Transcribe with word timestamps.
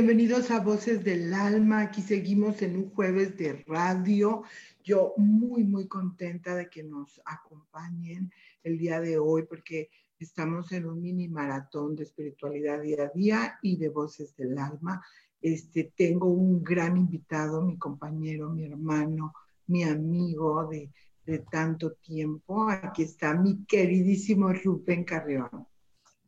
Bienvenidos 0.00 0.50
a 0.50 0.60
Voces 0.60 1.04
del 1.04 1.34
Alma. 1.34 1.82
Aquí 1.82 2.00
seguimos 2.00 2.62
en 2.62 2.74
un 2.74 2.88
jueves 2.88 3.36
de 3.36 3.62
radio. 3.66 4.44
Yo 4.82 5.12
muy, 5.18 5.62
muy 5.62 5.88
contenta 5.88 6.54
de 6.54 6.70
que 6.70 6.82
nos 6.82 7.20
acompañen 7.26 8.32
el 8.62 8.78
día 8.78 8.98
de 8.98 9.18
hoy 9.18 9.42
porque 9.42 9.90
estamos 10.18 10.72
en 10.72 10.86
un 10.86 11.02
mini 11.02 11.28
maratón 11.28 11.96
de 11.96 12.04
espiritualidad 12.04 12.80
día 12.80 13.02
a 13.02 13.08
día 13.14 13.58
y 13.60 13.76
de 13.76 13.90
Voces 13.90 14.34
del 14.36 14.56
Alma. 14.56 15.04
Este, 15.42 15.92
tengo 15.94 16.28
un 16.28 16.64
gran 16.64 16.96
invitado, 16.96 17.60
mi 17.60 17.76
compañero, 17.76 18.48
mi 18.48 18.64
hermano, 18.64 19.34
mi 19.66 19.82
amigo 19.82 20.66
de, 20.66 20.90
de 21.26 21.40
tanto 21.40 21.92
tiempo. 21.92 22.70
Aquí 22.70 23.02
está 23.02 23.34
mi 23.34 23.66
queridísimo 23.66 24.50
Rubén 24.50 25.04
Carrión. 25.04 25.66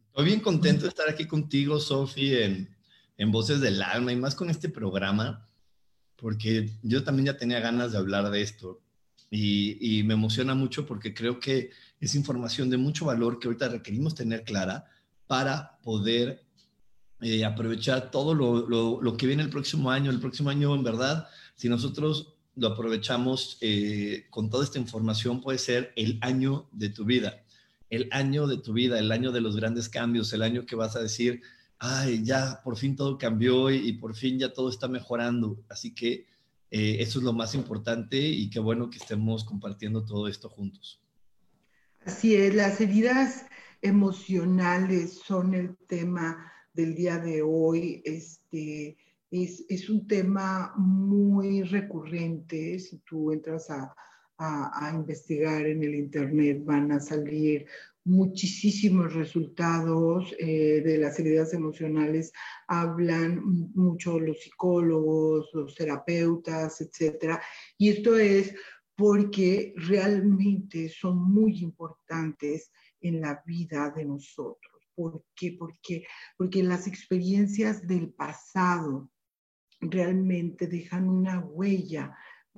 Estoy 0.08 0.26
bien 0.26 0.40
contento 0.40 0.82
de 0.82 0.88
estar 0.88 1.08
aquí 1.08 1.26
contigo, 1.26 1.80
Sofi, 1.80 2.36
en 2.36 2.81
en 3.22 3.30
Voces 3.30 3.60
del 3.60 3.80
Alma 3.82 4.12
y 4.12 4.16
más 4.16 4.34
con 4.34 4.50
este 4.50 4.68
programa, 4.68 5.46
porque 6.16 6.70
yo 6.82 7.04
también 7.04 7.26
ya 7.26 7.36
tenía 7.36 7.60
ganas 7.60 7.92
de 7.92 7.98
hablar 7.98 8.28
de 8.30 8.42
esto 8.42 8.80
y, 9.30 10.02
me 10.04 10.14
emociona 10.14 10.56
mucho 10.56 10.84
porque 10.86 11.14
creo 11.14 11.38
que 11.38 11.70
es 12.00 12.16
información 12.16 12.68
de 12.68 12.78
mucho 12.78 13.04
valor 13.04 13.38
que 13.38 13.46
ahorita 13.46 13.68
requerimos 13.68 14.16
tener 14.16 14.42
clara 14.42 14.86
para 15.28 15.78
poder 15.84 16.42
eh, 17.20 17.44
aprovechar 17.44 18.10
todo 18.10 18.34
lo, 18.34 19.16
que 19.16 19.26
viene 19.28 19.44
el 19.44 19.50
próximo 19.50 19.92
año. 19.92 20.10
El 20.10 20.18
próximo 20.18 20.50
año, 20.50 20.74
en 20.74 20.82
verdad, 20.82 21.28
si 21.54 21.68
nosotros 21.68 22.34
lo 22.56 22.68
aprovechamos 22.68 23.56
eh, 23.60 24.26
con 24.30 24.50
toda 24.50 24.64
esta 24.64 24.80
información, 24.80 25.40
puede 25.40 25.58
ser 25.58 25.92
el 25.94 26.18
año 26.22 26.68
de 26.72 26.88
tu 26.88 27.04
vida, 27.04 27.44
el 27.88 28.08
año 28.10 28.48
de 28.48 28.58
tu 28.58 28.72
vida, 28.72 28.98
el 28.98 29.12
año 29.12 29.30
de 29.30 29.40
los 29.40 29.54
grandes 29.54 29.88
cambios, 29.88 30.32
el 30.32 30.42
año 30.42 30.66
que 30.66 30.74
vas 30.74 30.96
a 30.96 31.00
decir, 31.00 31.40
ay, 31.82 32.22
ya 32.22 32.60
por 32.62 32.76
fin 32.76 32.94
todo 32.94 33.18
cambió 33.18 33.68
y, 33.68 33.92
por 33.94 34.14
fin 34.14 34.38
ya 34.38 34.52
todo 34.52 34.70
está 34.70 34.86
mejorando. 34.86 35.64
Así 35.68 35.92
que 35.92 36.26
eh, 36.70 36.96
eso 37.00 37.18
es 37.18 37.24
lo 37.24 37.32
más 37.32 37.56
importante 37.56 38.16
y 38.16 38.48
qué 38.50 38.60
bueno 38.60 38.88
que 38.88 38.98
estemos 38.98 39.44
compartiendo 39.44 40.04
todo 40.04 40.28
esto 40.28 40.48
juntos. 40.48 41.02
Así 42.04 42.36
es, 42.36 42.54
las 42.54 42.80
heridas 42.80 43.46
emocionales 43.80 45.18
son 45.26 45.54
el 45.54 45.76
tema 45.88 46.52
del 46.72 46.94
día 46.94 47.18
de 47.18 47.42
hoy. 47.42 48.00
Este, 48.04 48.96
es, 49.32 49.64
es 49.68 49.90
un 49.90 50.06
tema 50.06 50.74
muy 50.76 51.64
recurrente. 51.64 52.78
Si 52.78 52.98
tú 52.98 53.32
entras 53.32 53.70
a, 53.70 53.92
a, 54.38 54.86
a, 54.86 54.94
investigar 54.94 55.66
en 55.66 55.82
el 55.82 55.96
Internet, 55.96 56.64
van 56.64 56.92
a 56.92 57.00
salir 57.00 57.66
muchísimos 58.04 59.14
resultados 59.14 60.34
eh, 60.38 60.82
de 60.84 60.98
las 60.98 61.18
heridas 61.18 61.54
emocionales, 61.54 62.32
hablan 62.66 63.42
mucho 63.74 64.18
los 64.18 64.40
psicólogos, 64.40 65.50
los 65.52 65.74
terapeutas, 65.74 66.80
etcétera. 66.80 67.40
Y 67.78 67.90
esto 67.90 68.16
es 68.16 68.54
porque 68.96 69.72
realmente 69.76 70.88
son 70.88 71.18
muy 71.18 71.58
importantes 71.60 72.70
en 73.00 73.20
la 73.20 73.42
vida 73.46 73.90
de 73.90 74.04
nosotros. 74.04 74.72
¿Por 74.94 75.24
qué? 75.34 75.56
Porque, 75.58 76.04
porque 76.36 76.62
las 76.62 76.86
experiencias 76.86 77.86
del 77.86 78.12
pasado 78.12 79.10
realmente 79.80 80.66
dejan 80.66 81.08
una 81.08 81.40
huella 81.40 82.16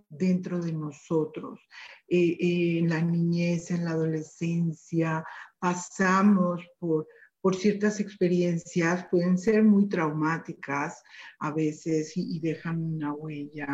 dentro 0.09 0.60
de 0.60 0.72
nosotros. 0.72 1.60
Eh, 2.09 2.37
eh, 2.41 2.78
en 2.78 2.88
la 2.88 3.00
niñez, 3.00 3.71
en 3.71 3.84
la 3.84 3.93
adolescencia, 3.93 5.25
pasamos 5.59 6.62
por, 6.78 7.06
por 7.41 7.56
ciertas 7.56 8.00
experiencias, 8.00 9.06
pueden 9.10 9.38
ser 9.38 9.62
muy 9.62 9.88
traumáticas 9.88 11.03
a 11.38 11.53
veces 11.53 12.12
y, 12.16 12.41
dejan 12.41 12.82
una 12.82 13.12
huella, 13.12 13.69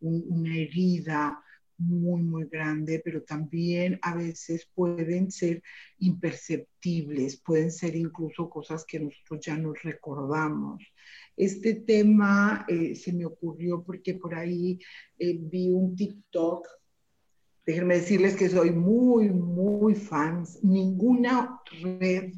una 0.00 0.56
herida 0.56 1.42
muy, 1.80 2.22
muy 2.22 2.44
grande, 2.44 3.00
pero 3.02 3.22
también 3.22 3.98
a 4.02 4.14
veces 4.14 4.68
pueden 4.74 5.30
ser 5.30 5.62
imperceptibles, 5.98 7.40
pueden 7.40 7.72
ser 7.72 7.96
incluso 7.96 8.50
cosas 8.50 8.84
que 8.84 9.00
nosotros 9.00 9.40
ya 9.40 9.56
nos 9.56 9.82
recordamos. 9.82 10.82
Este 11.40 11.74
tema 11.74 12.66
eh, 12.68 12.94
se 12.94 13.14
me 13.14 13.24
ocurrió 13.24 13.82
porque 13.82 14.12
por 14.12 14.34
ahí 14.34 14.78
eh, 15.18 15.38
vi 15.40 15.70
un 15.70 15.96
TikTok. 15.96 16.68
Déjenme 17.64 17.94
decirles 17.94 18.36
que 18.36 18.50
soy 18.50 18.72
muy, 18.72 19.30
muy 19.30 19.94
fan. 19.94 20.44
Ninguna 20.62 21.58
red 21.80 22.34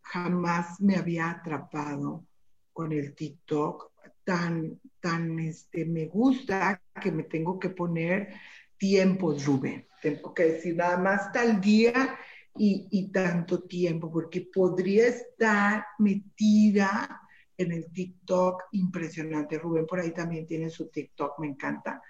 jamás 0.00 0.80
me 0.80 0.96
había 0.96 1.28
atrapado 1.28 2.24
con 2.72 2.92
el 2.92 3.14
TikTok 3.14 3.92
tan, 4.24 4.80
tan, 4.98 5.38
este, 5.38 5.84
me 5.84 6.06
gusta 6.06 6.80
que 6.98 7.12
me 7.12 7.24
tengo 7.24 7.58
que 7.58 7.68
poner 7.68 8.32
tiempos, 8.78 9.44
Rubén. 9.44 9.86
Tengo 10.00 10.32
que 10.32 10.44
decir 10.44 10.76
nada 10.76 10.96
más 10.96 11.30
tal 11.30 11.60
día 11.60 12.18
y 12.58 13.12
tanto 13.12 13.64
tiempo, 13.64 14.10
porque 14.10 14.48
podría 14.50 15.08
estar 15.08 15.84
metida 15.98 17.20
en 17.58 17.72
el 17.72 17.92
TikTok 17.92 18.64
impresionante. 18.72 19.58
Rubén 19.58 19.86
por 19.86 20.00
ahí 20.00 20.12
también 20.12 20.46
tiene 20.46 20.70
su 20.70 20.88
TikTok, 20.88 21.38
me 21.38 21.48
encanta. 21.48 22.02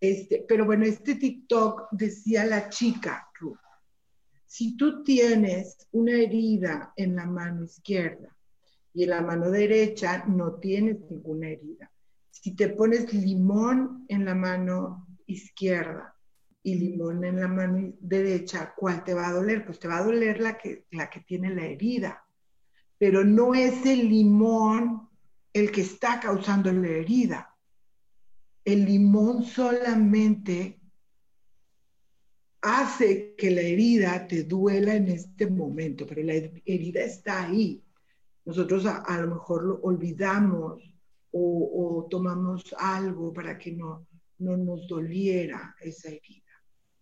Este, 0.00 0.44
pero 0.48 0.64
bueno, 0.64 0.84
este 0.84 1.16
TikTok 1.16 1.88
decía 1.92 2.44
la 2.44 2.68
chica, 2.68 3.28
Rubén, 3.38 3.58
si 4.46 4.76
tú 4.76 5.04
tienes 5.04 5.86
una 5.92 6.12
herida 6.12 6.92
en 6.96 7.14
la 7.14 7.26
mano 7.26 7.64
izquierda 7.64 8.36
y 8.92 9.04
en 9.04 9.10
la 9.10 9.22
mano 9.22 9.50
derecha 9.50 10.24
no 10.26 10.54
tienes 10.54 10.98
ninguna 11.08 11.50
herida, 11.50 11.90
si 12.30 12.56
te 12.56 12.70
pones 12.70 13.12
limón 13.12 14.06
en 14.08 14.24
la 14.24 14.34
mano 14.34 15.06
izquierda 15.26 16.16
y 16.62 16.74
limón 16.74 17.24
en 17.24 17.40
la 17.40 17.48
mano 17.48 17.92
derecha, 18.00 18.74
¿cuál 18.76 19.04
te 19.04 19.14
va 19.14 19.28
a 19.28 19.32
doler? 19.32 19.64
Pues 19.64 19.78
te 19.78 19.88
va 19.88 19.98
a 19.98 20.04
doler 20.04 20.40
la 20.40 20.58
que, 20.58 20.86
la 20.90 21.08
que 21.08 21.20
tiene 21.20 21.54
la 21.54 21.66
herida 21.66 22.24
pero 23.00 23.24
no 23.24 23.54
es 23.54 23.86
el 23.86 24.10
limón 24.10 25.08
el 25.54 25.72
que 25.72 25.80
está 25.80 26.20
causando 26.20 26.70
la 26.70 26.86
herida. 26.86 27.56
El 28.62 28.84
limón 28.84 29.42
solamente 29.42 30.78
hace 32.60 33.34
que 33.36 33.50
la 33.52 33.62
herida 33.62 34.28
te 34.28 34.44
duela 34.44 34.94
en 34.94 35.08
este 35.08 35.46
momento, 35.46 36.06
pero 36.06 36.22
la 36.22 36.34
herida 36.34 37.00
está 37.00 37.46
ahí. 37.46 37.82
Nosotros 38.44 38.84
a, 38.84 39.18
lo 39.18 39.34
mejor 39.34 39.64
lo 39.64 39.80
olvidamos 39.80 40.82
o, 41.30 42.06
tomamos 42.10 42.74
algo 42.76 43.32
para 43.32 43.56
que 43.56 43.72
no, 43.72 44.06
no 44.40 44.58
nos 44.58 44.86
doliera 44.86 45.74
esa 45.80 46.10
herida, 46.10 46.52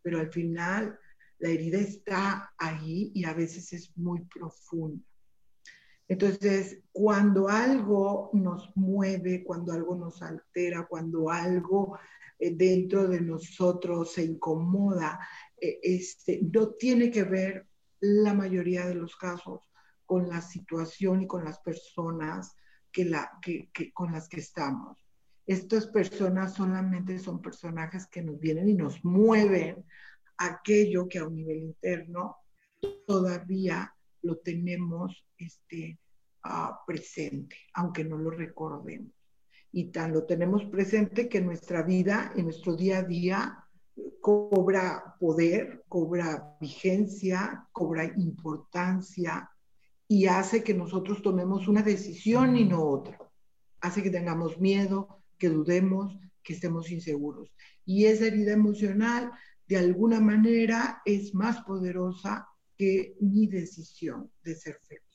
pero 0.00 0.20
al 0.20 0.30
final 0.30 0.96
la 1.40 1.48
herida 1.48 1.78
está 1.78 2.54
ahí 2.56 3.10
y 3.16 3.24
a 3.24 3.34
veces 3.34 3.72
es 3.72 3.96
muy 3.96 4.20
profunda. 4.26 5.07
Entonces, 6.08 6.80
cuando 6.90 7.48
algo 7.48 8.30
nos 8.32 8.74
mueve, 8.74 9.44
cuando 9.44 9.72
algo 9.72 9.94
nos 9.94 10.22
altera, 10.22 10.86
cuando 10.86 11.30
algo 11.30 11.98
eh, 12.38 12.54
dentro 12.54 13.06
de 13.06 13.20
nosotros 13.20 14.12
se 14.12 14.24
incomoda, 14.24 15.20
eh, 15.60 15.78
este, 15.82 16.40
no 16.42 16.70
tiene 16.70 17.10
que 17.10 17.24
ver 17.24 17.66
la 18.00 18.32
mayoría 18.32 18.86
de 18.86 18.94
los 18.94 19.16
casos 19.16 19.70
con 20.06 20.28
la 20.28 20.40
situación 20.40 21.22
y 21.22 21.26
con 21.26 21.44
las 21.44 21.58
personas 21.58 22.56
que 22.90 23.04
la, 23.04 23.30
que, 23.42 23.70
con 23.92 24.12
las 24.12 24.28
que 24.30 24.40
estamos. 24.40 25.04
Estas 25.46 25.86
personas 25.88 26.54
solamente 26.54 27.18
son 27.18 27.42
personajes 27.42 28.06
que 28.06 28.22
nos 28.22 28.38
vienen 28.40 28.68
y 28.70 28.74
nos 28.74 29.04
mueven 29.04 29.84
aquello 30.38 31.06
que 31.06 31.18
a 31.18 31.26
un 31.26 31.34
nivel 31.34 31.58
interno 31.58 32.36
todavía 33.06 33.94
lo 34.22 34.38
tenemos 34.38 35.27
este, 35.38 35.98
uh, 36.44 36.74
presente, 36.86 37.56
aunque 37.74 38.04
no 38.04 38.18
lo 38.18 38.30
recordemos. 38.30 39.12
Y 39.70 39.90
tan 39.90 40.12
lo 40.12 40.24
tenemos 40.24 40.64
presente 40.66 41.28
que 41.28 41.40
nuestra 41.40 41.82
vida, 41.82 42.32
en 42.36 42.44
nuestro 42.44 42.74
día 42.74 42.98
a 42.98 43.02
día, 43.02 43.64
cobra 44.20 45.16
poder, 45.18 45.84
cobra 45.88 46.56
vigencia, 46.60 47.66
cobra 47.72 48.04
importancia 48.04 49.50
y 50.06 50.26
hace 50.26 50.62
que 50.62 50.74
nosotros 50.74 51.22
tomemos 51.22 51.68
una 51.68 51.82
decisión 51.82 52.56
y 52.56 52.64
no 52.64 52.82
otra. 52.82 53.18
Hace 53.80 54.02
que 54.02 54.10
tengamos 54.10 54.58
miedo, 54.58 55.22
que 55.36 55.50
dudemos, 55.50 56.18
que 56.42 56.54
estemos 56.54 56.90
inseguros. 56.90 57.52
Y 57.84 58.06
esa 58.06 58.26
herida 58.26 58.52
emocional, 58.52 59.30
de 59.66 59.76
alguna 59.76 60.20
manera, 60.20 61.02
es 61.04 61.34
más 61.34 61.60
poderosa 61.62 62.48
que 62.76 63.16
mi 63.20 63.46
decisión 63.46 64.30
de 64.42 64.54
ser 64.54 64.80
feliz. 64.82 65.07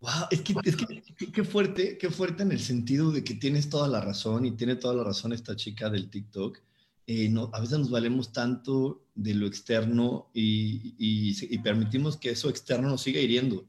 Wow, 0.00 0.26
es 0.30 0.42
que, 0.42 0.54
es 0.64 0.76
que 0.76 1.32
qué 1.32 1.44
fuerte, 1.44 1.96
qué 1.98 2.10
fuerte 2.10 2.42
en 2.42 2.52
el 2.52 2.60
sentido 2.60 3.10
de 3.10 3.24
que 3.24 3.34
tienes 3.34 3.70
toda 3.70 3.88
la 3.88 4.00
razón 4.00 4.44
y 4.44 4.52
tiene 4.52 4.76
toda 4.76 4.94
la 4.94 5.04
razón 5.04 5.32
esta 5.32 5.56
chica 5.56 5.88
del 5.88 6.10
TikTok. 6.10 6.58
Eh, 7.06 7.28
no, 7.28 7.50
a 7.52 7.60
veces 7.60 7.78
nos 7.78 7.90
valemos 7.90 8.32
tanto 8.32 9.06
de 9.14 9.34
lo 9.34 9.46
externo 9.46 10.28
y, 10.34 10.94
y, 10.98 11.54
y, 11.54 11.58
permitimos 11.58 12.16
que 12.16 12.30
eso 12.30 12.50
externo 12.50 12.88
nos 12.88 13.02
siga 13.02 13.20
hiriendo, 13.20 13.64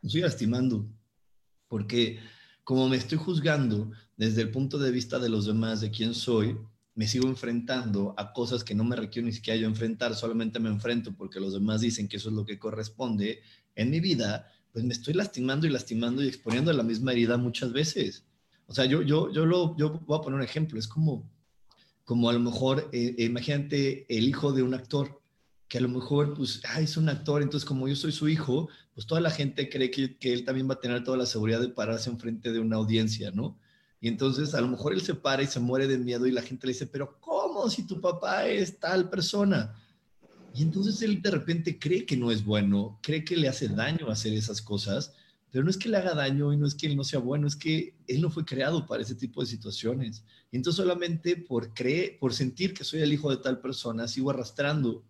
nos 0.00 0.12
siga 0.12 0.26
lastimando, 0.26 0.88
porque 1.68 2.18
como 2.64 2.88
me 2.88 2.96
estoy 2.96 3.18
juzgando 3.18 3.92
desde 4.16 4.42
el 4.42 4.50
punto 4.50 4.78
de 4.78 4.90
vista 4.90 5.18
de 5.18 5.28
los 5.28 5.44
demás, 5.44 5.82
de 5.82 5.90
quién 5.90 6.14
soy, 6.14 6.56
me 6.94 7.06
sigo 7.06 7.28
enfrentando 7.28 8.14
a 8.16 8.32
cosas 8.32 8.64
que 8.64 8.74
no 8.74 8.84
me 8.84 8.96
requiero 8.96 9.26
ni 9.26 9.32
siquiera 9.32 9.58
yo 9.58 9.66
enfrentar, 9.66 10.14
solamente 10.14 10.58
me 10.58 10.68
enfrento 10.68 11.12
porque 11.12 11.40
los 11.40 11.52
demás 11.52 11.80
dicen 11.80 12.08
que 12.08 12.16
eso 12.16 12.28
es 12.28 12.34
lo 12.34 12.44
que 12.44 12.58
corresponde 12.58 13.40
en 13.74 13.90
mi 13.90 14.00
vida, 14.00 14.50
pues 14.72 14.84
me 14.84 14.92
estoy 14.92 15.14
lastimando 15.14 15.66
y 15.66 15.70
lastimando 15.70 16.22
y 16.22 16.28
exponiendo 16.28 16.72
la 16.72 16.82
misma 16.82 17.12
herida 17.12 17.36
muchas 17.36 17.72
veces. 17.72 18.24
O 18.66 18.74
sea, 18.74 18.86
yo, 18.86 19.02
yo, 19.02 19.30
yo, 19.30 19.44
lo, 19.44 19.76
yo 19.76 20.00
voy 20.06 20.18
a 20.18 20.22
poner 20.22 20.38
un 20.38 20.44
ejemplo, 20.44 20.78
es 20.78 20.88
como, 20.88 21.30
como 22.04 22.30
a 22.30 22.32
lo 22.32 22.40
mejor, 22.40 22.88
eh, 22.92 23.14
imagínate 23.18 24.06
el 24.08 24.28
hijo 24.28 24.52
de 24.52 24.62
un 24.62 24.74
actor, 24.74 25.20
que 25.68 25.78
a 25.78 25.80
lo 25.80 25.88
mejor, 25.88 26.34
pues, 26.34 26.60
es 26.78 26.96
un 26.96 27.08
actor, 27.08 27.42
entonces 27.42 27.66
como 27.66 27.88
yo 27.88 27.96
soy 27.96 28.12
su 28.12 28.28
hijo, 28.28 28.68
pues 28.94 29.06
toda 29.06 29.20
la 29.20 29.30
gente 29.30 29.68
cree 29.68 29.90
que, 29.90 30.18
que 30.18 30.32
él 30.32 30.44
también 30.44 30.68
va 30.68 30.74
a 30.74 30.80
tener 30.80 31.02
toda 31.04 31.16
la 31.16 31.26
seguridad 31.26 31.60
de 31.60 31.68
pararse 31.68 32.10
enfrente 32.10 32.52
de 32.52 32.60
una 32.60 32.76
audiencia, 32.76 33.30
¿no? 33.30 33.58
Y 34.00 34.08
entonces 34.08 34.54
a 34.54 34.60
lo 34.60 34.68
mejor 34.68 34.92
él 34.92 35.00
se 35.00 35.14
para 35.14 35.42
y 35.42 35.46
se 35.46 35.60
muere 35.60 35.86
de 35.86 35.96
miedo 35.96 36.26
y 36.26 36.32
la 36.32 36.42
gente 36.42 36.66
le 36.66 36.72
dice, 36.72 36.86
pero 36.86 37.18
¿cómo 37.20 37.70
si 37.70 37.86
tu 37.86 38.00
papá 38.00 38.48
es 38.48 38.78
tal 38.80 39.08
persona? 39.08 39.74
Y 40.54 40.62
entonces 40.62 41.00
él 41.02 41.22
de 41.22 41.30
repente 41.30 41.78
cree 41.78 42.04
que 42.04 42.16
no 42.16 42.30
es 42.30 42.44
bueno, 42.44 42.98
cree 43.02 43.24
que 43.24 43.36
le 43.36 43.48
hace 43.48 43.68
daño 43.68 44.10
hacer 44.10 44.34
esas 44.34 44.60
cosas, 44.60 45.14
pero 45.50 45.64
no 45.64 45.70
es 45.70 45.76
que 45.76 45.88
le 45.88 45.96
haga 45.98 46.14
daño 46.14 46.52
y 46.52 46.56
no 46.56 46.66
es 46.66 46.74
que 46.74 46.86
él 46.86 46.96
no 46.96 47.04
sea 47.04 47.20
bueno, 47.20 47.46
es 47.46 47.56
que 47.56 47.94
él 48.06 48.20
no 48.20 48.30
fue 48.30 48.44
creado 48.44 48.86
para 48.86 49.02
ese 49.02 49.14
tipo 49.14 49.40
de 49.40 49.46
situaciones. 49.46 50.24
Y 50.50 50.56
entonces 50.56 50.82
solamente 50.82 51.36
por 51.36 51.72
creer, 51.72 52.18
por 52.18 52.34
sentir 52.34 52.74
que 52.74 52.84
soy 52.84 53.00
el 53.00 53.12
hijo 53.12 53.30
de 53.30 53.36
tal 53.38 53.60
persona, 53.60 54.08
sigo 54.08 54.30
arrastrando 54.30 55.04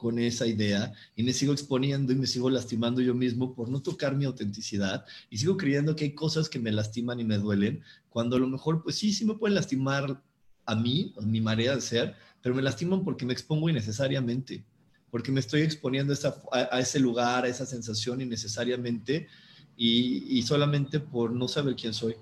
con 0.00 0.18
esa 0.18 0.46
idea 0.46 0.92
y 1.14 1.22
me 1.22 1.34
sigo 1.34 1.52
exponiendo 1.52 2.12
y 2.12 2.16
me 2.16 2.26
sigo 2.26 2.48
lastimando 2.48 3.02
yo 3.02 3.14
mismo 3.14 3.54
por 3.54 3.68
no 3.68 3.82
tocar 3.82 4.16
mi 4.16 4.24
autenticidad 4.24 5.04
y 5.28 5.36
sigo 5.36 5.58
creyendo 5.58 5.94
que 5.94 6.04
hay 6.04 6.14
cosas 6.14 6.48
que 6.48 6.58
me 6.58 6.72
lastiman 6.72 7.20
y 7.20 7.24
me 7.24 7.36
duelen, 7.36 7.82
cuando 8.08 8.36
a 8.36 8.38
lo 8.38 8.48
mejor 8.48 8.82
pues 8.82 8.96
sí, 8.96 9.12
sí 9.12 9.26
me 9.26 9.34
pueden 9.34 9.54
lastimar 9.54 10.22
a 10.64 10.74
mí, 10.74 11.14
a 11.18 11.20
mi 11.20 11.42
manera 11.42 11.74
de 11.74 11.82
ser, 11.82 12.14
pero 12.40 12.54
me 12.54 12.62
lastiman 12.62 13.04
porque 13.04 13.26
me 13.26 13.34
expongo 13.34 13.68
innecesariamente, 13.68 14.64
porque 15.10 15.32
me 15.32 15.40
estoy 15.40 15.62
exponiendo 15.62 16.14
a, 16.52 16.80
ese 16.80 17.00
lugar, 17.00 17.44
a 17.44 17.48
esa 17.48 17.66
sensación 17.66 18.20
innecesariamente 18.20 19.28
y, 19.76 20.38
y 20.38 20.42
solamente 20.42 21.00
por 21.00 21.32
no 21.32 21.48
saber 21.48 21.74
quién 21.74 21.92
soy. 21.92 22.16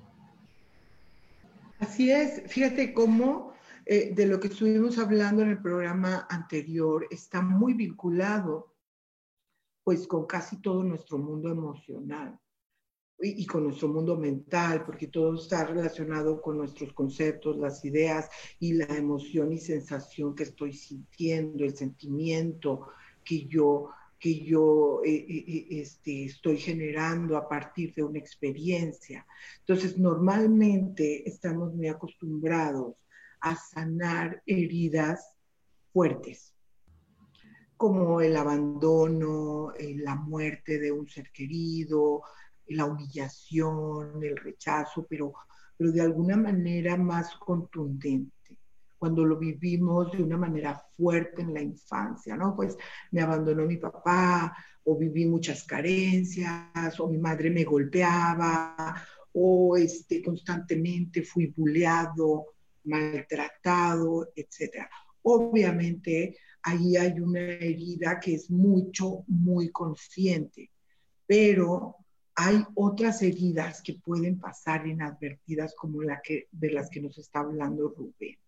Así 1.78 2.10
es, 2.10 2.42
fíjate 2.50 2.92
cómo 2.92 3.54
eh, 3.90 4.12
de 4.14 4.26
lo 4.26 4.38
que 4.38 4.48
estuvimos 4.48 4.98
hablando 4.98 5.42
en 5.42 5.48
el 5.48 5.62
programa 5.62 6.26
anterior 6.28 7.06
está 7.10 7.40
muy 7.40 7.72
vinculado 7.72 8.74
pues 9.82 10.06
con 10.06 10.26
casi 10.26 10.60
todo 10.60 10.82
nuestro 10.82 11.16
mundo 11.16 11.50
emocional 11.50 12.38
y, 13.20 13.46
con 13.46 13.64
nuestro 13.64 13.88
mundo 13.88 14.16
mental, 14.16 14.84
porque 14.84 15.08
todo 15.08 15.34
está 15.34 15.64
relacionado 15.64 16.40
con 16.40 16.58
nuestros 16.58 16.92
conceptos, 16.92 17.56
las 17.56 17.84
ideas 17.84 18.30
y 18.60 18.74
la 18.74 18.86
emoción 18.86 19.52
y 19.52 19.58
sensación 19.58 20.34
que 20.34 20.44
estoy 20.44 20.72
sintiendo, 20.72 21.64
el 21.64 21.76
sentimiento 21.76 22.88
que 23.24 23.46
yo 23.46 23.90
que 24.18 24.44
yo 24.44 25.00
eh, 25.04 25.26
eh, 25.28 25.66
este, 25.70 26.24
estoy 26.24 26.58
generando 26.58 27.36
a 27.36 27.48
partir 27.48 27.94
de 27.94 28.02
una 28.02 28.18
experiencia. 28.18 29.24
Entonces, 29.60 29.96
normalmente 29.96 31.28
estamos 31.28 31.72
muy 31.72 31.86
acostumbrados 31.86 32.96
a 33.40 33.54
sanar 33.54 34.42
heridas 34.44 35.36
fuertes, 35.92 36.52
como 37.76 38.20
el 38.20 38.36
abandono, 38.36 39.72
eh, 39.78 39.94
la 39.96 40.16
muerte 40.16 40.80
de 40.80 40.90
un 40.90 41.06
ser 41.08 41.30
querido, 41.30 42.22
la 42.70 42.84
humillación, 42.86 44.22
el 44.22 44.36
rechazo, 44.36 45.06
pero, 45.08 45.32
pero 45.76 45.92
de 45.92 46.00
alguna 46.00 46.36
manera 46.36 46.96
más 46.96 47.34
contundente 47.36 48.32
cuando 48.98 49.24
lo 49.24 49.38
vivimos 49.38 50.10
de 50.12 50.22
una 50.22 50.36
manera 50.36 50.82
fuerte 50.96 51.42
en 51.42 51.54
la 51.54 51.62
infancia, 51.62 52.36
¿no? 52.36 52.56
Pues 52.56 52.76
me 53.12 53.22
abandonó 53.22 53.64
mi 53.64 53.76
papá, 53.76 54.56
o 54.84 54.96
viví 54.96 55.26
muchas 55.26 55.64
carencias, 55.64 56.98
o 56.98 57.08
mi 57.08 57.18
madre 57.18 57.50
me 57.50 57.62
golpeaba, 57.62 58.96
o 59.32 59.76
este, 59.76 60.22
constantemente 60.22 61.22
fui 61.22 61.52
buleado, 61.56 62.46
maltratado, 62.84 64.32
etc. 64.34 64.86
Obviamente, 65.22 66.36
ahí 66.62 66.96
hay 66.96 67.20
una 67.20 67.40
herida 67.40 68.18
que 68.18 68.34
es 68.34 68.50
mucho, 68.50 69.24
muy 69.28 69.70
consciente, 69.70 70.70
pero 71.26 71.96
hay 72.40 72.64
otras 72.76 73.20
heridas 73.22 73.82
que 73.82 73.94
pueden 73.94 74.38
pasar 74.38 74.86
inadvertidas 74.86 75.74
como 75.74 76.02
la 76.02 76.20
que, 76.22 76.46
de 76.52 76.70
las 76.70 76.88
que 76.88 77.00
nos 77.00 77.18
está 77.18 77.40
hablando 77.40 77.88
Rubén. 77.88 78.38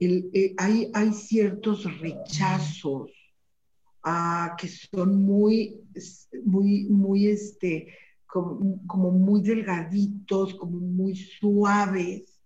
Eh, 0.00 0.56
hay, 0.58 1.12
ciertos 1.12 1.84
rechazos 2.00 3.12
ah, 4.02 4.56
que 4.58 4.66
son 4.66 5.22
muy, 5.22 5.84
muy, 6.44 6.86
muy, 6.86 7.28
este, 7.28 7.94
como 8.26 9.12
muy 9.12 9.40
delgaditos, 9.40 10.54
como 10.54 10.80
muy 10.80 11.14
suaves, 11.14 12.40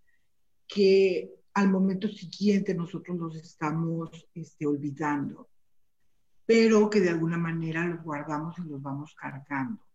que 0.68 1.32
al 1.54 1.70
momento 1.70 2.06
siguiente 2.06 2.74
nosotros 2.74 3.16
los 3.16 3.34
estamos 3.36 4.28
este, 4.34 4.66
olvidando, 4.66 5.48
pero 6.44 6.90
que 6.90 7.00
de 7.00 7.08
alguna 7.08 7.38
manera 7.38 7.86
los 7.86 8.04
guardamos 8.04 8.58
y 8.58 8.68
los 8.68 8.82
vamos 8.82 9.14
cargando. 9.14 9.85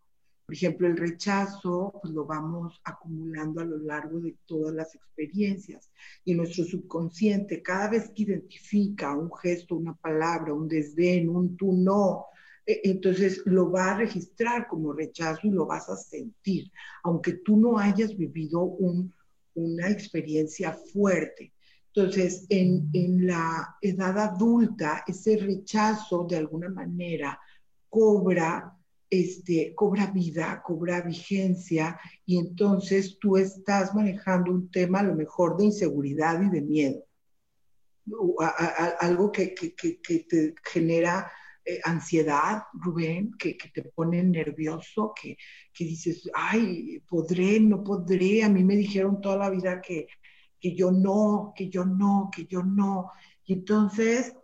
Por 0.52 0.58
ejemplo, 0.58 0.86
el 0.86 0.98
rechazo 0.98 1.98
pues, 2.02 2.14
lo 2.14 2.26
vamos 2.26 2.82
acumulando 2.84 3.62
a 3.62 3.64
lo 3.64 3.78
largo 3.78 4.20
de 4.20 4.36
todas 4.46 4.76
las 4.76 4.94
experiencias 4.94 5.90
y 6.26 6.36
nuestro 6.36 6.66
subconsciente 6.66 7.62
cada 7.62 7.88
vez 7.88 8.10
que 8.10 8.24
identifica 8.24 9.16
un 9.16 9.32
gesto, 9.34 9.78
una 9.78 9.94
palabra, 9.94 10.54
un 10.54 10.68
desdén, 10.68 11.30
un 11.30 11.56
tú 11.56 11.72
no, 11.72 12.26
e, 12.66 12.82
entonces 12.84 13.44
lo 13.46 13.72
va 13.72 13.92
a 13.92 13.98
registrar 14.00 14.68
como 14.68 14.92
rechazo 14.92 15.48
y 15.48 15.52
lo 15.52 15.66
vas 15.66 15.88
a 15.88 15.96
sentir, 15.96 16.70
aunque 17.04 17.32
tú 17.32 17.56
no 17.56 17.78
hayas 17.78 18.18
vivido 18.18 18.62
un, 18.62 19.14
una 19.54 19.90
experiencia 19.90 20.74
fuerte. 20.92 21.54
Entonces, 21.96 22.46
en, 22.50 22.90
en, 22.92 23.26
la 23.26 23.78
edad 23.80 24.20
adulta, 24.20 25.06
ese 25.08 25.38
rechazo 25.38 26.28
de 26.30 26.36
alguna 26.36 26.68
manera 26.68 27.40
cobra, 27.88 28.78
este, 29.12 29.76
cobra 29.76 30.08
vida, 30.08 30.64
cobra 30.66 31.02
vigencia, 31.02 32.00
y 32.26 32.40
entonces 32.40 33.20
tú 33.20 33.36
estás 33.36 33.94
manejando 33.94 34.52
un 34.52 34.72
tema 34.72 35.02
a 35.02 35.04
lo 35.04 35.16
mejor 35.16 35.58
de 35.58 35.66
inseguridad 35.66 36.42
y 36.42 36.50
de 36.50 36.62
miedo. 36.62 37.06
algo 39.02 39.32
que, 39.32 39.54
que, 39.54 39.76
que, 39.76 40.20
te 40.30 40.56
genera 40.64 41.30
eh, 41.66 41.82
ansiedad, 41.84 42.64
Rubén, 42.74 43.34
que, 43.38 43.58
te 43.74 43.84
pone 43.84 44.24
nervioso, 44.24 45.14
que, 45.22 45.38
dices, 45.78 46.30
ay, 46.34 47.04
podré, 47.08 47.60
no 47.60 47.84
podré, 47.84 48.44
a 48.46 48.50
mí 48.50 48.64
me 48.64 48.78
dijeron 48.78 49.20
toda 49.20 49.36
la 49.36 49.50
vida 49.50 49.82
que, 49.82 50.08
que 50.58 50.74
yo 50.74 50.90
no, 50.90 51.54
que 51.54 51.68
yo 51.70 51.84
no, 51.84 52.30
que 52.34 52.46
yo 52.46 52.64
no. 52.64 53.12
Y 53.44 53.54
entonces 53.54 54.36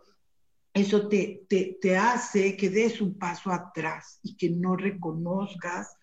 eso 0.72 1.08
te, 1.08 1.44
te, 1.48 1.78
te 1.80 1.96
hace 1.96 2.56
que 2.56 2.70
des 2.70 3.00
un 3.00 3.18
paso 3.18 3.50
atrás 3.50 4.20
y 4.22 4.36
que 4.36 4.50
no 4.50 4.76
reconozcas 4.76 5.96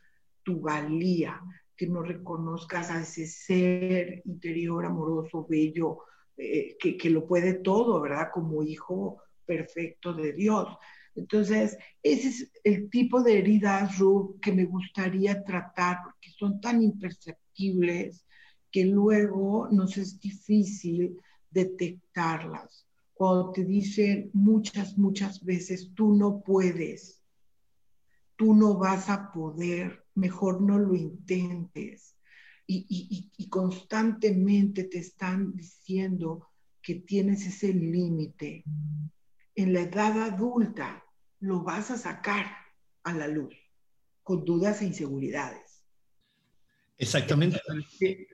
tu 0.44 0.62
valía, 0.62 1.42
que 1.76 1.88
no 1.88 2.02
reconozcas 2.02 2.92
a 2.92 3.02
ese 3.02 3.28
ser 3.28 4.22
interior 4.26 4.86
amoroso, 4.86 5.46
bello, 5.50 6.00
eh, 6.38 6.76
que, 6.80 6.98
que, 6.98 7.10
lo 7.10 7.26
puede 7.26 7.56
todo, 7.56 8.02
¿verdad? 8.02 8.30
Como 8.34 8.64
hijo 8.64 9.22
perfecto 9.46 10.14
de 10.14 10.34
Dios. 10.34 10.68
Entonces, 11.16 11.78
ese 12.04 12.28
es 12.28 12.52
el 12.64 12.90
tipo 12.90 13.24
de 13.24 13.40
heridas, 13.40 13.98
Ruth, 13.98 14.40
que 14.42 14.52
me 14.52 14.66
gustaría 14.66 15.44
tratar, 15.44 16.00
porque 16.04 16.32
son 16.32 16.60
tan 16.60 16.82
imperceptibles 16.82 18.26
que 18.70 18.86
luego 18.86 19.70
nos 19.72 19.98
es 19.98 20.20
difícil 20.20 21.18
detectarlas. 21.50 22.85
Cuando 23.16 23.52
te 23.54 23.64
dicen 23.64 24.30
muchas, 24.34 24.98
muchas 24.98 25.44
veces, 25.44 25.94
tú 25.96 26.14
no 26.14 26.42
puedes, 26.42 27.24
tú 28.36 28.54
no 28.54 28.78
vas 28.78 29.10
a 29.10 29.32
poder, 29.32 30.06
mejor 30.14 30.62
no 30.62 30.78
lo 30.78 30.94
intentes. 30.94 32.18
Y, 32.68 33.32
y 33.38 33.50
constantemente 33.50 34.84
te 34.84 35.00
están 35.00 35.56
diciendo 35.56 36.50
que 36.82 36.96
tienes 36.96 37.48
ese 37.48 37.74
límite. 37.74 38.64
En 39.56 39.74
la 39.74 39.82
edad 39.82 40.22
adulta 40.22 41.04
lo 41.40 41.64
vas 41.64 41.92
a 41.92 41.98
sacar 41.98 42.46
a 43.04 43.14
la 43.14 43.28
luz 43.28 43.56
con 44.24 44.44
dudas 44.44 44.82
e 44.82 44.88
inseguridades. 44.88 45.65
Exactamente. 46.98 47.60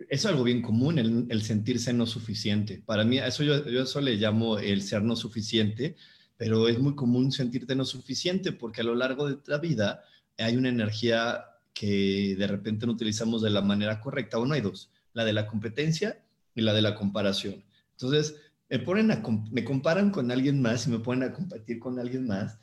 Es 0.09 0.25
algo 0.25 0.43
bien 0.43 0.61
común 0.61 0.99
el, 0.99 1.41
sentirse 1.41 1.93
no 1.93 2.05
suficiente. 2.05 2.81
Para 2.85 3.03
mí, 3.03 3.17
eso 3.17 3.43
yo, 3.43 3.67
yo 3.67 3.83
eso 3.83 4.01
le 4.01 4.15
llamo 4.15 4.59
el 4.59 4.83
ser 4.83 5.03
no 5.03 5.15
suficiente, 5.15 5.95
pero 6.37 6.67
es 6.67 6.79
muy 6.79 6.95
común 6.95 7.31
sentirte 7.31 7.75
no 7.75 7.85
suficiente 7.85 8.51
porque 8.51 8.81
a 8.81 8.83
lo 8.83 8.95
largo 8.95 9.27
de 9.27 9.37
la 9.47 9.57
vida 9.57 10.03
hay 10.37 10.55
una 10.55 10.69
energía 10.69 11.45
que 11.73 12.35
de 12.37 12.47
repente 12.47 12.85
no 12.85 12.93
utilizamos 12.93 13.41
de 13.41 13.49
la 13.49 13.61
manera 13.61 13.99
correcta. 13.99 14.37
Uno 14.37 14.53
hay 14.53 14.61
dos, 14.61 14.91
la 15.13 15.25
de 15.25 15.33
la 15.33 15.47
competencia 15.47 16.23
y 16.53 16.61
la 16.61 16.73
de 16.73 16.81
la 16.81 16.95
comparación. 16.95 17.63
Entonces, 17.91 18.35
me, 18.69 18.79
ponen 18.79 19.11
a, 19.11 19.23
me 19.51 19.63
comparan 19.63 20.11
con 20.11 20.31
alguien 20.31 20.61
más 20.61 20.85
y 20.87 20.91
me 20.91 20.99
ponen 20.99 21.29
a 21.29 21.33
competir 21.33 21.79
con 21.79 21.99
alguien 21.99 22.27
más 22.27 22.59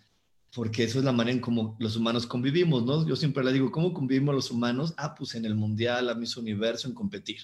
porque 0.55 0.85
eso 0.85 0.99
es 0.99 1.05
la 1.05 1.13
manera 1.13 1.35
en 1.35 1.41
cómo 1.41 1.77
los 1.79 1.97
humanos 1.97 2.27
convivimos, 2.27 2.85
¿no? 2.85 3.07
Yo 3.07 3.17
siempre 3.17 3.45
le 3.45 3.53
digo, 3.53 3.71
¿cómo 3.71 3.93
convivimos 3.93 4.35
los 4.35 4.51
humanos? 4.51 4.95
Ah, 4.97 5.15
pues 5.15 5.35
en 5.35 5.45
el 5.45 5.55
mundial, 5.55 6.09
a 6.09 6.15
mis 6.15 6.37
universo, 6.37 6.89
en 6.89 6.95
competir. 6.95 7.43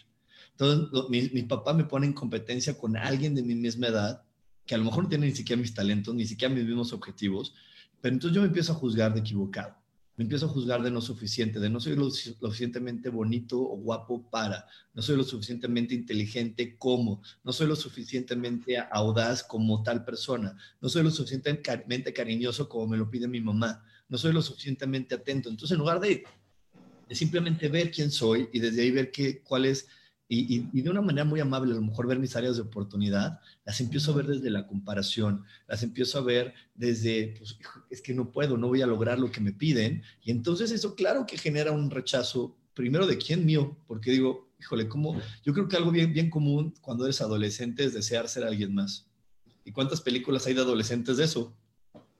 Entonces, 0.52 0.88
mi, 1.10 1.28
mi, 1.30 1.42
papá 1.42 1.74
me 1.74 1.84
pone 1.84 2.06
en 2.06 2.12
competencia 2.12 2.78
con 2.78 2.96
alguien 2.96 3.34
de 3.34 3.42
mi 3.42 3.54
misma 3.54 3.88
edad, 3.88 4.22
que 4.66 4.74
a 4.74 4.78
lo 4.78 4.84
mejor 4.84 5.04
no 5.04 5.08
tiene 5.08 5.26
ni 5.26 5.34
siquiera 5.34 5.60
mis 5.60 5.74
talentos, 5.74 6.14
ni 6.14 6.26
siquiera 6.26 6.54
mis 6.54 6.64
mismos 6.64 6.92
objetivos, 6.92 7.54
pero 8.00 8.14
entonces 8.14 8.34
yo 8.34 8.40
me 8.40 8.48
empiezo 8.48 8.72
a 8.72 8.76
juzgar 8.76 9.12
de 9.12 9.20
equivocado 9.20 9.83
me 10.16 10.22
empiezo 10.24 10.46
a 10.46 10.48
juzgar 10.48 10.82
de 10.82 10.90
no 10.90 11.00
suficiente, 11.00 11.58
de 11.58 11.68
no 11.68 11.80
soy 11.80 11.96
lo, 11.96 12.10
suficientemente 12.10 13.08
bonito 13.08 13.60
o 13.60 13.76
guapo 13.76 14.30
para, 14.30 14.66
no 14.92 15.02
soy 15.02 15.16
lo 15.16 15.24
suficientemente 15.24 15.94
inteligente 15.94 16.76
como, 16.78 17.20
no 17.42 17.52
soy 17.52 17.66
lo 17.66 17.74
suficientemente 17.74 18.78
audaz 18.92 19.42
como 19.42 19.82
tal 19.82 20.04
persona, 20.04 20.56
no 20.80 20.88
soy 20.88 21.02
lo 21.02 21.10
suficientemente 21.10 22.12
cariñoso 22.12 22.68
como 22.68 22.88
me 22.88 22.96
lo 22.96 23.10
pide 23.10 23.26
mi 23.26 23.40
mamá, 23.40 23.84
no 24.08 24.16
soy 24.16 24.32
lo 24.32 24.42
suficientemente 24.42 25.16
atento. 25.16 25.48
Entonces, 25.48 25.72
en 25.72 25.78
lugar 25.78 25.98
de, 25.98 26.24
simplemente 27.10 27.68
ver 27.68 27.90
quién 27.90 28.10
soy 28.10 28.48
y 28.52 28.60
desde 28.60 28.82
ahí 28.82 28.90
ver 28.90 29.10
qué, 29.10 29.42
cuál 29.42 29.66
es 29.66 29.88
y, 30.26 30.80
de 30.80 30.90
una 30.90 31.02
manera 31.02 31.24
muy 31.24 31.40
amable, 31.40 31.72
a 31.72 31.76
lo 31.76 31.82
mejor 31.82 32.06
ver 32.06 32.18
mis 32.18 32.34
áreas 32.34 32.56
de 32.56 32.62
oportunidad, 32.62 33.40
las 33.64 33.80
empiezo 33.80 34.12
a 34.12 34.16
ver 34.16 34.26
desde 34.26 34.50
la 34.50 34.66
comparación, 34.66 35.44
las 35.68 35.82
empiezo 35.82 36.18
a 36.18 36.22
ver 36.22 36.54
desde, 36.74 37.34
pues, 37.38 37.58
es 37.90 38.00
que 38.00 38.14
no 38.14 38.32
puedo, 38.32 38.56
no 38.56 38.68
voy 38.68 38.80
a 38.80 38.86
lograr 38.86 39.18
lo 39.18 39.30
que 39.30 39.42
me 39.42 39.52
piden. 39.52 40.02
Y 40.22 40.30
entonces 40.30 40.70
eso, 40.70 40.94
claro 40.94 41.26
que 41.26 41.36
genera 41.36 41.72
un 41.72 41.90
rechazo, 41.90 42.56
primero 42.72 43.06
de 43.06 43.18
quién 43.18 43.44
mío, 43.44 43.76
porque 43.86 44.12
digo, 44.12 44.48
híjole, 44.58 44.88
como 44.88 45.20
yo 45.44 45.52
creo 45.52 45.68
que 45.68 45.76
algo 45.76 45.90
bien, 45.90 46.12
bien 46.12 46.30
común 46.30 46.74
cuando 46.80 47.04
eres 47.04 47.20
adolescente 47.20 47.84
es 47.84 47.92
desear 47.92 48.28
ser 48.28 48.44
alguien 48.44 48.74
más. 48.74 49.06
¿Y 49.64 49.72
cuántas 49.72 50.00
películas 50.00 50.46
hay 50.46 50.54
de 50.54 50.62
adolescentes 50.62 51.16
de 51.16 51.24
eso? 51.24 51.54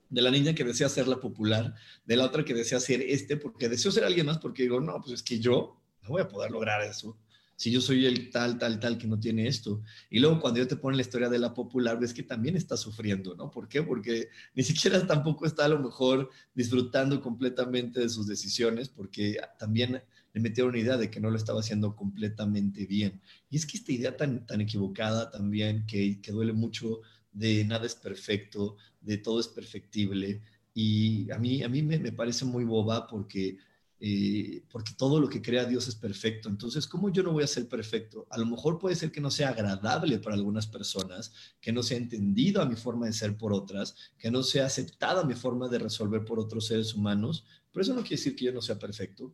de 0.07 0.21
la 0.21 0.29
niña 0.29 0.53
que 0.53 0.63
desea 0.63 0.87
ser 0.87 1.07
la 1.07 1.19
popular, 1.19 1.73
de 2.05 2.15
la 2.15 2.25
otra 2.25 2.45
que 2.45 2.53
desea 2.53 2.79
ser 2.79 3.01
este, 3.01 3.37
porque 3.37 3.67
deseo 3.67 3.91
ser 3.91 4.03
alguien 4.03 4.27
más, 4.27 4.37
porque 4.37 4.61
digo, 4.61 4.79
no, 4.79 5.01
pues 5.01 5.15
es 5.15 5.23
que 5.23 5.39
yo 5.39 5.81
no 6.03 6.09
voy 6.09 6.21
a 6.21 6.27
poder 6.27 6.51
lograr 6.51 6.83
eso 6.83 7.17
si 7.55 7.71
yo 7.71 7.79
soy 7.81 8.05
el 8.05 8.29
tal, 8.29 8.57
tal, 8.57 8.79
tal 8.79 8.97
que 8.97 9.07
no 9.07 9.19
tiene 9.19 9.47
esto. 9.47 9.81
Y 10.09 10.19
luego 10.19 10.41
cuando 10.41 10.59
yo 10.59 10.67
te 10.67 10.75
ponen 10.75 10.97
la 10.97 11.03
historia 11.03 11.29
de 11.29 11.39
la 11.39 11.53
popular, 11.53 11.99
ves 11.99 12.13
que 12.13 12.23
también 12.23 12.55
está 12.55 12.75
sufriendo, 12.75 13.35
¿no? 13.35 13.49
¿Por 13.49 13.67
qué? 13.67 13.81
Porque 13.81 14.29
ni 14.53 14.63
siquiera 14.63 15.05
tampoco 15.07 15.45
está 15.45 15.65
a 15.65 15.69
lo 15.69 15.79
mejor 15.79 16.29
disfrutando 16.53 17.21
completamente 17.21 18.01
de 18.01 18.09
sus 18.09 18.27
decisiones, 18.27 18.89
porque 18.89 19.37
también 19.57 20.01
le 20.33 20.41
metieron 20.41 20.71
una 20.71 20.79
idea 20.79 20.97
de 20.97 21.09
que 21.09 21.21
no 21.21 21.29
lo 21.29 21.37
estaba 21.37 21.61
haciendo 21.61 21.95
completamente 21.95 22.85
bien. 22.85 23.21
Y 23.49 23.55
es 23.55 23.65
que 23.65 23.77
esta 23.77 23.91
idea 23.93 24.17
tan, 24.17 24.45
tan 24.45 24.61
equivocada 24.61 25.31
también, 25.31 25.85
que, 25.85 26.21
que 26.21 26.31
duele 26.31 26.51
mucho 26.51 27.01
de 27.31 27.63
nada 27.63 27.85
es 27.85 27.95
perfecto, 27.95 28.75
de 29.01 29.17
todo 29.17 29.39
es 29.39 29.47
perfectible, 29.47 30.41
y 30.73 31.31
a 31.31 31.39
mí, 31.39 31.63
a 31.63 31.69
mí 31.69 31.81
me, 31.81 31.97
me 31.97 32.11
parece 32.11 32.43
muy 32.43 32.65
boba 32.65 33.07
porque 33.07 33.57
eh, 33.99 34.63
porque 34.69 34.91
todo 34.97 35.19
lo 35.19 35.29
que 35.29 35.41
crea 35.41 35.65
Dios 35.65 35.87
es 35.87 35.95
perfecto. 35.95 36.49
Entonces, 36.49 36.85
¿cómo 36.85 37.09
yo 37.11 37.23
no 37.23 37.31
voy 37.31 37.43
a 37.43 37.47
ser 37.47 37.67
perfecto? 37.67 38.27
A 38.29 38.37
lo 38.37 38.45
mejor 38.45 38.77
puede 38.77 38.95
ser 38.95 39.11
que 39.11 39.21
no 39.21 39.31
sea 39.31 39.49
agradable 39.49 40.19
para 40.19 40.35
algunas 40.35 40.67
personas, 40.67 41.33
que 41.61 41.71
no 41.71 41.81
sea 41.81 41.97
entendido 41.97 42.61
a 42.61 42.65
mi 42.65 42.75
forma 42.75 43.05
de 43.05 43.13
ser 43.13 43.37
por 43.37 43.53
otras, 43.53 43.95
que 44.17 44.29
no 44.29 44.43
sea 44.43 44.65
aceptada 44.65 45.23
mi 45.23 45.35
forma 45.35 45.69
de 45.69 45.79
resolver 45.79 46.25
por 46.25 46.39
otros 46.39 46.67
seres 46.67 46.93
humanos, 46.93 47.45
pero 47.71 47.83
eso 47.83 47.93
no 47.93 48.01
quiere 48.01 48.17
decir 48.17 48.35
que 48.35 48.45
yo 48.45 48.51
no 48.51 48.61
sea 48.61 48.77
perfecto. 48.77 49.33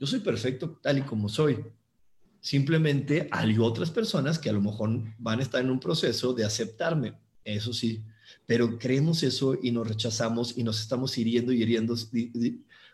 Yo 0.00 0.06
soy 0.06 0.20
perfecto 0.20 0.80
tal 0.82 0.98
y 0.98 1.02
como 1.02 1.28
soy. 1.28 1.64
Simplemente 2.40 3.28
hay 3.30 3.56
otras 3.58 3.90
personas 3.90 4.38
que 4.38 4.50
a 4.50 4.52
lo 4.52 4.60
mejor 4.60 4.90
van 5.18 5.38
a 5.38 5.42
estar 5.42 5.62
en 5.62 5.70
un 5.70 5.78
proceso 5.78 6.32
de 6.32 6.44
aceptarme, 6.44 7.14
eso 7.44 7.72
sí, 7.72 8.04
pero 8.46 8.78
creemos 8.78 9.22
eso 9.22 9.56
y 9.62 9.70
nos 9.70 9.86
rechazamos 9.86 10.56
y 10.58 10.64
nos 10.64 10.80
estamos 10.80 11.16
hiriendo 11.18 11.52
y 11.52 11.62
hiriendo 11.62 11.94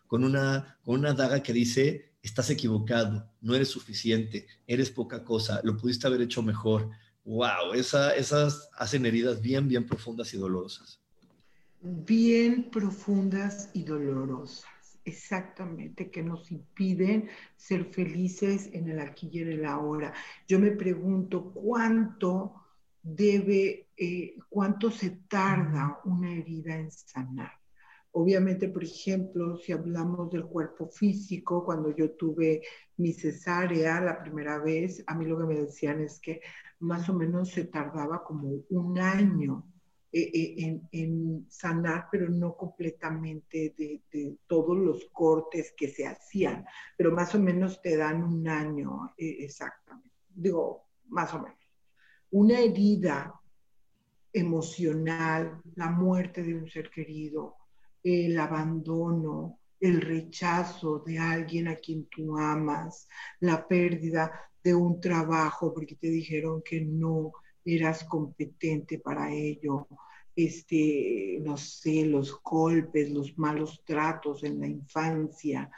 con 0.08 0.24
una, 0.24 0.78
con 0.82 0.98
una 0.98 1.12
daga 1.12 1.42
que 1.42 1.52
dice, 1.52 2.08
estás 2.22 2.50
equivocado, 2.50 3.30
no 3.40 3.54
eres 3.54 3.68
suficiente, 3.68 4.46
eres 4.66 4.90
poca 4.90 5.22
cosa, 5.22 5.60
lo 5.62 5.76
pudiste 5.76 6.06
haber 6.06 6.22
hecho 6.22 6.42
mejor. 6.42 6.90
¡Wow! 7.24 7.74
Esa, 7.74 8.16
esas 8.16 8.70
hacen 8.76 9.04
heridas 9.04 9.40
bien, 9.40 9.68
bien 9.68 9.86
profundas 9.86 10.32
y 10.32 10.38
dolorosas. 10.38 11.00
Bien 11.80 12.70
profundas 12.70 13.70
y 13.74 13.84
dolorosas, 13.84 14.98
exactamente, 15.04 16.10
que 16.10 16.22
nos 16.22 16.50
impiden 16.50 17.28
ser 17.56 17.84
felices 17.84 18.70
en 18.72 18.88
el 18.88 18.98
aquí 18.98 19.28
y 19.30 19.40
en 19.40 19.52
el 19.52 19.64
ahora. 19.66 20.12
Yo 20.48 20.58
me 20.58 20.70
pregunto 20.70 21.52
cuánto 21.52 22.54
debe, 23.02 23.88
eh, 23.96 24.36
cuánto 24.48 24.90
se 24.90 25.10
tarda 25.28 26.00
una 26.04 26.32
herida 26.32 26.76
en 26.76 26.90
sanar. 26.90 27.57
Obviamente, 28.20 28.68
por 28.68 28.82
ejemplo, 28.82 29.56
si 29.58 29.70
hablamos 29.70 30.28
del 30.32 30.44
cuerpo 30.44 30.88
físico, 30.88 31.64
cuando 31.64 31.94
yo 31.94 32.10
tuve 32.16 32.62
mi 32.96 33.12
cesárea 33.12 34.00
la 34.00 34.18
primera 34.18 34.58
vez, 34.58 35.04
a 35.06 35.14
mí 35.14 35.24
lo 35.24 35.38
que 35.38 35.44
me 35.44 35.60
decían 35.60 36.00
es 36.00 36.18
que 36.18 36.40
más 36.80 37.08
o 37.08 37.14
menos 37.14 37.50
se 37.50 37.66
tardaba 37.66 38.24
como 38.24 38.64
un 38.70 38.98
año 38.98 39.64
eh, 40.10 40.32
eh, 40.34 40.80
en, 40.90 41.46
sanar, 41.48 42.08
pero 42.10 42.28
no 42.28 42.56
completamente 42.56 43.72
de, 43.78 44.36
todos 44.48 44.76
los 44.76 45.04
cortes 45.12 45.72
que 45.76 45.86
se 45.86 46.04
hacían, 46.04 46.64
pero 46.96 47.12
más 47.12 47.36
o 47.36 47.38
menos 47.38 47.80
te 47.80 47.96
dan 47.96 48.24
un 48.24 48.48
año 48.48 49.14
eh, 49.16 49.36
exactamente, 49.44 50.10
digo, 50.34 50.88
más 51.06 51.32
o 51.34 51.38
menos. 51.38 51.70
Una 52.32 52.58
herida 52.58 53.32
emocional, 54.32 55.62
la 55.76 55.88
muerte 55.88 56.42
de 56.42 56.56
un 56.56 56.68
ser 56.68 56.90
querido, 56.90 57.54
el 58.02 58.38
abandono, 58.38 59.58
el 59.80 60.00
rechazo 60.00 61.00
de 61.00 61.18
alguien 61.18 61.68
a 61.68 61.76
quien 61.76 62.06
tú 62.06 62.36
amas, 62.36 63.08
la 63.40 63.66
pérdida 63.66 64.32
de 64.62 64.74
un 64.74 65.00
trabajo 65.00 65.72
porque 65.72 65.94
te 65.94 66.08
dijeron 66.08 66.62
que 66.64 66.80
no 66.80 67.32
eras 67.64 68.04
competente 68.04 68.98
para 68.98 69.32
ello, 69.32 69.86
este, 70.34 71.38
no 71.42 71.56
sé, 71.56 72.06
los 72.06 72.40
golpes, 72.42 73.10
los 73.10 73.36
malos 73.38 73.82
tratos 73.84 74.44
en 74.44 74.60
la 74.60 74.68
infancia. 74.68 75.70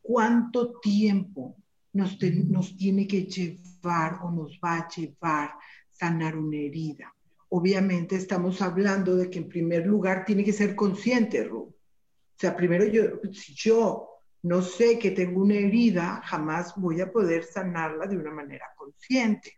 ¿Cuánto 0.00 0.78
tiempo 0.80 1.56
nos, 1.92 2.18
nos 2.48 2.76
tiene 2.76 3.06
que 3.06 3.22
llevar 3.22 4.20
o 4.22 4.30
nos 4.30 4.58
va 4.64 4.78
a 4.78 4.88
llevar 4.88 5.52
sanar 5.90 6.36
una 6.36 6.56
herida? 6.56 7.14
Obviamente 7.50 8.16
estamos 8.16 8.60
hablando 8.62 9.16
de 9.16 9.30
que 9.30 9.38
en 9.38 9.48
primer 9.48 9.86
lugar 9.86 10.24
tiene 10.24 10.44
que 10.44 10.52
ser 10.52 10.74
consciente, 10.74 11.44
Ru. 11.44 11.60
O 11.60 12.40
sea, 12.40 12.56
primero 12.56 12.84
yo, 12.84 13.20
si 13.32 13.54
yo 13.54 14.08
no 14.42 14.62
sé 14.62 14.98
que 14.98 15.10
tengo 15.10 15.42
una 15.42 15.54
herida, 15.54 16.22
jamás 16.24 16.74
voy 16.76 17.00
a 17.00 17.10
poder 17.10 17.44
sanarla 17.44 18.06
de 18.06 18.16
una 18.16 18.30
manera 18.30 18.66
consciente. 18.76 19.54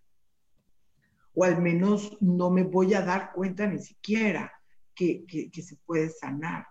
O 1.34 1.44
al 1.44 1.60
menos 1.60 2.16
no 2.20 2.50
me 2.50 2.64
voy 2.64 2.94
a 2.94 3.02
dar 3.02 3.32
cuenta 3.32 3.66
ni 3.66 3.78
siquiera 3.78 4.52
que, 4.94 5.24
se 5.52 5.76
puede 5.84 6.10
sanar. 6.10 6.66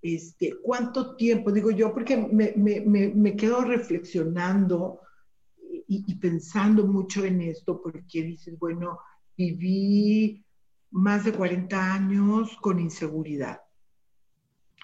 Este, 0.00 0.54
¿Cuánto 0.62 1.16
tiempo? 1.16 1.50
Digo 1.50 1.70
yo, 1.70 1.92
porque 1.92 2.16
me, 2.16 2.54
me 2.56 3.36
quedo 3.36 3.62
reflexionando 3.62 5.00
y, 5.86 6.14
pensando 6.16 6.86
mucho 6.86 7.24
en 7.24 7.40
esto, 7.42 7.80
porque 7.80 8.22
dices, 8.22 8.58
bueno, 8.58 9.00
viví 9.36 10.43
más 10.94 11.24
de 11.24 11.32
40 11.32 11.92
años 11.92 12.56
con 12.60 12.78
inseguridad, 12.78 13.62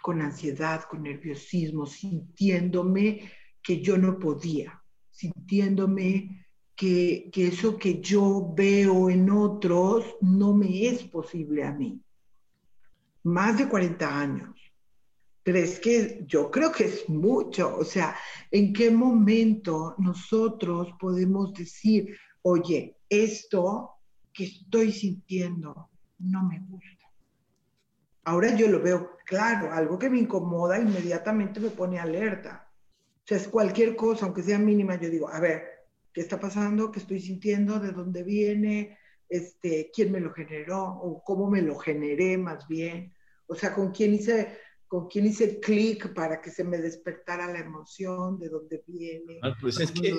con 0.02 0.20
ansiedad, 0.20 0.82
con 0.90 1.04
nerviosismo, 1.04 1.86
sintiéndome 1.86 3.30
que 3.62 3.80
yo 3.80 3.96
no 3.96 4.18
podía, 4.18 4.82
sintiéndome 5.12 6.46
que, 6.74 7.30
eso 7.32 7.78
que 7.78 8.00
yo 8.00 8.52
veo 8.56 9.08
en 9.08 9.30
otros 9.30 10.16
no 10.20 10.52
me 10.52 10.88
es 10.88 11.04
posible 11.04 11.62
a 11.62 11.72
mí. 11.72 12.02
Más 13.22 13.58
de 13.58 13.68
40 13.68 14.20
años. 14.20 14.56
Pero 15.44 15.58
es 15.58 15.78
que 15.78 16.24
yo 16.26 16.50
creo 16.50 16.72
que 16.72 16.86
es 16.86 17.08
mucho. 17.08 17.76
O 17.76 17.84
sea, 17.84 18.16
¿en 18.50 18.72
qué 18.72 18.90
momento 18.90 19.94
nosotros 19.98 20.88
podemos 20.98 21.54
decir, 21.54 22.16
oye, 22.42 22.96
esto 23.08 23.92
que 24.32 24.44
estoy 24.46 24.90
sintiendo 24.90 25.89
no 26.20 26.42
me 26.44 26.60
gusta? 26.68 27.06
Ahora 28.24 28.54
yo 28.54 28.68
lo 28.68 28.80
veo 28.80 29.16
claro, 29.24 29.72
algo 29.72 29.98
que 29.98 30.10
me 30.10 30.18
incomoda 30.18 30.78
inmediatamente 30.78 31.60
me 31.60 31.70
pone 31.70 31.98
alerta. 31.98 32.70
O 33.16 33.26
sea, 33.26 33.38
es 33.38 33.48
cualquier 33.48 33.96
cosa, 33.96 34.26
aunque 34.26 34.42
sea 34.42 34.58
mínima, 34.58 35.00
yo 35.00 35.08
digo, 35.08 35.28
a 35.28 35.40
ver, 35.40 35.62
¿qué 36.12 36.20
está 36.20 36.38
pasando? 36.38 36.90
¿Qué 36.90 37.00
estoy 37.00 37.20
sintiendo? 37.20 37.80
¿De 37.80 37.92
dónde 37.92 38.22
viene? 38.22 38.98
Este, 39.28 39.90
¿Quién 39.94 40.12
me 40.12 40.20
lo 40.20 40.32
generó? 40.32 40.84
¿O 40.84 41.22
cómo 41.24 41.48
me 41.48 41.62
lo 41.62 41.76
generé 41.76 42.36
más 42.36 42.66
bien? 42.68 43.14
O 43.46 43.54
sea, 43.54 43.72
¿con 43.74 43.92
quién 43.92 44.14
hice 44.14 44.58
con 44.90 45.06
quién 45.06 45.24
hice 45.24 45.60
clic 45.60 46.12
para 46.14 46.42
que 46.42 46.50
se 46.50 46.64
me 46.64 46.76
despertara 46.78 47.46
la 47.46 47.60
emoción, 47.60 48.40
de 48.40 48.48
dónde 48.48 48.82
viene, 48.88 49.38
ah, 49.40 49.56
pues 49.60 49.78
es 49.78 49.92
que, 49.92 50.12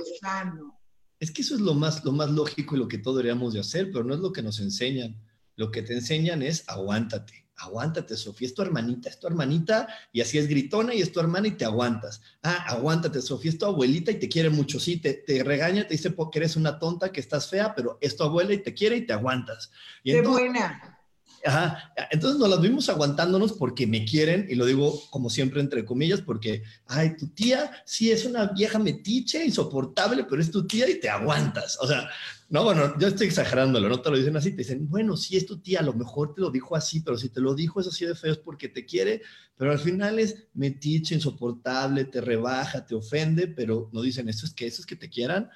Es 1.20 1.30
que 1.30 1.42
eso 1.42 1.56
es 1.56 1.60
lo 1.60 1.74
más, 1.74 2.06
lo 2.06 2.14
más 2.14 2.32
lógico 2.32 2.78
y 2.78 2.80
lo 2.80 2.88
que 2.88 2.98
todos 2.98 3.18
deberíamos 3.18 3.54
de 3.54 3.60
hacer, 3.60 3.92
pero 3.92 4.06
no 4.06 4.14
es 4.14 4.22
lo 4.22 4.32
que 4.32 4.42
nos 4.42 4.62
enseñan. 4.62 5.22
Lo 5.62 5.70
que 5.70 5.84
te 5.84 5.94
enseñan 5.94 6.42
es 6.42 6.68
aguántate, 6.68 7.46
aguántate, 7.58 8.18
Sofía, 8.18 8.48
es 8.48 8.56
tu 8.56 8.64
hermanita, 8.64 9.10
es 9.10 9.20
tu 9.20 9.28
hermanita 9.28 9.88
y 10.12 10.22
así 10.22 10.40
es 10.40 10.48
gritona 10.48 10.96
y 10.96 11.04
es 11.04 11.12
tu 11.12 11.20
hermana 11.20 11.50
y 11.50 11.52
te 11.52 11.66
aguantas. 11.66 12.20
Ah, 12.42 12.66
aguántate, 12.68 13.22
Sofía, 13.22 13.52
es 13.52 13.60
tu 13.60 13.68
abuelita 13.68 14.10
y 14.10 14.16
te 14.16 14.28
quiere 14.28 14.50
mucho, 14.50 14.80
sí, 14.80 14.98
te, 14.98 15.14
te 15.14 15.44
regaña, 15.44 15.86
te 15.86 15.94
dice 15.94 16.16
que 16.16 16.40
eres 16.40 16.56
una 16.56 16.80
tonta, 16.80 17.12
que 17.12 17.20
estás 17.20 17.48
fea, 17.48 17.76
pero 17.76 18.00
es 18.02 18.16
tu 18.16 18.24
abuela 18.24 18.56
y 18.56 18.64
te 18.64 18.74
quiere 18.74 18.96
y 18.96 19.06
te 19.06 19.14
aguantas. 19.14 19.72
Y 20.04 20.14
Qué 20.14 20.22
buena. 20.24 20.98
Ajá. 21.46 21.94
Entonces 22.12 22.40
nos 22.40 22.50
las 22.50 22.62
vimos 22.62 22.90
aguantándonos 22.90 23.54
porque 23.54 23.88
me 23.88 24.06
quieren, 24.06 24.48
y 24.50 24.56
lo 24.56 24.66
digo 24.66 25.02
como 25.10 25.30
siempre 25.30 25.60
entre 25.60 25.86
comillas, 25.86 26.22
porque, 26.22 26.64
ay, 26.88 27.16
tu 27.18 27.28
tía 27.30 27.72
sí 27.86 28.12
es 28.12 28.26
una 28.26 28.48
vieja 28.48 28.80
metiche, 28.80 29.44
insoportable, 29.44 30.26
pero 30.26 30.42
es 30.42 30.52
tu 30.52 30.68
tía 30.68 30.90
y 30.90 31.00
te 31.00 31.10
aguantas. 31.10 31.78
O 31.82 31.88
sea, 31.88 32.10
no, 32.50 32.66
bueno, 32.66 33.00
yo 33.00 33.08
estoy 33.08 33.28
exagerándolo, 33.28 33.88
no 33.88 34.02
te 34.02 34.10
lo 34.10 34.18
dicen 34.18 34.36
así, 34.36 34.52
te 34.52 34.58
dicen, 34.58 34.90
bueno, 34.90 35.16
sí 35.16 35.38
es 35.38 35.46
tu 35.46 35.60
tía, 35.60 35.80
a 35.80 35.84
lo 35.84 35.94
mejor 35.94 36.34
te 36.34 36.42
lo 36.42 36.52
dijo 36.52 36.76
así, 36.76 37.00
pero 37.00 37.18
si 37.18 37.30
te 37.30 37.40
lo 37.40 37.56
dijo 37.56 37.80
es 37.80 37.88
así 37.88 38.06
de 38.06 38.14
feo 38.14 38.34
es 38.34 38.40
porque 38.40 38.68
te 38.68 38.86
quiere, 38.86 39.22
pero 39.56 39.72
al 39.72 39.80
final 39.80 40.20
es 40.20 40.48
metiche, 40.54 41.16
insoportable, 41.16 42.04
te 42.06 42.20
rebaja, 42.20 42.86
te 42.86 42.94
ofende, 42.94 43.48
pero 43.48 43.90
no 43.94 44.02
dicen, 44.02 44.28
eso 44.28 44.46
es 44.46 44.54
que 44.54 44.68
eso 44.68 44.82
es 44.82 44.86
que 44.86 44.98
te 44.98 45.10
quieran, 45.10 45.50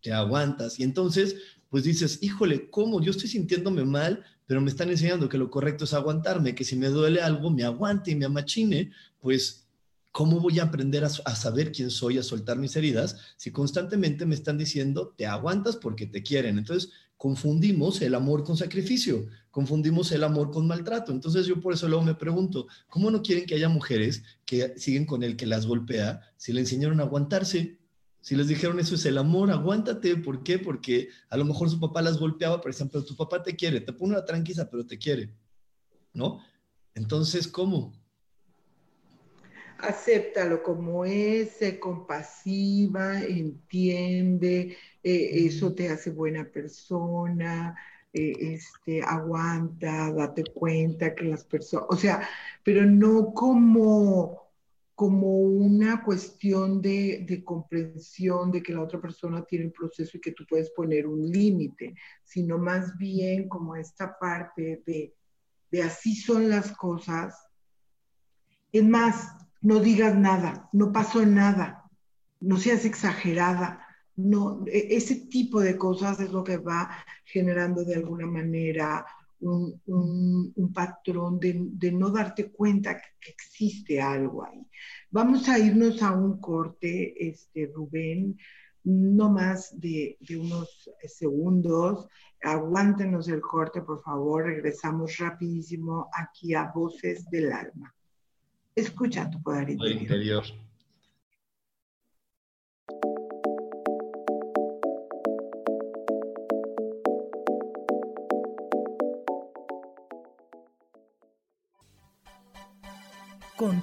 te 0.00 0.12
aguantas. 0.12 0.80
Y 0.80 0.84
entonces, 0.84 1.36
pues 1.68 1.84
dices, 1.84 2.18
híjole, 2.22 2.70
¿cómo? 2.70 3.02
Yo 3.02 3.10
estoy 3.10 3.28
sintiéndome 3.28 3.84
mal, 3.84 4.24
pero 4.48 4.62
me 4.62 4.70
están 4.70 4.88
enseñando 4.88 5.28
que 5.28 5.36
lo 5.36 5.50
correcto 5.50 5.84
es 5.84 5.92
aguantarme, 5.92 6.54
que 6.54 6.64
si 6.64 6.74
me 6.74 6.88
duele 6.88 7.20
algo, 7.20 7.50
me 7.50 7.64
aguante 7.64 8.12
y 8.12 8.16
me 8.16 8.24
amachine, 8.24 8.90
pues 9.20 9.68
¿cómo 10.10 10.40
voy 10.40 10.58
a 10.58 10.62
aprender 10.62 11.04
a, 11.04 11.10
saber 11.10 11.70
quién 11.70 11.90
soy, 11.90 12.16
a 12.16 12.22
soltar 12.22 12.56
mis 12.56 12.74
heridas, 12.74 13.18
si 13.36 13.50
constantemente 13.50 14.24
me 14.24 14.34
están 14.34 14.56
diciendo, 14.56 15.14
te 15.18 15.26
aguantas 15.26 15.76
porque 15.76 16.06
te 16.06 16.22
quieren? 16.22 16.56
Entonces, 16.56 16.90
confundimos 17.18 18.00
el 18.00 18.14
amor 18.14 18.42
con 18.42 18.56
sacrificio, 18.56 19.26
confundimos 19.50 20.12
el 20.12 20.24
amor 20.24 20.50
con 20.50 20.66
maltrato. 20.66 21.12
Entonces, 21.12 21.44
yo 21.44 21.60
por 21.60 21.74
eso 21.74 21.86
luego 21.86 22.02
me 22.02 22.14
pregunto, 22.14 22.68
¿cómo 22.88 23.10
no 23.10 23.20
quieren 23.20 23.44
que 23.44 23.54
haya 23.54 23.68
mujeres 23.68 24.22
que 24.46 24.78
siguen 24.78 25.04
con 25.04 25.22
el 25.22 25.36
que 25.36 25.44
las 25.44 25.66
golpea 25.66 26.22
si 26.38 26.54
le 26.54 26.60
enseñaron 26.60 27.00
a 27.00 27.02
aguantarse? 27.02 27.76
Si 28.20 28.34
les 28.36 28.48
dijeron 28.48 28.78
eso 28.80 28.94
es 28.94 29.06
el 29.06 29.18
amor, 29.18 29.50
aguántate. 29.50 30.16
¿Por 30.16 30.42
qué? 30.42 30.58
Porque 30.58 31.08
a 31.30 31.36
lo 31.36 31.44
mejor 31.44 31.70
su 31.70 31.80
papá 31.80 32.02
las 32.02 32.18
golpeaba, 32.18 32.60
por 32.60 32.70
ejemplo, 32.70 33.04
tu 33.04 33.16
papá 33.16 33.42
te 33.42 33.56
quiere, 33.56 33.80
te 33.80 33.92
pone 33.92 34.12
una 34.12 34.24
tranquila, 34.24 34.68
pero 34.70 34.86
te 34.86 34.98
quiere. 34.98 35.30
¿No? 36.12 36.40
Entonces, 36.94 37.46
¿cómo? 37.46 37.92
Acéptalo 39.78 40.62
como 40.64 41.04
es, 41.04 41.52
sé 41.52 41.78
compasiva, 41.78 43.20
entiende, 43.22 44.76
eh, 45.04 45.30
eso 45.46 45.72
te 45.72 45.88
hace 45.88 46.10
buena 46.10 46.44
persona, 46.44 47.76
eh, 48.12 48.32
este, 48.40 49.02
aguanta, 49.02 50.12
date 50.12 50.42
cuenta 50.52 51.14
que 51.14 51.26
las 51.26 51.44
personas, 51.44 51.86
o 51.90 51.96
sea, 51.96 52.28
pero 52.64 52.84
no 52.84 53.32
como 53.32 54.47
como 54.98 55.28
una 55.38 56.02
cuestión 56.02 56.82
de, 56.82 57.40
comprensión 57.44 58.50
de 58.50 58.60
que 58.60 58.72
la 58.72 58.82
otra 58.82 59.00
persona 59.00 59.44
tiene 59.44 59.66
un 59.66 59.72
proceso 59.72 60.16
y 60.16 60.20
que 60.20 60.32
tú 60.32 60.44
puedes 60.44 60.70
poner 60.70 61.06
un 61.06 61.24
límite, 61.30 61.94
sino 62.24 62.58
más 62.58 62.98
bien 62.98 63.48
como 63.48 63.76
esta 63.76 64.18
parte 64.18 64.82
de, 64.84 65.14
de 65.70 65.82
así 65.84 66.16
son 66.16 66.50
las 66.50 66.72
cosas. 66.72 67.46
Es 68.72 68.84
más, 68.84 69.36
no 69.60 69.78
digas 69.78 70.16
nada, 70.16 70.68
no 70.72 70.90
pasó 70.90 71.24
nada, 71.24 71.88
no 72.40 72.56
seas 72.56 72.84
exagerada, 72.84 73.86
no, 74.16 74.64
e, 74.66 74.96
ese 74.96 75.14
tipo 75.14 75.60
de 75.60 75.78
cosas 75.78 76.18
es 76.18 76.32
lo 76.32 76.42
que 76.42 76.56
va 76.56 76.90
generando 77.24 77.84
de 77.84 77.94
alguna 77.94 78.26
manera 78.26 79.06
un, 79.40 80.72
patrón 80.74 81.38
de, 81.40 81.92
no 81.92 82.10
darte 82.10 82.50
cuenta 82.50 82.96
que, 82.96 83.30
existe 83.30 84.00
algo 84.00 84.44
ahí. 84.44 84.66
Vamos 85.10 85.48
a 85.48 85.58
irnos 85.58 86.02
a 86.02 86.12
un 86.12 86.40
corte, 86.40 87.28
este, 87.28 87.70
Rubén, 87.74 88.38
no 88.84 89.30
más 89.30 89.78
de, 89.78 90.16
de 90.20 90.36
unos 90.36 90.90
segundos. 91.06 92.08
Aguántenos 92.42 93.28
el 93.28 93.40
corte, 93.40 93.82
por 93.82 94.00
favor. 94.02 94.44
Regresamos 94.44 95.18
rapidísimo 95.18 96.08
aquí 96.12 96.54
a 96.54 96.70
Voces 96.74 97.28
del 97.30 97.52
Alma. 97.52 97.94
Escucha 98.74 99.28
tu 99.28 99.42
poder 99.42 99.70
interior. 99.70 100.44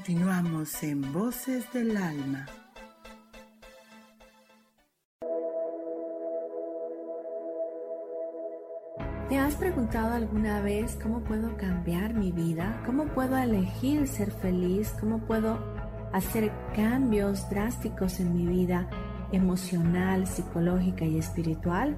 Continuamos 0.06 0.84
en 0.84 1.14
Voces 1.14 1.74
del 1.74 1.98
Alma. 1.98 2.46
¿Te 9.28 9.40
has 9.40 9.56
preguntado 9.56 10.14
alguna 10.14 10.62
vez 10.62 10.96
cómo 11.02 11.24
puedo 11.24 11.58
cambiar 11.58 12.14
mi 12.14 12.32
vida? 12.32 12.84
¿Cómo 12.86 13.08
puedo 13.16 13.36
elegir 13.36 14.08
ser 14.08 14.30
feliz? 14.30 14.94
¿Cómo 15.00 15.26
puedo 15.26 15.58
hacer 16.14 16.52
cambios 16.76 17.50
drásticos 17.50 18.20
en 18.20 18.36
mi 18.36 18.46
vida 18.46 18.88
emocional, 19.32 20.28
psicológica 20.28 21.04
y 21.04 21.18
espiritual? 21.18 21.98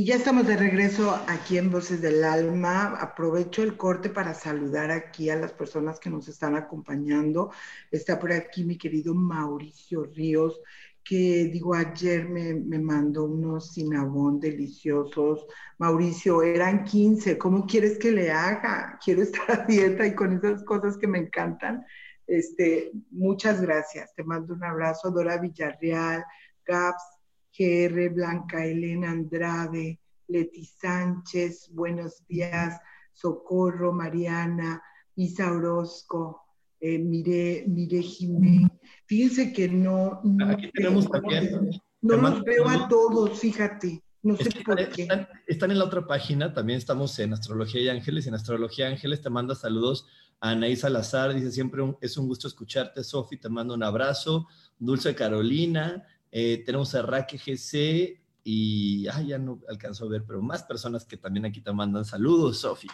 Y 0.00 0.06
ya 0.06 0.14
estamos 0.14 0.46
de 0.46 0.56
regreso 0.56 1.14
aquí 1.28 1.58
en 1.58 1.70
Voces 1.70 2.00
del 2.00 2.24
Alma. 2.24 2.96
Aprovecho 2.98 3.62
el 3.62 3.76
corte 3.76 4.08
para 4.08 4.32
saludar 4.32 4.90
aquí 4.90 5.28
a 5.28 5.36
las 5.36 5.52
personas 5.52 6.00
que 6.00 6.08
nos 6.08 6.26
están 6.26 6.56
acompañando. 6.56 7.50
Está 7.90 8.18
por 8.18 8.32
aquí 8.32 8.64
mi 8.64 8.78
querido 8.78 9.14
Mauricio 9.14 10.04
Ríos, 10.04 10.58
que 11.04 11.50
digo, 11.52 11.74
ayer 11.74 12.26
me, 12.26 12.54
me 12.54 12.78
mandó 12.78 13.24
unos 13.24 13.74
cinabón 13.74 14.40
deliciosos. 14.40 15.44
Mauricio, 15.76 16.42
eran 16.42 16.84
15, 16.84 17.36
¿cómo 17.36 17.66
quieres 17.66 17.98
que 17.98 18.10
le 18.10 18.30
haga? 18.30 18.98
Quiero 19.04 19.20
estar 19.20 19.50
a 19.50 19.66
dieta 19.66 20.06
y 20.06 20.14
con 20.14 20.32
esas 20.32 20.64
cosas 20.64 20.96
que 20.96 21.08
me 21.08 21.18
encantan. 21.18 21.84
Este, 22.26 22.90
muchas 23.10 23.60
gracias. 23.60 24.14
Te 24.14 24.24
mando 24.24 24.54
un 24.54 24.64
abrazo, 24.64 25.10
Dora 25.10 25.36
Villarreal, 25.36 26.24
Gaps, 26.64 27.19
GR, 27.56 28.08
Blanca 28.10 28.64
Elena 28.64 29.10
Andrade, 29.10 29.98
Leti 30.28 30.64
Sánchez, 30.64 31.68
buenos 31.72 32.26
días, 32.28 32.80
Socorro, 33.12 33.92
Mariana, 33.92 34.82
Isa 35.16 35.50
Orozco, 35.52 36.42
eh, 36.80 36.98
Mire, 36.98 37.64
Mire 37.66 38.00
Jiménez. 38.02 38.70
Fíjense 39.06 39.52
que 39.52 39.68
no, 39.68 40.20
no, 40.22 40.46
Aquí 40.50 40.70
tenemos 40.72 41.10
también. 41.10 41.70
no 42.00 42.16
los 42.16 42.42
veo 42.44 42.68
a 42.68 42.88
todos, 42.88 43.38
fíjate. 43.40 44.02
No 44.22 44.36
sé 44.36 44.44
Están, 44.48 44.62
por 44.64 44.88
qué. 44.90 45.02
están- 45.02 45.28
están 45.46 45.70
en 45.70 45.78
la 45.78 45.84
otra 45.86 46.06
página, 46.06 46.52
también 46.52 46.78
estamos 46.78 47.18
en 47.18 47.32
Astrología 47.32 47.80
y 47.80 47.88
Ángeles. 47.88 48.26
En 48.26 48.34
Astrología 48.34 48.88
y 48.88 48.92
Ángeles 48.92 49.22
te 49.22 49.30
manda 49.30 49.54
saludos 49.54 50.06
a 50.40 50.50
Anaí 50.50 50.76
Salazar, 50.76 51.34
dice 51.34 51.50
siempre 51.50 51.82
un- 51.82 51.96
es 52.00 52.16
un 52.18 52.28
gusto 52.28 52.46
escucharte, 52.46 53.02
Sofi, 53.02 53.38
te 53.38 53.48
mando 53.48 53.74
un 53.74 53.82
abrazo. 53.82 54.46
Dulce 54.78 55.14
Carolina, 55.14 56.06
eh, 56.32 56.62
tenemos 56.64 56.94
a 56.94 57.02
Raque 57.02 57.38
GC 57.38 58.20
y 58.44 59.06
ay, 59.08 59.28
ya 59.28 59.38
no 59.38 59.60
alcanzo 59.68 60.04
a 60.04 60.08
ver, 60.08 60.24
pero 60.26 60.40
más 60.42 60.62
personas 60.62 61.04
que 61.04 61.16
también 61.16 61.44
aquí 61.46 61.60
te 61.60 61.72
mandan 61.72 62.04
saludos, 62.04 62.60
Sofi. 62.60 62.88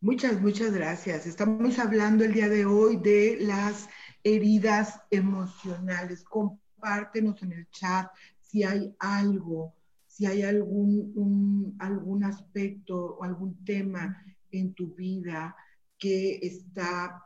Muchas, 0.00 0.40
muchas 0.40 0.72
gracias. 0.72 1.26
Estamos 1.26 1.78
hablando 1.78 2.24
el 2.24 2.32
día 2.32 2.48
de 2.48 2.66
hoy 2.66 2.96
de 2.96 3.38
las 3.40 3.88
heridas 4.24 5.00
emocionales. 5.10 6.24
Compártenos 6.24 7.40
en 7.42 7.52
el 7.52 7.68
chat 7.70 8.08
si 8.40 8.64
hay 8.64 8.92
algo, 8.98 9.74
si 10.08 10.26
hay 10.26 10.42
algún, 10.42 11.12
un- 11.14 11.76
algún 11.78 12.24
aspecto 12.24 13.16
o 13.16 13.22
algún 13.24 13.64
tema 13.64 14.20
en 14.50 14.74
tu 14.74 14.92
vida 14.94 15.54
que 15.98 16.38
está 16.42 17.22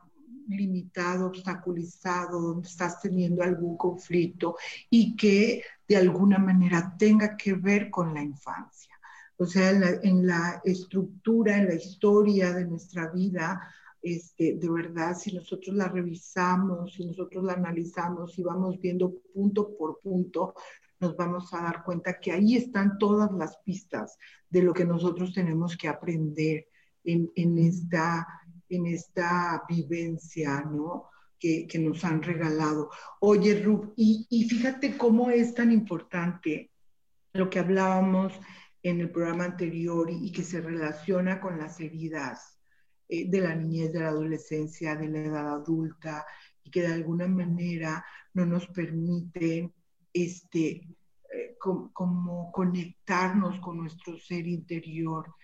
limitado, 0.49 1.27
obstaculizado, 1.27 2.41
donde 2.41 2.69
estás 2.69 3.01
teniendo 3.01 3.43
algún 3.43 3.77
conflicto 3.77 4.57
y 4.91 5.17
que 5.17 5.63
de 5.89 5.97
alguna 5.97 6.39
manera 6.39 6.95
tenga 6.99 7.37
que 7.37 7.55
ver 7.55 7.91
con 7.91 8.15
la 8.15 8.23
infancia. 8.23 8.95
O 9.39 9.47
sea, 9.47 9.71
en 9.71 9.81
la, 9.81 9.91
en 10.03 10.27
la 10.27 10.63
estructura, 10.65 11.59
en 11.59 11.69
la 11.69 11.75
historia 11.75 12.53
de 12.53 12.65
nuestra 12.65 13.11
vida, 13.11 13.61
este, 14.01 14.57
de 14.57 14.71
verdad, 14.71 15.17
si 15.17 15.35
nosotros 15.35 15.75
la 15.75 15.89
revisamos, 15.89 16.95
si 16.95 17.05
nosotros 17.05 17.45
la 17.45 17.55
analizamos 17.55 18.39
y 18.39 18.43
vamos 18.43 18.81
viendo 18.81 19.21
punto 19.35 19.77
por 19.77 20.01
punto, 20.01 20.55
nos 21.01 21.17
vamos 21.17 21.53
a 21.53 21.63
dar 21.63 21.85
cuenta 21.85 22.19
que 22.19 22.33
ahí 22.33 22.57
están 22.57 22.99
todas 22.99 23.31
las 23.33 23.59
pistas 23.59 24.17
de 24.49 24.63
lo 24.63 24.73
que 24.73 24.85
nosotros 24.85 25.35
tenemos 25.35 25.77
que 25.77 25.89
aprender 25.89 26.69
en, 27.05 27.31
en 27.35 27.59
esta, 27.59 28.27
en 28.69 28.87
esta 28.87 29.63
vivencia, 29.69 30.63
¿no? 30.63 31.11
Que, 31.39 31.67
que 31.67 31.79
nos 31.79 32.03
han 32.05 32.23
regalado. 32.23 32.91
Oye, 33.21 33.63
Rub, 33.63 33.93
y, 33.97 34.27
y 34.31 34.49
fíjate 34.49 34.97
cómo 34.97 35.31
es 35.31 35.55
tan 35.55 35.71
importante 35.71 36.71
lo 37.35 37.51
que 37.51 37.59
hablábamos 37.59 38.33
en 38.83 39.01
el 39.01 39.11
programa 39.11 39.45
anterior 39.45 40.11
y, 40.11 40.29
y 40.29 40.33
que 40.33 40.43
se 40.43 40.61
relaciona 40.61 41.39
con 41.41 41.59
las 41.59 41.79
heridas 41.81 42.59
eh, 43.09 43.29
de 43.29 43.41
la 43.41 43.55
niñez, 43.55 43.93
de 43.93 44.01
la 44.01 44.09
adolescencia, 44.09 44.97
de 44.97 45.09
la 45.09 45.19
edad 45.19 45.49
adulta 45.55 46.25
y 46.65 46.71
que 46.71 46.81
de 46.81 46.95
alguna 46.95 47.29
manera 47.29 48.05
no 48.33 48.47
nos 48.47 48.67
permiten 48.69 49.73
este, 50.13 50.67
eh, 50.67 51.57
com- 51.61 51.91
como 51.93 52.51
conectarnos 52.51 53.61
con 53.61 53.77
nuestro 53.77 54.17
ser 54.19 54.47
interior. 54.47 55.35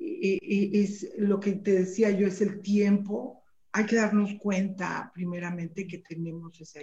Es 0.00 1.08
lo 1.18 1.38
que 1.38 1.52
te 1.52 1.72
decía 1.72 2.10
yo, 2.10 2.26
es 2.26 2.40
el 2.40 2.60
tiempo. 2.60 3.42
Hay 3.72 3.86
que 3.86 3.96
darnos 3.96 4.34
cuenta 4.40 5.10
primeramente 5.14 5.86
que 5.86 5.98
tenemos 5.98 6.60
esa 6.60 6.80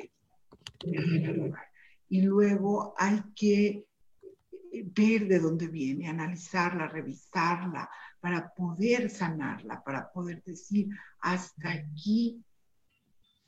lugar. 0.84 1.66
Y 2.10 2.22
luego 2.22 2.94
hay 2.98 3.22
que 3.36 3.86
ver 4.84 5.28
de 5.28 5.40
dónde 5.40 5.68
viene, 5.68 6.08
analizarla, 6.08 6.88
revisarla, 6.88 7.90
para 8.20 8.54
poder 8.54 9.10
sanarla, 9.10 9.84
para 9.84 10.12
poder 10.12 10.44
decir, 10.44 10.88
hasta 11.20 11.72
aquí 11.72 12.44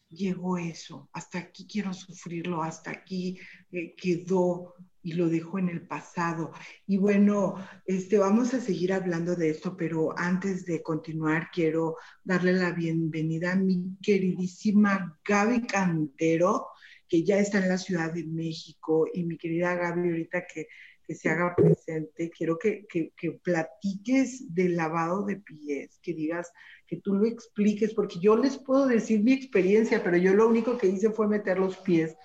llegó 0.10 0.58
eso, 0.58 1.10
hasta 1.14 1.40
aquí 1.40 1.68
quiero 1.68 1.94
sufrirlo, 1.94 2.64
hasta 2.64 2.92
aquí 2.92 3.40
eh, 3.72 3.96
quedó 3.96 4.74
y 5.02 5.14
lo 5.14 5.30
dejo 5.30 5.60
en 5.60 5.70
el 5.70 5.88
pasado. 5.88 6.52
Y 6.86 6.98
bueno, 6.98 7.56
este, 7.86 8.18
vamos 8.18 8.54
a 8.54 8.62
seguir 8.62 8.94
hablando 8.94 9.36
de 9.36 9.50
esto, 9.50 9.76
pero 9.78 10.18
antes 10.18 10.66
de 10.66 10.84
continuar, 10.84 11.50
quiero 11.52 11.98
darle 12.24 12.54
la 12.54 12.72
bienvenida 12.72 13.54
a 13.54 13.56
mi 13.56 13.98
queridísima 14.02 15.18
Gaby 15.26 15.68
Cantero, 15.68 16.68
que 17.08 17.24
ya 17.24 17.40
está 17.40 17.60
en 17.60 17.70
la 17.70 17.78
Ciudad 17.78 18.14
de 18.14 18.26
México, 18.26 19.08
y 19.14 19.24
mi 19.24 19.38
querida 19.38 19.76
Gaby, 19.76 20.10
ahorita 20.10 20.46
que 20.46 20.68
que 21.10 21.16
se 21.16 21.28
haga 21.28 21.56
presente. 21.56 22.30
Quiero 22.30 22.60
que, 22.60 22.86
que, 22.86 23.12
que, 23.18 23.32
platiques 23.32 24.54
del 24.54 24.76
lavado 24.76 25.26
de 25.26 25.38
pies, 25.38 25.98
que 26.04 26.14
digas, 26.14 26.52
que 26.86 26.98
tú 26.98 27.16
lo 27.16 27.26
expliques, 27.26 27.96
porque 27.96 28.20
yo 28.20 28.38
les 28.38 28.60
puedo 28.60 28.86
decir 28.86 29.24
mi 29.24 29.34
experiencia, 29.34 30.04
pero 30.04 30.18
yo 30.18 30.36
lo 30.36 30.48
único 30.48 30.78
que 30.78 30.86
hice 30.86 31.10
fue 31.10 31.28
meter 31.28 31.58
los 31.58 31.78
pies 31.78 32.16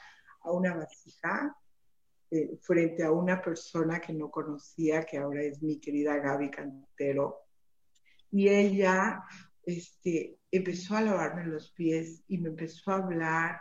a 0.43 0.53
una 0.53 0.75
vasija 0.75 1.57
eh, 2.35 2.59
frente 2.61 3.05
a 3.05 3.13
una 3.13 3.41
persona 3.41 4.01
que 4.01 4.13
no 4.13 4.29
conocía, 4.29 5.05
que 5.05 5.19
ahora 5.19 5.43
es 5.43 5.63
mi 5.63 5.79
querida 5.79 6.17
Gaby 6.17 6.51
Cantero. 6.51 7.43
Y 8.33 8.49
ella 8.49 9.23
este, 9.65 10.37
empezó 10.51 10.97
a 10.97 11.03
lavarme 11.03 11.47
los 11.47 11.71
pies 11.71 12.25
y 12.27 12.39
me 12.39 12.49
empezó 12.49 12.91
a 12.91 12.97
hablar 12.97 13.61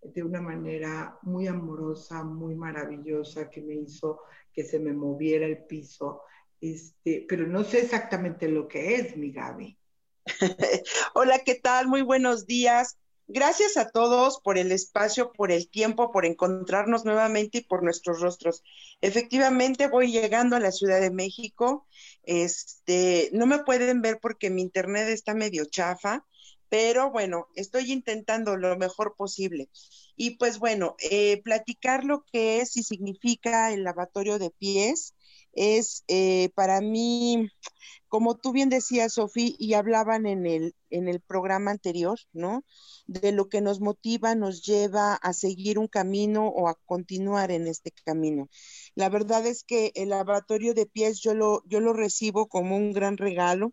de 0.00 0.22
una 0.22 0.40
manera 0.40 1.18
muy 1.22 1.46
amorosa, 1.46 2.24
muy 2.24 2.54
maravillosa, 2.54 3.50
que 3.50 3.60
me 3.60 3.74
hizo 3.74 4.22
que 4.50 4.64
se 4.64 4.78
me 4.78 4.94
moviera 4.94 5.44
el 5.44 5.66
piso. 5.66 6.22
Este, 6.58 7.26
pero 7.28 7.46
no 7.46 7.64
sé 7.64 7.80
exactamente 7.80 8.48
lo 8.48 8.66
que 8.66 8.94
es, 8.94 9.14
mi 9.14 9.30
Gaby. 9.30 9.78
Hola, 11.14 11.40
¿qué 11.44 11.56
tal? 11.56 11.86
Muy 11.86 12.00
buenos 12.00 12.46
días. 12.46 12.96
Gracias 13.28 13.76
a 13.76 13.90
todos 13.90 14.40
por 14.40 14.56
el 14.56 14.70
espacio, 14.70 15.32
por 15.32 15.50
el 15.50 15.68
tiempo, 15.68 16.12
por 16.12 16.24
encontrarnos 16.24 17.04
nuevamente 17.04 17.58
y 17.58 17.60
por 17.62 17.82
nuestros 17.82 18.20
rostros. 18.20 18.62
Efectivamente, 19.00 19.88
voy 19.88 20.12
llegando 20.12 20.54
a 20.54 20.60
la 20.60 20.70
Ciudad 20.70 21.00
de 21.00 21.10
México. 21.10 21.88
Este, 22.22 23.30
no 23.32 23.46
me 23.46 23.64
pueden 23.64 24.00
ver 24.00 24.20
porque 24.22 24.48
mi 24.48 24.62
internet 24.62 25.08
está 25.08 25.34
medio 25.34 25.64
chafa, 25.64 26.24
pero 26.68 27.10
bueno, 27.10 27.48
estoy 27.56 27.90
intentando 27.90 28.56
lo 28.56 28.76
mejor 28.76 29.16
posible. 29.16 29.70
Y 30.14 30.36
pues 30.36 30.60
bueno, 30.60 30.94
eh, 31.10 31.42
platicar 31.42 32.04
lo 32.04 32.24
que 32.30 32.60
es 32.60 32.76
y 32.76 32.84
significa 32.84 33.72
el 33.72 33.82
lavatorio 33.82 34.38
de 34.38 34.50
pies 34.50 35.15
es 35.56 36.04
eh, 36.08 36.50
para 36.54 36.80
mí, 36.80 37.50
como 38.08 38.36
tú 38.36 38.52
bien 38.52 38.68
decías, 38.68 39.14
Sofía, 39.14 39.54
y 39.58 39.74
hablaban 39.74 40.26
en 40.26 40.46
el, 40.46 40.74
en 40.90 41.08
el 41.08 41.20
programa 41.20 41.72
anterior, 41.72 42.18
¿no? 42.32 42.64
De 43.06 43.32
lo 43.32 43.48
que 43.48 43.60
nos 43.60 43.80
motiva, 43.80 44.34
nos 44.36 44.62
lleva 44.62 45.14
a 45.14 45.32
seguir 45.32 45.78
un 45.78 45.88
camino 45.88 46.46
o 46.48 46.68
a 46.68 46.78
continuar 46.86 47.50
en 47.50 47.66
este 47.66 47.90
camino. 48.04 48.48
La 48.94 49.08
verdad 49.08 49.44
es 49.46 49.64
que 49.64 49.92
el 49.96 50.10
lavatorio 50.10 50.74
de 50.74 50.86
pies 50.86 51.20
yo 51.20 51.34
lo, 51.34 51.62
yo 51.66 51.80
lo 51.80 51.92
recibo 51.92 52.46
como 52.46 52.76
un 52.76 52.92
gran 52.92 53.16
regalo 53.16 53.72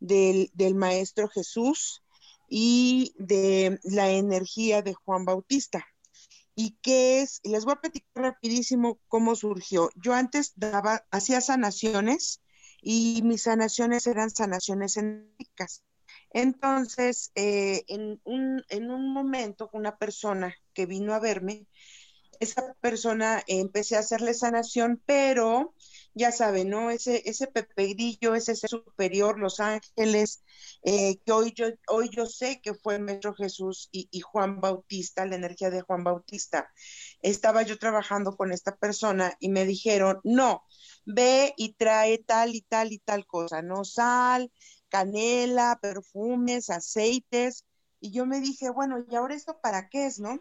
del, 0.00 0.50
del 0.54 0.74
Maestro 0.74 1.28
Jesús, 1.28 2.02
y 2.48 3.12
de 3.18 3.78
la 3.82 4.10
energía 4.10 4.82
de 4.82 4.94
Juan 4.94 5.24
Bautista. 5.24 5.86
¿Y 6.56 6.78
qué 6.82 7.20
es? 7.22 7.40
Les 7.44 7.64
voy 7.64 7.74
a 7.74 7.80
platicar 7.80 8.24
rapidísimo 8.24 8.98
cómo 9.08 9.36
surgió. 9.36 9.90
Yo 9.96 10.14
antes 10.14 10.54
daba, 10.56 11.06
hacía 11.10 11.40
sanaciones 11.40 12.42
y 12.82 13.22
mis 13.24 13.42
sanaciones 13.42 14.06
eran 14.06 14.30
sanaciones 14.30 14.96
energéticas. 14.96 15.82
Entonces, 16.30 17.30
eh, 17.34 17.84
en, 17.88 18.20
un, 18.24 18.64
en 18.70 18.90
un 18.90 19.12
momento, 19.12 19.70
una 19.72 19.98
persona 19.98 20.54
que 20.72 20.86
vino 20.86 21.14
a 21.14 21.20
verme, 21.20 21.66
esa 22.40 22.74
persona 22.80 23.38
eh, 23.40 23.60
empecé 23.60 23.96
a 23.96 24.00
hacerle 24.00 24.34
sanación, 24.34 25.02
pero 25.06 25.74
ya 26.14 26.32
saben, 26.32 26.70
¿no? 26.70 26.90
Ese, 26.90 27.22
ese 27.28 27.46
Pepe 27.46 27.88
Grillo, 27.88 28.34
ese 28.34 28.56
ser 28.56 28.70
superior, 28.70 29.38
los 29.38 29.60
ángeles, 29.60 30.42
eh, 30.82 31.18
que 31.24 31.32
hoy 31.32 31.52
yo, 31.54 31.66
hoy 31.88 32.08
yo 32.10 32.24
sé 32.24 32.60
que 32.62 32.72
fue 32.74 32.98
Metro 32.98 33.34
Jesús 33.34 33.90
y, 33.92 34.08
y, 34.10 34.20
Juan 34.20 34.60
Bautista, 34.60 35.26
la 35.26 35.36
energía 35.36 35.68
de 35.68 35.82
Juan 35.82 36.04
Bautista. 36.04 36.70
Estaba 37.20 37.62
yo 37.62 37.78
trabajando 37.78 38.34
con 38.36 38.50
esta 38.50 38.76
persona 38.76 39.36
y 39.40 39.50
me 39.50 39.66
dijeron, 39.66 40.20
no, 40.24 40.64
ve 41.04 41.52
y 41.58 41.74
trae 41.74 42.18
tal 42.18 42.54
y 42.54 42.62
tal 42.62 42.92
y 42.92 42.98
tal 42.98 43.26
cosa, 43.26 43.60
¿no? 43.60 43.84
Sal, 43.84 44.50
canela, 44.88 45.78
perfumes, 45.82 46.70
aceites. 46.70 47.64
Y 48.00 48.12
yo 48.12 48.26
me 48.26 48.40
dije, 48.40 48.70
bueno, 48.70 49.04
¿y 49.08 49.14
ahora 49.14 49.34
esto 49.34 49.58
para 49.60 49.88
qué 49.88 50.06
es, 50.06 50.18
no? 50.18 50.38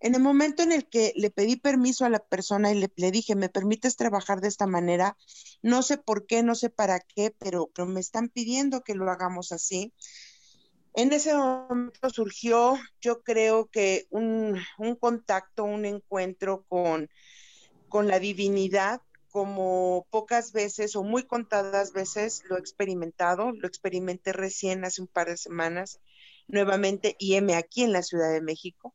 En 0.00 0.14
el 0.14 0.20
momento 0.20 0.62
en 0.62 0.72
el 0.72 0.86
que 0.86 1.12
le 1.16 1.30
pedí 1.30 1.56
permiso 1.56 2.04
a 2.04 2.10
la 2.10 2.18
persona 2.18 2.70
y 2.70 2.86
le, 2.96 3.10
dije, 3.10 3.34
¿me 3.34 3.48
permites 3.48 3.96
trabajar 3.96 4.40
de 4.40 4.48
esta 4.48 4.66
manera? 4.66 5.16
No 5.62 5.82
sé 5.82 5.96
por 5.96 6.26
qué, 6.26 6.42
no 6.42 6.54
sé 6.54 6.68
para 6.68 7.00
qué, 7.00 7.34
pero, 7.38 7.70
me 7.86 8.00
están 8.00 8.28
pidiendo 8.28 8.82
que 8.82 8.94
lo 8.94 9.10
hagamos 9.10 9.52
así. 9.52 9.94
En 10.94 11.12
ese 11.12 11.34
momento 11.34 12.10
surgió, 12.10 12.78
yo 13.00 13.22
creo 13.22 13.66
que 13.66 14.06
un, 14.10 14.60
un 14.78 14.96
contacto, 14.96 15.64
un 15.64 15.84
encuentro 15.86 16.64
con, 16.68 17.08
con 17.88 18.06
la 18.06 18.18
divinidad, 18.18 19.00
como 19.30 20.06
pocas 20.10 20.52
veces 20.52 20.96
o 20.96 21.02
muy 21.02 21.24
contadas 21.24 21.92
veces 21.92 22.42
lo 22.48 22.56
he 22.56 22.60
experimentado, 22.60 23.52
lo 23.52 23.66
experimenté 23.68 24.32
recién 24.32 24.84
hace 24.84 25.02
un 25.02 25.08
par 25.08 25.28
de 25.28 25.36
semanas, 25.36 26.00
nuevamente, 26.48 27.16
y 27.18 27.34
heme 27.34 27.54
aquí 27.54 27.82
en 27.82 27.92
la 27.92 28.02
Ciudad 28.02 28.32
de 28.32 28.40
México 28.40 28.94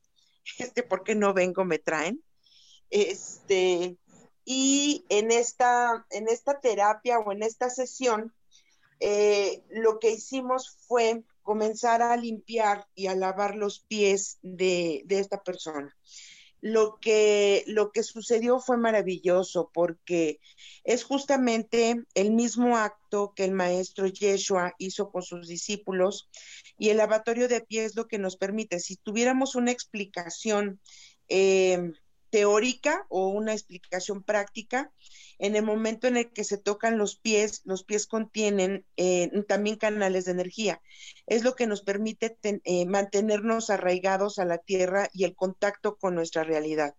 este, 0.58 0.84
¿por 0.84 1.04
qué 1.04 1.16
no 1.16 1.34
vengo? 1.34 1.66
Me 1.66 1.80
traen. 1.80 2.24
Este, 2.90 3.98
y 4.46 5.06
en 5.10 5.32
esta, 5.32 6.06
en 6.10 6.28
esta 6.28 6.60
terapia 6.60 7.20
o 7.20 7.32
en 7.32 7.44
esta 7.44 7.70
sesión, 7.70 8.34
eh, 9.00 9.64
lo 9.70 10.00
que 10.00 10.12
hicimos 10.12 10.78
fue 10.88 11.24
comenzar 11.42 12.02
a 12.02 12.16
limpiar 12.18 12.88
y 12.94 13.08
a 13.08 13.16
lavar 13.16 13.56
los 13.56 13.80
pies 13.80 14.38
de, 14.42 15.02
de 15.06 15.20
esta 15.20 15.42
persona 15.42 15.96
lo 16.62 17.00
que, 17.02 17.64
lo 17.68 17.92
que 17.92 18.04
sucedió 18.04 18.60
fue 18.60 18.78
maravilloso 18.78 19.72
porque 19.74 20.40
es 20.84 21.04
justamente 21.04 22.04
el 22.14 22.32
mismo 22.32 22.78
acto 22.78 23.34
que 23.36 23.46
el 23.46 23.52
maestro 23.52 24.06
Yeshua 24.08 24.76
hizo 24.78 25.12
con 25.12 25.24
sus 25.24 25.48
discípulos 25.48 26.30
y 26.78 26.90
el 26.90 26.98
lavatorio 26.98 27.48
de 27.48 27.62
pies 27.62 27.96
lo 27.96 28.08
que 28.08 28.20
nos 28.20 28.38
permite, 28.38 28.80
si 28.80 28.96
tuviéramos 28.96 29.56
una 29.56 29.72
explicación 29.72 30.80
eh, 31.30 31.92
teórica 32.30 33.06
o 33.10 33.28
una 33.30 33.54
explicación 33.54 34.24
práctica, 34.24 34.92
en 35.42 35.56
el 35.56 35.64
momento 35.64 36.08
en 36.08 36.18
el 36.18 36.32
que 36.32 36.44
se 36.44 36.60
tocan 36.60 37.00
los 37.00 37.16
pies, 37.16 37.64
los 37.66 37.84
pies 37.84 38.06
contienen 38.06 38.86
eh, 38.96 39.32
también 39.48 39.76
canales 39.76 40.26
de 40.26 40.34
energía. 40.34 40.84
Es 41.26 41.44
lo 41.44 41.56
que 41.56 41.66
nos 41.66 41.82
permite 41.82 42.38
eh, 42.44 42.86
mantenernos 42.86 43.72
arraigados 43.72 44.38
a 44.38 44.46
la 44.46 44.60
tierra 44.60 45.10
y 45.14 45.24
el 45.24 45.36
contacto 45.36 45.96
con 45.96 46.14
nuestra 46.14 46.44
realidad. 46.44 46.94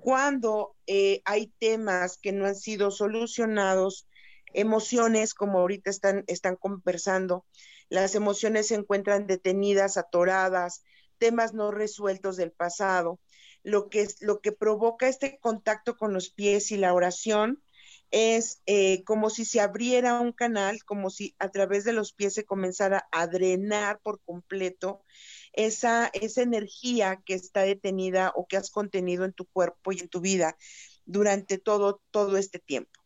Cuando 0.00 0.74
eh, 0.88 1.22
hay 1.24 1.52
temas 1.60 2.18
que 2.18 2.32
no 2.32 2.46
han 2.46 2.56
sido 2.56 2.90
solucionados, 2.90 4.08
emociones 4.52 5.32
como 5.32 5.60
ahorita 5.60 5.88
están, 5.88 6.24
están 6.26 6.56
conversando, 6.56 7.46
las 7.88 8.16
emociones 8.16 8.66
se 8.66 8.74
encuentran 8.74 9.28
detenidas, 9.28 9.98
atoradas, 9.98 10.82
temas 11.18 11.54
no 11.54 11.70
resueltos 11.70 12.36
del 12.36 12.50
pasado, 12.50 13.20
lo 13.62 13.88
que, 13.88 14.08
lo 14.18 14.40
que 14.40 14.50
provoca 14.50 15.06
este 15.06 15.38
contacto 15.38 15.96
con 15.96 16.12
los 16.12 16.30
pies 16.30 16.72
y 16.72 16.76
la 16.76 16.92
oración 16.92 17.62
es 18.10 18.62
eh, 18.66 19.04
como 19.04 19.30
si 19.30 19.44
se 19.44 19.60
abriera 19.60 20.20
un 20.20 20.32
canal, 20.32 20.84
como 20.84 21.10
si 21.10 21.34
a 21.38 21.50
través 21.50 21.84
de 21.84 21.92
los 21.92 22.12
pies 22.12 22.34
se 22.34 22.44
comenzara 22.44 23.08
a 23.12 23.26
drenar 23.26 24.00
por 24.00 24.20
completo 24.22 25.04
esa, 25.52 26.06
esa 26.14 26.42
energía 26.42 27.22
que 27.24 27.34
está 27.34 27.62
detenida 27.62 28.32
o 28.34 28.46
que 28.46 28.56
has 28.56 28.70
contenido 28.70 29.24
en 29.24 29.32
tu 29.32 29.46
cuerpo 29.46 29.92
y 29.92 30.00
en 30.00 30.08
tu 30.08 30.20
vida 30.20 30.56
durante 31.04 31.58
todo, 31.58 32.02
todo 32.10 32.36
este 32.36 32.58
tiempo. 32.58 32.97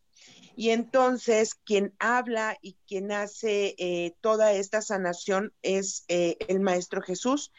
Y 0.55 0.71
entonces 0.71 1.55
quien 1.55 1.95
habla 1.99 2.59
y 2.61 2.77
quien 2.87 3.11
hace 3.11 3.75
eh, 3.79 4.15
toda 4.21 4.53
esta 4.53 4.83
sanación 4.83 5.55
es 5.63 6.05
eh, 6.09 6.37
el 6.49 6.61
Maestro 6.61 7.01
Jesús 7.01 7.53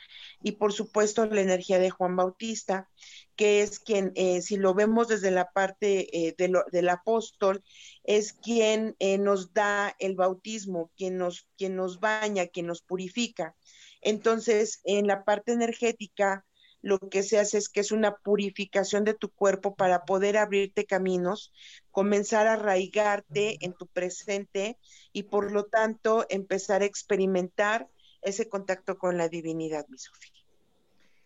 y 0.43 0.53
por 0.53 0.73
supuesto 0.73 1.25
la 1.25 1.41
energía 1.41 1.79
de 1.79 1.89
Juan 1.89 2.15
Bautista, 2.15 2.89
que 3.35 3.63
es 3.63 3.79
quien, 3.79 4.11
eh, 4.15 4.41
si 4.41 4.57
lo 4.57 4.75
vemos 4.75 5.07
desde 5.07 5.31
la 5.31 5.49
parte 5.51 6.35
del 6.37 6.89
apóstol, 6.89 7.63
es 8.03 8.33
quien 8.33 8.95
nos 9.19 9.53
da 9.53 9.95
el 9.97 10.15
bautismo, 10.15 10.91
quien 10.95 11.17
nos, 11.17 11.47
quien 11.57 11.75
nos 11.75 11.99
baña, 11.99 12.47
quien 12.47 12.67
nos 12.67 12.83
purifica. 12.83 13.55
Entonces, 14.01 14.81
en 14.83 15.07
la 15.07 15.23
parte 15.23 15.53
energética, 15.53 16.45
lo 16.83 16.99
que 16.99 17.23
se 17.23 17.39
hace 17.39 17.57
es 17.57 17.69
que 17.69 17.79
es 17.79 17.93
una 17.93 18.17
purificación 18.17 19.05
de 19.05 19.13
tu 19.13 19.29
cuerpo 19.29 19.73
para 19.73 20.03
poder 20.03 20.37
abrirte 20.37 20.85
caminos, 20.85 21.53
comenzar 21.93 22.47
a 22.47 22.53
arraigarte 22.53 23.59
en 23.61 23.73
tu 23.73 23.85
presente 23.87 24.77
y 25.13 25.23
por 25.23 25.51
lo 25.51 25.65
tanto 25.65 26.25
empezar 26.27 26.81
a 26.81 26.85
experimentar 26.85 27.87
ese 28.23 28.49
contacto 28.49 28.97
con 28.97 29.15
la 29.17 29.29
divinidad, 29.29 29.85
mi 29.89 29.99
Sofía. 29.99 30.33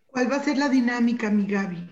¿Cuál 0.07 0.31
va 0.31 0.35
a 0.35 0.43
ser 0.43 0.57
la 0.57 0.67
dinámica, 0.67 1.31
mi 1.31 1.47
Gaby? 1.47 1.89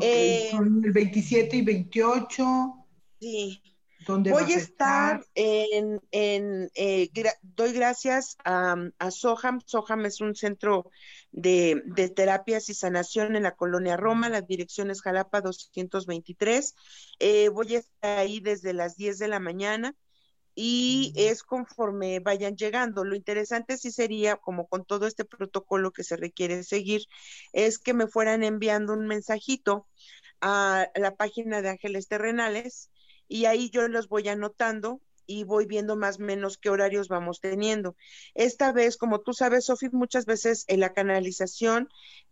Eh, 0.00 0.48
son 0.50 0.82
el 0.84 0.92
27 0.92 1.56
y 1.56 1.62
28. 1.62 2.86
Sí. 3.20 3.62
Voy 4.06 4.52
a 4.52 4.56
estar 4.56 5.24
en, 5.34 6.00
en 6.12 6.70
eh, 6.74 7.10
doy 7.42 7.72
gracias 7.72 8.36
a, 8.44 8.76
a, 8.98 9.10
Soham. 9.10 9.60
Soham 9.66 10.06
es 10.06 10.20
un 10.20 10.34
centro 10.34 10.90
de, 11.32 11.82
de, 11.84 12.08
terapias 12.08 12.68
y 12.68 12.74
sanación 12.74 13.34
en 13.36 13.42
la 13.42 13.56
colonia 13.56 13.96
Roma. 13.96 14.28
La 14.28 14.40
dirección 14.40 14.90
es 14.90 15.02
Jalapa 15.02 15.40
223. 15.40 16.74
Eh, 17.18 17.48
voy 17.48 17.76
a 17.76 17.78
estar 17.80 18.18
ahí 18.18 18.40
desde 18.40 18.72
las 18.72 18.96
10 18.96 19.18
de 19.18 19.28
la 19.28 19.40
mañana 19.40 19.94
y 20.54 21.12
es 21.16 21.42
conforme 21.42 22.20
vayan 22.20 22.56
llegando. 22.56 23.04
Lo 23.04 23.16
interesante 23.16 23.76
sí 23.76 23.90
sería, 23.90 24.36
como 24.36 24.68
con 24.68 24.84
todo 24.84 25.06
este 25.06 25.24
protocolo 25.24 25.92
que 25.92 26.04
se 26.04 26.16
requiere 26.16 26.62
seguir, 26.62 27.02
es 27.52 27.78
que 27.78 27.94
me 27.94 28.06
fueran 28.06 28.42
enviando 28.42 28.92
un 28.92 29.06
mensajito 29.06 29.86
a 30.40 30.88
la 30.94 31.16
página 31.16 31.62
de 31.62 31.70
Ángeles 31.70 32.08
Terrenales 32.08 32.90
y 33.28 33.44
ahí 33.44 33.70
yo 33.70 33.86
los 33.88 34.08
voy 34.08 34.28
anotando 34.28 35.00
y 35.26 35.44
voy 35.44 35.66
viendo 35.66 35.94
más 35.94 36.18
o 36.18 36.22
menos 36.22 36.56
qué 36.56 36.70
horarios 36.70 37.08
vamos 37.08 37.40
teniendo. 37.40 37.96
Esta 38.34 38.72
vez, 38.72 38.96
como 38.96 39.20
tú 39.20 39.34
sabes, 39.34 39.66
Sofi, 39.66 39.88
muchas 39.92 40.24
veces 40.24 40.64
en 40.68 40.80
la 40.80 40.94
canalización 40.94 41.88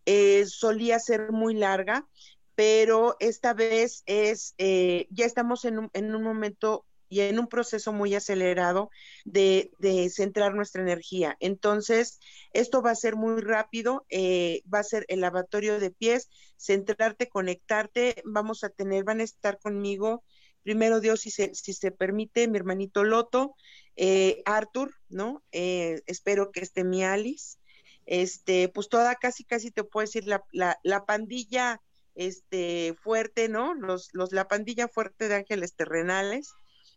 eh, 0.07 0.47
solía 0.47 0.99
ser 0.99 1.31
muy 1.31 1.55
larga, 1.55 2.09
pero 2.55 3.17
esta 3.21 3.53
vez 3.53 4.03
es, 4.07 4.55
eh, 4.57 5.07
ya 5.11 5.27
estamos 5.27 5.67
en 5.67 5.79
un, 5.79 5.91
en 5.93 6.15
un 6.15 6.23
momento 6.23 6.87
y 7.09 7.21
en 7.21 7.39
un 7.39 7.49
proceso 7.49 7.93
muy 7.93 8.15
acelerado 8.15 8.91
de, 9.25 9.71
centrar 10.11 10.55
nuestra 10.55 10.83
energía. 10.83 11.37
Entonces, 11.41 12.19
esto 12.53 12.83
va 12.83 12.91
a 12.91 12.97
ser 12.97 13.17
muy 13.17 13.41
rápido, 13.41 14.07
eh, 14.09 14.63
va 14.73 14.81
a 14.81 14.85
ser 14.85 15.05
el 15.09 15.21
lavatorio 15.21 15.79
de 15.79 15.91
pies, 15.91 16.29
centrarte, 16.57 17.29
conectarte, 17.29 18.23
vamos 18.25 18.65
a 18.65 18.71
tener, 18.71 19.05
van 19.05 19.21
a 19.21 19.25
estar 19.25 19.59
conmigo, 19.59 20.25
primero 20.67 20.99
Dios, 20.99 21.21
si 21.21 21.31
se, 21.31 21.55
si 21.55 21.73
se 21.75 21.93
permite, 21.93 22.49
mi 22.49 22.59
hermanito 22.59 23.05
Loto, 23.05 23.55
eh, 23.95 24.43
Arthur, 24.47 24.91
¿no? 25.09 25.45
Eh, 25.53 26.03
espero 26.07 26.51
que 26.51 26.59
esté 26.59 26.83
mi 26.83 27.05
Alice, 27.05 27.59
este, 28.05 28.69
pues 28.69 28.89
toda, 28.89 29.15
casi, 29.15 29.45
casi 29.45 29.71
te 29.71 29.85
puedo 29.85 30.05
decir, 30.05 30.27
la, 30.27 30.43
la, 30.51 30.77
la 30.83 31.05
pandilla, 31.05 31.81
este, 32.17 32.97
fuerte, 33.01 33.49
¿no? 33.49 33.75
Los, 33.75 34.09
los, 34.13 34.33
la 34.33 34.49
pandilla 34.49 34.89
fuerte 34.89 35.29
de 35.29 35.37
ángeles 35.37 35.77
terrenales, 35.77 36.51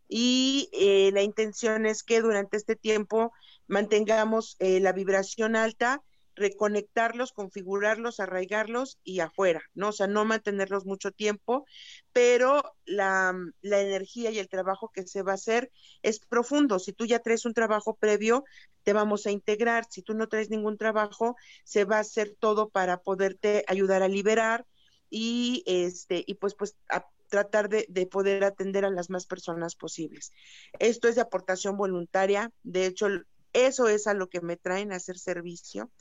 y 0.08 0.72
eh, 0.74 1.12
la 1.14 1.22
intención 1.22 1.86
es 1.86 2.02
que 2.02 2.22
durante 2.22 2.58
este 2.58 2.76
tiempo 2.76 3.32
mantengamos 3.68 4.56
eh, 4.58 4.80
la 4.80 4.94
vibración 4.94 5.56
alta 5.56 6.02
reconectarlos, 6.36 7.34
configurarlos, 7.34 8.20
arraigarlos 8.20 8.98
y 9.04 9.20
afuera, 9.20 9.62
¿no? 9.74 9.90
O 9.90 9.92
sea, 9.92 10.08
no 10.08 10.26
mantenerlos 10.26 10.86
mucho 10.86 11.12
tiempo, 11.12 11.66
pero 12.14 12.64
la, 12.86 13.36
la, 13.62 13.82
energía 13.82 14.32
y 14.32 14.40
el 14.40 14.50
trabajo 14.50 14.90
que 14.90 15.06
se 15.06 15.22
va 15.22 15.34
a 15.34 15.36
hacer 15.36 15.72
es 16.02 16.20
profundo. 16.20 16.80
Si 16.80 16.94
tú 16.94 17.06
ya 17.06 17.20
traes 17.20 17.46
un 17.46 17.54
trabajo 17.54 17.96
previo, 17.96 18.46
te 18.84 18.94
vamos 18.94 19.26
a 19.26 19.32
integrar. 19.32 19.86
Si 19.90 20.02
tú 20.02 20.14
no 20.14 20.28
traes 20.28 20.50
ningún 20.50 20.78
trabajo, 20.78 21.36
se 21.64 21.86
va 21.86 21.98
a 21.98 22.02
hacer 22.02 22.36
todo 22.40 22.70
para 22.70 23.02
poderte 23.02 23.64
ayudar 23.68 24.02
a 24.02 24.08
liberar 24.08 24.66
y 25.10 25.64
este, 25.66 26.24
y 26.26 26.36
pues, 26.36 26.56
pues 26.56 26.76
a 26.90 27.06
tratar 27.30 27.70
de, 27.70 27.86
de 27.90 28.08
poder 28.08 28.44
atender 28.44 28.86
a 28.86 28.90
las 28.90 29.10
más 29.10 29.26
personas 29.26 29.76
posibles. 29.76 30.32
Esto 30.80 31.08
es 31.08 31.16
de 31.16 31.22
aportación 31.22 31.78
voluntaria. 31.78 32.52
De 32.64 32.86
hecho, 32.86 33.08
eso 33.54 33.88
es 33.88 34.08
a 34.08 34.14
lo 34.14 34.30
que 34.30 34.42
me 34.42 34.58
traen 34.58 34.92
a 34.92 34.98
hacer 34.98 35.18
servicio. 35.18 35.92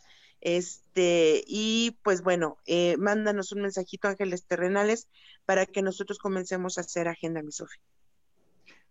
Este, 0.40 1.44
y 1.46 1.98
pues 2.02 2.22
bueno, 2.22 2.58
eh, 2.66 2.96
mándanos 2.98 3.52
un 3.52 3.62
mensajito, 3.62 4.08
Ángeles 4.08 4.46
Terrenales, 4.46 5.08
para 5.44 5.66
que 5.66 5.82
nosotros 5.82 6.18
comencemos 6.18 6.78
a 6.78 6.82
hacer 6.82 7.08
agenda, 7.08 7.42
mi 7.42 7.52
Sofía. 7.52 7.82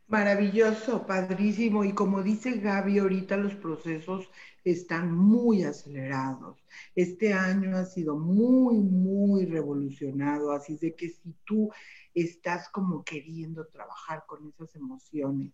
Maravilloso, 0.08 1.06
padrísimo. 1.06 1.84
Y 1.84 1.94
como 1.94 2.24
dice 2.24 2.60
Gaby, 2.60 3.00
ahorita 3.00 3.36
los 3.36 3.56
procesos 3.56 4.30
están 4.64 5.14
muy 5.14 5.64
acelerados. 5.64 6.66
Este 6.96 7.34
año 7.34 7.76
ha 7.76 7.84
sido 7.84 8.18
muy, 8.18 8.78
muy 8.78 9.46
revolucionado. 9.46 10.54
Así 10.54 10.78
de 10.78 10.96
que 10.96 11.10
si 11.10 11.36
tú 11.44 11.70
estás 12.14 12.70
como 12.70 13.04
queriendo 13.04 13.68
trabajar 13.68 14.24
con 14.26 14.48
esas 14.48 14.74
emociones, 14.76 15.52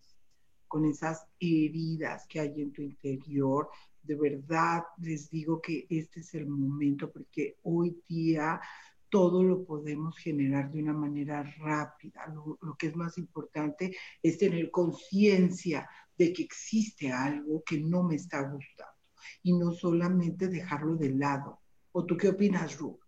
con 0.68 0.84
esas 0.84 1.26
heridas 1.40 2.24
que 2.28 2.38
hay 2.38 2.62
en 2.62 2.72
tu 2.72 2.82
interior, 2.82 3.68
de 4.04 4.14
verdad 4.14 4.82
les 4.98 5.30
digo 5.30 5.60
que 5.60 5.86
este 5.88 6.20
es 6.20 6.34
el 6.34 6.46
momento 6.46 7.10
porque 7.10 7.56
hoy 7.62 8.02
día 8.08 8.60
todo 9.14 9.44
lo 9.44 9.64
podemos 9.64 10.16
generar 10.16 10.72
de 10.72 10.80
una 10.80 10.92
manera 10.92 11.44
rápida. 11.58 12.26
Lo, 12.34 12.76
que 12.76 12.88
es 12.88 12.96
más 12.96 13.16
importante 13.16 13.96
es 14.20 14.38
tener 14.38 14.72
conciencia 14.72 15.88
de 16.18 16.32
que 16.32 16.42
existe 16.42 17.12
algo 17.12 17.62
que 17.64 17.78
no 17.78 18.02
me 18.02 18.16
está 18.16 18.42
gustando 18.42 18.92
y 19.44 19.52
no 19.52 19.72
solamente 19.72 20.48
dejarlo 20.48 20.96
de 20.96 21.10
lado. 21.10 21.60
¿O 21.92 22.04
tú 22.04 22.16
qué 22.16 22.30
opinas, 22.30 22.76
Ru? 22.76 22.98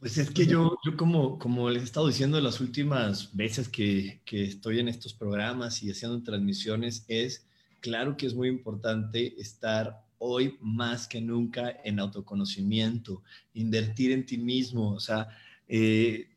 Pues 0.00 0.18
es 0.18 0.30
que 0.30 0.46
yo, 0.46 0.76
yo 0.84 0.96
como, 0.96 1.38
como 1.38 1.70
les 1.70 1.82
he 1.82 1.84
estado 1.84 2.08
diciendo 2.08 2.40
las 2.40 2.60
últimas 2.60 3.34
veces 3.36 3.68
que, 3.68 4.22
que 4.24 4.44
estoy 4.44 4.80
en 4.80 4.88
estos 4.88 5.14
programas 5.14 5.82
y 5.84 5.90
haciendo 5.90 6.20
transmisiones, 6.22 7.04
es 7.06 7.47
claro 7.80 8.16
que 8.16 8.26
es 8.26 8.34
muy 8.34 8.48
importante 8.48 9.40
estar 9.40 10.04
hoy 10.18 10.56
más 10.60 11.06
que 11.06 11.20
nunca 11.20 11.80
en 11.84 12.00
autoconocimiento, 12.00 13.22
invertir 13.54 14.12
en 14.12 14.26
ti 14.26 14.38
mismo, 14.38 14.92
o 14.92 15.00
sea, 15.00 15.28
eh, 15.68 16.28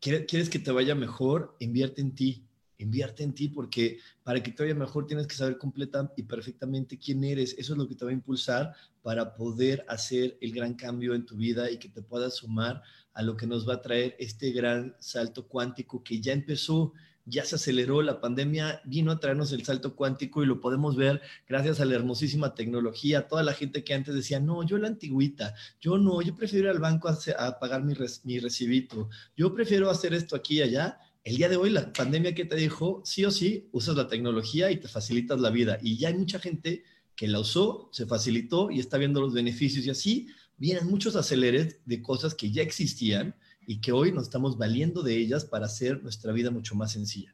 ¿quieres 0.00 0.50
que 0.50 0.58
te 0.58 0.70
vaya 0.70 0.94
mejor? 0.94 1.56
Invierte 1.58 2.00
en 2.00 2.14
ti, 2.14 2.44
invierte 2.78 3.22
en 3.22 3.34
ti 3.34 3.48
porque 3.48 3.98
para 4.22 4.42
que 4.42 4.52
te 4.52 4.62
vaya 4.62 4.74
mejor 4.74 5.06
tienes 5.06 5.26
que 5.26 5.34
saber 5.34 5.58
completa 5.58 6.12
y 6.16 6.22
perfectamente 6.22 6.98
quién 6.98 7.22
eres. 7.24 7.54
Eso 7.58 7.72
es 7.72 7.78
lo 7.78 7.88
que 7.88 7.94
te 7.94 8.04
va 8.04 8.10
a 8.10 8.14
impulsar 8.14 8.74
para 9.02 9.34
poder 9.34 9.84
hacer 9.88 10.36
el 10.40 10.52
gran 10.52 10.74
cambio 10.74 11.14
en 11.14 11.24
tu 11.24 11.36
vida 11.36 11.70
y 11.70 11.78
que 11.78 11.88
te 11.88 12.02
puedas 12.02 12.36
sumar 12.36 12.82
a 13.12 13.22
lo 13.22 13.36
que 13.36 13.46
nos 13.46 13.68
va 13.68 13.74
a 13.74 13.82
traer 13.82 14.16
este 14.18 14.50
gran 14.52 14.94
salto 14.98 15.46
cuántico 15.46 16.02
que 16.02 16.20
ya 16.20 16.32
empezó 16.32 16.92
ya 17.26 17.44
se 17.44 17.56
aceleró, 17.56 18.02
la 18.02 18.20
pandemia 18.20 18.80
vino 18.84 19.12
a 19.12 19.20
traernos 19.20 19.52
el 19.52 19.64
salto 19.64 19.94
cuántico 19.94 20.42
y 20.42 20.46
lo 20.46 20.60
podemos 20.60 20.96
ver 20.96 21.20
gracias 21.48 21.80
a 21.80 21.84
la 21.84 21.94
hermosísima 21.94 22.54
tecnología, 22.54 23.28
toda 23.28 23.42
la 23.42 23.52
gente 23.52 23.84
que 23.84 23.94
antes 23.94 24.14
decía, 24.14 24.40
no, 24.40 24.62
yo 24.64 24.78
la 24.78 24.88
antigüita, 24.88 25.54
yo 25.80 25.98
no, 25.98 26.22
yo 26.22 26.34
prefiero 26.34 26.66
ir 26.66 26.70
al 26.70 26.80
banco 26.80 27.08
a, 27.08 27.58
pagar 27.58 27.84
mi, 27.84 27.94
mi 28.24 28.38
recibito, 28.38 29.08
yo 29.36 29.54
prefiero 29.54 29.90
hacer 29.90 30.14
esto 30.14 30.36
aquí 30.36 30.58
y 30.58 30.62
allá. 30.62 30.98
El 31.22 31.36
día 31.36 31.50
de 31.50 31.56
hoy 31.56 31.68
la 31.68 31.92
pandemia 31.92 32.34
que 32.34 32.46
te 32.46 32.56
dijo, 32.56 33.02
sí 33.04 33.24
o 33.26 33.30
sí, 33.30 33.68
usas 33.72 33.94
la 33.94 34.08
tecnología 34.08 34.70
y 34.70 34.78
te 34.78 34.88
facilitas 34.88 35.38
la 35.38 35.50
vida. 35.50 35.78
Y 35.82 35.98
ya 35.98 36.08
hay 36.08 36.14
mucha 36.14 36.38
gente 36.38 36.82
que 37.14 37.28
la 37.28 37.40
usó, 37.40 37.90
se 37.92 38.06
facilitó 38.06 38.70
y 38.70 38.80
está 38.80 38.96
viendo 38.96 39.20
los 39.20 39.34
beneficios 39.34 39.84
y 39.84 39.90
así 39.90 40.28
vienen 40.56 40.86
muchos 40.86 41.16
aceleres 41.16 41.80
de 41.84 42.00
cosas 42.00 42.34
que 42.34 42.50
ya 42.50 42.62
existían 42.62 43.34
y 43.70 43.80
que 43.80 43.92
hoy 43.92 44.10
nos 44.10 44.24
estamos 44.24 44.58
valiendo 44.58 45.00
de 45.00 45.14
ellas 45.14 45.44
para 45.44 45.66
hacer 45.66 46.02
nuestra 46.02 46.32
vida 46.32 46.50
mucho 46.50 46.74
más 46.74 46.90
sencilla. 46.90 47.32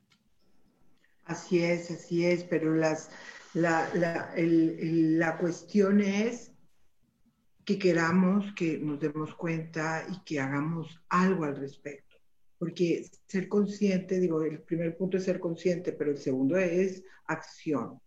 Así 1.24 1.60
es, 1.60 1.90
así 1.90 2.26
es, 2.26 2.44
pero 2.44 2.74
las, 2.74 3.08
la, 3.54 3.88
la, 3.94 4.34
la 4.36 5.38
cuestión 5.38 6.02
es 6.02 6.52
que 7.64 7.78
queramos, 7.78 8.52
que 8.52 8.76
nos 8.76 9.00
demos 9.00 9.34
cuenta 9.34 10.06
y 10.12 10.22
que 10.26 10.38
hagamos 10.38 11.00
algo 11.08 11.44
al 11.44 11.56
respecto. 11.56 12.16
Porque 12.58 13.08
ser 13.26 13.48
consciente, 13.48 14.20
digo, 14.20 14.42
el 14.42 14.60
primer 14.60 14.94
punto 14.94 15.16
es 15.16 15.24
ser 15.24 15.40
consciente, 15.40 15.92
pero 15.92 16.10
el 16.10 16.18
segundo 16.18 16.58
es 16.58 17.02
acción, 17.28 17.98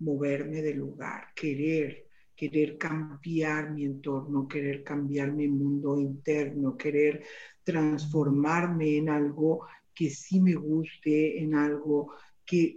moverme 0.00 0.60
del 0.60 0.78
lugar, 0.78 1.28
querer, 1.36 2.05
querer 2.36 2.76
cambiar 2.76 3.70
mi 3.72 3.84
entorno, 3.84 4.46
querer 4.46 4.84
cambiar 4.84 5.32
mi 5.32 5.48
mundo 5.48 5.98
interno, 5.98 6.76
querer 6.76 7.24
transformarme 7.64 8.98
en 8.98 9.08
algo 9.08 9.66
que 9.94 10.10
sí 10.10 10.40
me 10.40 10.54
guste, 10.54 11.42
en 11.42 11.54
algo 11.54 12.12
que, 12.46 12.76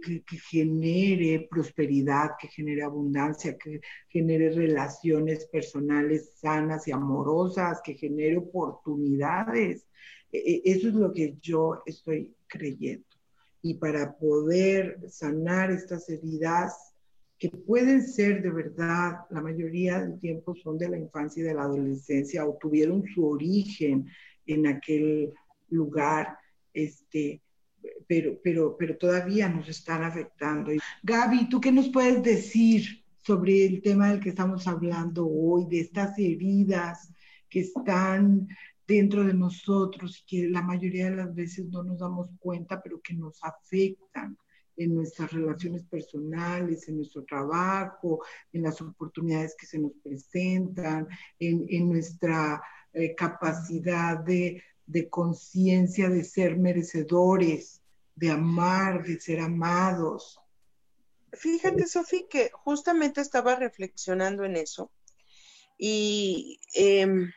genere 0.50 1.46
prosperidad, 1.48 2.30
que 2.40 2.48
genere 2.48 2.82
abundancia, 2.82 3.56
que 3.56 3.80
genere 4.08 4.50
relaciones 4.50 5.46
personales 5.46 6.32
sanas 6.40 6.88
y 6.88 6.92
amorosas, 6.92 7.80
que 7.84 7.94
genere 7.94 8.38
oportunidades. 8.38 9.86
E, 10.32 10.38
e, 10.38 10.62
eso 10.64 10.88
es 10.88 10.94
lo 10.94 11.12
que 11.12 11.36
yo 11.40 11.82
estoy 11.86 12.34
creyendo. 12.48 13.06
Y 13.62 13.74
para 13.74 14.16
poder 14.16 14.98
sanar 15.08 15.70
estas 15.70 16.08
heridas, 16.08 16.89
que 17.40 17.48
pueden 17.48 18.06
ser 18.06 18.42
de 18.42 18.50
verdad, 18.50 19.20
la 19.30 19.40
mayoría 19.40 19.98
del 19.98 20.20
tiempo 20.20 20.54
son 20.54 20.76
de 20.76 20.90
la 20.90 20.98
infancia 20.98 21.40
y 21.40 21.46
de 21.46 21.54
la 21.54 21.62
adolescencia 21.62 22.46
o 22.46 22.58
tuvieron 22.60 23.02
su 23.14 23.26
origen 23.26 24.06
en 24.44 24.66
aquel 24.66 25.32
lugar, 25.70 26.36
este, 26.74 27.40
pero, 28.06 28.38
pero, 28.44 28.76
pero 28.78 28.98
todavía 28.98 29.48
nos 29.48 29.70
están 29.70 30.04
afectando. 30.04 30.70
Gaby, 31.02 31.48
¿tú 31.48 31.62
qué 31.62 31.72
nos 31.72 31.88
puedes 31.88 32.22
decir 32.22 33.02
sobre 33.16 33.64
el 33.64 33.80
tema 33.80 34.10
del 34.10 34.20
que 34.20 34.28
estamos 34.28 34.66
hablando 34.68 35.26
hoy, 35.26 35.66
de 35.66 35.80
estas 35.80 36.18
heridas 36.18 37.10
que 37.48 37.60
están 37.60 38.48
dentro 38.86 39.24
de 39.24 39.32
nosotros 39.32 40.18
y 40.18 40.26
que 40.26 40.48
la 40.50 40.60
mayoría 40.60 41.08
de 41.08 41.16
las 41.16 41.34
veces 41.34 41.64
no 41.70 41.82
nos 41.84 42.00
damos 42.00 42.28
cuenta, 42.38 42.82
pero 42.82 43.00
que 43.00 43.14
nos 43.14 43.42
afectan 43.42 44.36
en 44.80 44.94
nuestras 44.94 45.30
relaciones 45.30 45.84
personales, 45.84 46.88
en 46.88 46.96
nuestro 46.96 47.22
trabajo, 47.24 48.24
en 48.52 48.62
las 48.62 48.80
oportunidades 48.80 49.54
que 49.54 49.66
se 49.66 49.78
nos 49.78 49.92
presentan, 50.02 51.06
en, 51.38 51.66
en 51.68 51.90
nuestra 51.90 52.62
eh, 52.94 53.14
capacidad 53.14 54.18
de, 54.18 54.64
conciencia 55.10 56.08
de 56.08 56.24
ser 56.24 56.56
merecedores, 56.56 57.82
de 58.16 58.30
amar, 58.30 59.04
de 59.04 59.20
ser 59.20 59.38
amados. 59.40 60.40
Fíjate, 61.32 61.86
Sofi, 61.86 62.26
que 62.28 62.50
justamente 62.52 63.20
estaba 63.20 63.54
reflexionando 63.54 64.44
en 64.44 64.56
eso. 64.56 64.90
Y 65.78 66.58
em, 66.74 67.30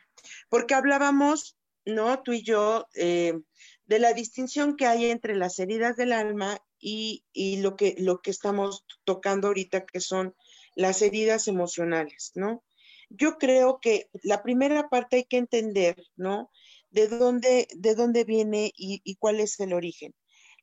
porque 0.48 0.74
hablábamos, 0.74 1.56
¿no? 1.84 2.20
Tú 2.22 2.32
y 2.32 2.42
yo, 2.42 2.86
em, 2.94 3.44
de 3.86 3.98
la 4.00 4.14
distinción 4.14 4.76
que 4.76 4.86
hay 4.86 5.06
entre 5.06 5.36
las 5.36 5.58
heridas 5.58 5.94
del 5.96 6.12
alma 6.12 6.58
y, 6.86 7.56
lo, 7.62 7.76
que, 7.76 7.94
lo 7.98 8.20
que 8.20 8.30
estamos 8.30 8.84
tocando 9.04 9.48
ahorita, 9.48 9.86
que 9.86 10.00
son 10.00 10.34
las 10.74 11.02
heridas 11.02 11.48
emocionales, 11.48 12.32
¿no? 12.34 12.62
yo 13.10 13.38
creo 13.38 13.80
que 13.80 14.08
la 14.22 14.42
primera 14.42 14.88
parte 14.88 15.16
hay 15.16 15.24
que 15.24 15.36
entender, 15.36 16.02
¿no? 16.16 16.50
De 16.90 17.08
dónde, 17.08 17.68
de 17.74 17.94
dónde 17.94 18.24
viene 18.24 18.72
y, 18.76 19.00
y 19.04 19.16
cuál 19.16 19.40
es 19.40 19.58
el 19.60 19.72
origen. 19.72 20.14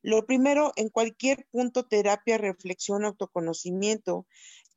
Lo 0.02 0.26
primero, 0.26 0.72
en 0.76 0.90
cualquier 0.90 1.46
punto, 1.52 1.86
terapia, 1.86 2.38
reflexión, 2.38 3.06
autoconocimiento, 3.06 4.26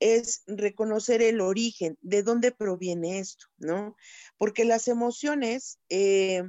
es 0.01 0.42
reconocer 0.47 1.22
el 1.22 1.40
origen, 1.40 1.97
de 2.03 2.22
dónde 2.22 2.53
proviene 2.53 3.20
esto, 3.20 3.47
¿no? 3.57 3.97
Porque 4.36 4.64
las 4.64 4.88
emociones, 4.88 5.78
eh, 5.88 6.42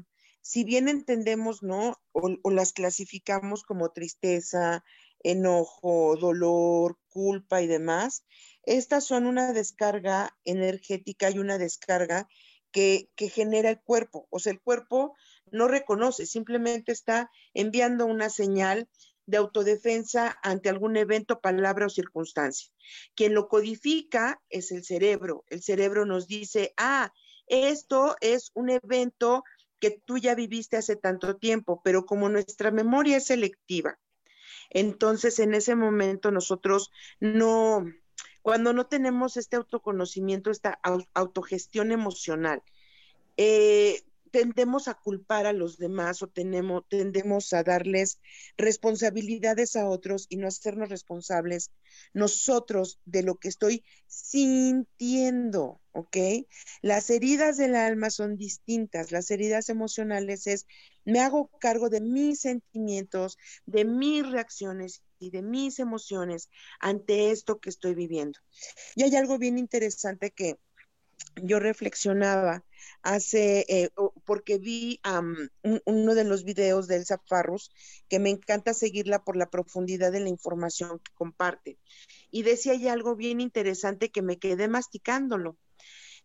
si 0.46 0.64
bien 0.64 0.88
entendemos, 0.90 1.64
¿no? 1.64 2.00
o, 2.12 2.52
las 2.52 2.72
clasificamos 2.72 3.64
como 3.64 3.90
tristeza, 3.90 4.86
enojo, 5.24 6.16
dolor, 6.18 7.00
culpa 7.08 7.64
y 7.64 7.68
demás, 7.68 8.26
estas 8.62 9.06
son 9.06 9.26
una 9.26 9.54
descarga 9.54 10.38
energética 10.46 11.32
y 11.32 11.40
una 11.40 11.58
descarga 11.58 12.28
que, 12.72 13.10
genera 13.18 13.72
el 13.72 13.82
cuerpo. 13.82 14.28
O 14.30 14.38
sea, 14.38 14.54
el 14.54 14.62
cuerpo 14.62 15.16
no 15.52 15.68
reconoce, 15.68 16.28
simplemente 16.28 16.92
está 16.92 17.32
enviando 17.56 18.06
una 18.06 18.30
señal 18.30 18.88
de 19.26 19.38
autodefensa 19.38 20.38
ante 20.44 20.70
algún 20.70 20.96
evento, 20.96 21.42
palabra 21.42 21.88
o 21.88 21.90
circunstancia. 21.90 22.72
Quien 23.16 23.34
lo 23.34 23.48
codifica 23.48 24.40
es 24.50 24.72
el 24.72 24.84
cerebro. 24.84 25.44
El 25.48 25.64
cerebro 25.64 26.06
nos 26.06 26.28
dice, 26.28 26.72
ah, 26.78 27.12
esto 27.48 28.16
es 28.22 28.52
un 28.54 28.70
evento 28.70 29.44
que 29.80 29.92
tú 29.92 30.18
ya 30.18 30.36
viviste 30.36 30.78
hace 30.78 30.96
tanto 30.96 31.38
tiempo, 31.38 31.82
pero 31.84 32.06
como 32.06 32.30
nuestra 32.30 32.72
memoria 32.72 33.18
es 33.18 33.28
selectiva, 33.28 34.00
entonces 34.70 35.40
en 35.40 35.54
ese 35.54 35.76
momento 35.76 36.32
nosotros 36.32 36.92
no, 37.20 37.86
cuando 38.42 38.74
no 38.74 38.88
tenemos 38.88 39.38
este 39.38 39.56
autoconocimiento, 39.56 40.52
esta 40.52 40.80
autogestión 41.14 41.92
emocional, 41.92 42.64
eh, 43.38 44.02
tendemos 44.36 44.90
a 44.90 44.96
culpar 44.96 45.46
a 45.46 45.54
los 45.54 45.78
demás 45.78 46.22
o 46.22 46.28
tenemos, 46.28 46.84
tendemos 46.90 47.54
a 47.54 47.64
darles 47.64 48.20
responsabilidades 48.58 49.78
a 49.78 49.88
otros 49.88 50.26
y 50.28 50.36
no 50.36 50.50
hacernos 50.50 50.90
responsables 50.90 51.72
nosotros 52.14 53.00
de 53.06 53.24
lo 53.24 53.36
que 53.36 53.48
estoy 53.48 53.86
sintiendo, 54.08 55.80
¿ok? 55.94 56.18
Las 56.82 57.10
heridas 57.10 57.56
del 57.56 57.78
alma 57.78 58.10
son 58.10 58.36
distintas. 58.36 59.14
Las 59.14 59.32
heridas 59.32 59.70
emocionales 59.70 60.48
es, 60.48 60.68
me 61.06 61.22
hago 61.22 61.50
cargo 61.62 61.88
de 61.90 62.02
mis 62.02 62.42
sentimientos, 62.42 63.38
de 63.66 63.86
mis 63.86 64.30
reacciones 64.30 65.02
y 65.18 65.30
de 65.30 65.44
mis 65.44 65.80
emociones 65.80 66.50
ante 66.82 67.32
esto 67.32 67.60
que 67.62 67.70
estoy 67.70 67.96
viviendo. 67.96 68.38
Y 68.96 69.04
hay 69.04 69.16
algo 69.16 69.38
bien 69.38 69.58
interesante 69.58 70.32
que 70.32 70.58
yo 71.42 71.60
reflexionaba 71.60 72.66
hace, 73.02 73.66
eh, 73.70 73.90
porque 74.26 74.58
vi 74.58 75.00
uno 75.86 76.16
de 76.16 76.24
los 76.24 76.44
videos 76.44 76.88
de 76.88 76.98
Elsa 76.98 77.22
Farrus, 77.28 77.72
que 78.10 78.20
me 78.20 78.30
encanta 78.30 78.74
seguirla 78.74 79.24
por 79.24 79.38
la 79.38 79.50
profundidad 79.50 80.12
de 80.12 80.22
la 80.22 80.30
información 80.30 81.00
que 81.00 81.14
comparte. 81.14 81.78
Y 82.32 82.44
decía 82.44 82.74
ella 82.74 82.94
algo 82.94 83.16
bien 83.16 83.42
interesante 83.42 84.10
que 84.10 84.22
me 84.22 84.40
quedé 84.40 84.68
masticándolo. 84.68 85.58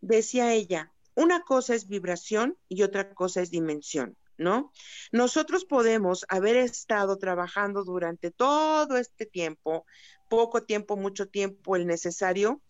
Decía 0.01 0.55
ella, 0.55 0.93
una 1.15 1.43
cosa 1.43 1.75
es 1.75 1.87
vibración 1.87 2.57
y 2.69 2.83
otra 2.83 3.13
cosa 3.15 3.43
es 3.43 3.51
dimensión. 3.51 4.17
¿No? 4.39 4.73
Nosotros 5.13 5.67
podemos 5.67 6.25
haber 6.31 6.57
estado 6.57 7.19
trabajando 7.19 7.85
durante 7.85 8.31
todo 8.31 8.97
este 8.97 9.27
tiempo, 9.27 9.85
poco 10.31 10.63
tiempo, 10.63 10.97
mucho 10.97 11.29
tiempo, 11.29 11.77
el 11.77 11.87
necesario, 11.87 12.63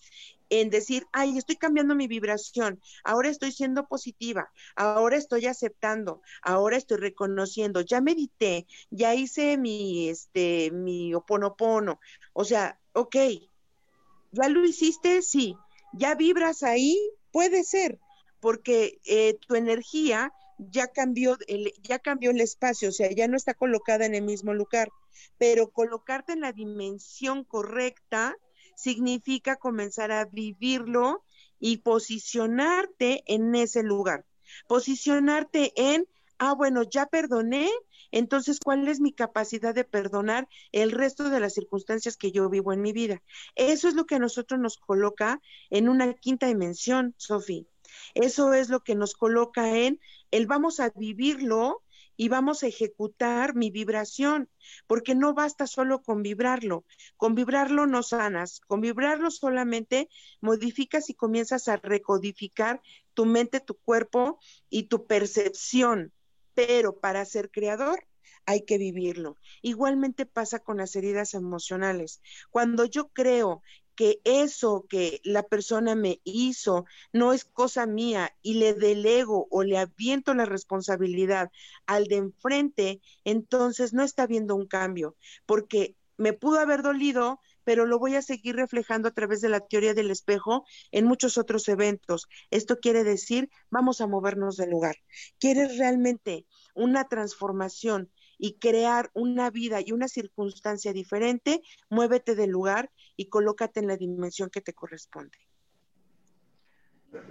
en 0.51 0.69
decir, 0.69 1.07
ay, 1.13 1.39
estoy 1.39 1.57
cambiando 1.57 1.95
mi 1.95 2.09
vibración, 2.09 2.81
ahora 3.05 3.29
estoy 3.29 3.53
siendo 3.53 3.87
positiva, 3.87 4.51
ahora 4.77 5.17
estoy 5.17 5.47
aceptando, 5.47 6.21
ahora 6.43 6.77
estoy 6.77 6.99
reconociendo, 6.99 7.81
ya 7.81 8.01
medité, 8.01 8.67
ya 8.91 9.15
hice 9.15 9.57
mi, 9.57 10.09
este, 10.09 10.71
mi 10.73 11.15
oponopono. 11.15 12.01
O 12.33 12.45
sea, 12.45 12.79
ok, 12.93 13.17
¿ya 14.33 14.49
lo 14.49 14.65
hiciste? 14.65 15.23
Sí. 15.23 15.57
¿Ya 15.93 16.15
vibras 16.15 16.63
ahí? 16.63 16.99
Puede 17.33 17.65
ser, 17.65 17.99
porque 18.41 19.01
eh, 19.05 19.39
tu 19.47 19.55
energía 19.55 20.33
ya 20.59 20.89
cambió, 20.89 21.39
el, 21.47 21.73
ya 21.83 21.99
cambió 21.99 22.31
el 22.31 22.41
espacio, 22.41 22.91
o 22.91 22.93
sea, 22.93 23.11
ya 23.11 23.29
no 23.29 23.37
está 23.37 23.55
colocada 23.55 24.05
en 24.05 24.15
el 24.15 24.23
mismo 24.23 24.53
lugar, 24.53 24.89
pero 25.39 25.71
colocarte 25.71 26.33
en 26.33 26.41
la 26.41 26.53
dimensión 26.53 27.45
correcta 27.45 28.37
significa 28.81 29.57
comenzar 29.57 30.11
a 30.13 30.25
vivirlo 30.25 31.25
y 31.59 31.79
posicionarte 31.79 33.23
en 33.27 33.55
ese 33.55 33.83
lugar. 33.83 34.25
Posicionarte 34.67 35.73
en, 35.77 36.07
ah, 36.39 36.55
bueno, 36.55 36.83
ya 36.83 37.07
perdoné, 37.07 37.69
entonces, 38.13 38.59
¿cuál 38.59 38.89
es 38.89 39.01
mi 39.01 39.13
capacidad 39.13 39.75
de 39.75 39.85
perdonar 39.85 40.49
el 40.73 40.91
resto 40.91 41.31
de 41.31 41.41
las 41.41 41.55
circunstancias 41.55 42.17
que 42.17 42.33
yo 42.33 42.49
vivo 42.49 42.73
en 42.73 42.83
mi 42.83 42.93
vida? 42.93 43.23
Eso 43.55 43.89
es 43.89 43.95
lo 43.95 44.07
que 44.07 44.17
a 44.17 44.19
nosotros 44.19 44.59
nos 44.59 44.77
coloca 44.77 45.41
en 45.69 45.89
una 45.89 46.13
quinta 46.15 46.47
dimensión, 46.47 47.15
Sofi. 47.19 47.69
Eso 48.15 48.55
es 48.55 48.69
lo 48.69 48.81
que 48.81 48.95
nos 48.95 49.15
coloca 49.15 49.77
en 49.77 50.01
el 50.31 50.47
vamos 50.47 50.81
a 50.81 50.91
vivirlo 50.91 51.83
y 52.21 52.29
vamos 52.29 52.63
a 52.63 52.67
ejecutar 52.67 53.55
mi 53.55 53.71
vibración, 53.71 54.51
porque 54.87 55.15
no 55.15 55.33
basta 55.33 55.67
solo 55.67 56.03
con 56.03 56.23
vibrarlo. 56.23 56.85
Con 57.17 57.35
vibrarlo 57.35 57.87
no 57.87 58.03
sanas, 58.03 58.61
con 58.61 58.83
vibrarlo 58.83 59.31
solamente 59.31 60.11
modificas 60.43 61.09
y 61.09 61.15
comienzas 61.15 61.67
a 61.69 61.79
recodificar 61.79 62.83
tu 63.15 63.25
mente, 63.25 63.61
tu 63.61 63.75
cuerpo 63.79 64.39
y 64.69 64.83
tu 64.83 65.07
percepción. 65.07 66.13
Pero 66.53 67.01
para 67.01 67.25
ser 67.25 67.51
creador 67.51 68.07
hay 68.45 68.67
que 68.67 68.77
vivirlo. 68.77 69.39
Igualmente 69.63 70.27
pasa 70.27 70.59
con 70.59 70.77
las 70.77 70.97
heridas 70.97 71.33
emocionales. 71.33 72.21
Cuando 72.51 72.85
yo 72.85 73.09
creo 73.09 73.63
que 74.01 74.19
eso 74.25 74.87
que 74.89 75.21
la 75.25 75.43
persona 75.43 75.95
me 75.95 76.23
hizo 76.25 76.87
no 77.13 77.35
es 77.35 77.45
cosa 77.45 77.85
mía 77.85 78.35
y 78.41 78.55
le 78.55 78.73
delego 78.73 79.47
o 79.51 79.63
le 79.63 79.77
aviento 79.77 80.33
la 80.33 80.47
responsabilidad 80.47 81.51
al 81.85 82.07
de 82.07 82.17
enfrente, 82.17 83.03
entonces 83.25 83.93
no 83.93 84.03
está 84.03 84.27
viendo 84.27 84.57
un 84.57 84.67
cambio, 84.67 85.17
porque 85.45 85.97
me 86.17 86.33
pudo 86.33 86.61
haber 86.61 86.81
dolido, 86.81 87.41
pero 87.63 87.85
lo 87.85 87.99
voy 87.99 88.15
a 88.15 88.23
seguir 88.23 88.57
reflejando 88.57 89.07
a 89.07 89.13
través 89.13 89.43
de 89.43 89.51
la 89.51 89.61
teoría 89.61 89.93
del 89.93 90.11
espejo 90.11 90.65
en 90.93 91.05
muchos 91.05 91.37
otros 91.37 91.69
eventos. 91.69 92.27
Esto 92.51 92.79
quiere 92.81 93.05
decir, 93.05 93.51
vamos 93.69 94.01
a 94.01 94.07
movernos 94.07 94.57
del 94.57 94.71
lugar. 94.71 94.97
¿Quieres 95.39 95.77
realmente 95.77 96.47
una 96.75 97.07
transformación 97.07 98.11
y 98.41 98.55
crear 98.55 99.11
una 99.15 99.51
vida 99.51 99.81
y 99.85 99.93
una 99.93 100.09
circunstancia 100.09 100.93
diferente? 100.93 101.61
Muévete 101.91 102.35
del 102.35 102.51
lugar 102.51 102.91
y 103.17 103.27
colócate 103.27 103.81
en 103.81 103.87
la 103.87 103.97
dimensión 103.97 104.51
que 104.51 104.63
te 104.63 104.73
corresponde. 104.73 105.39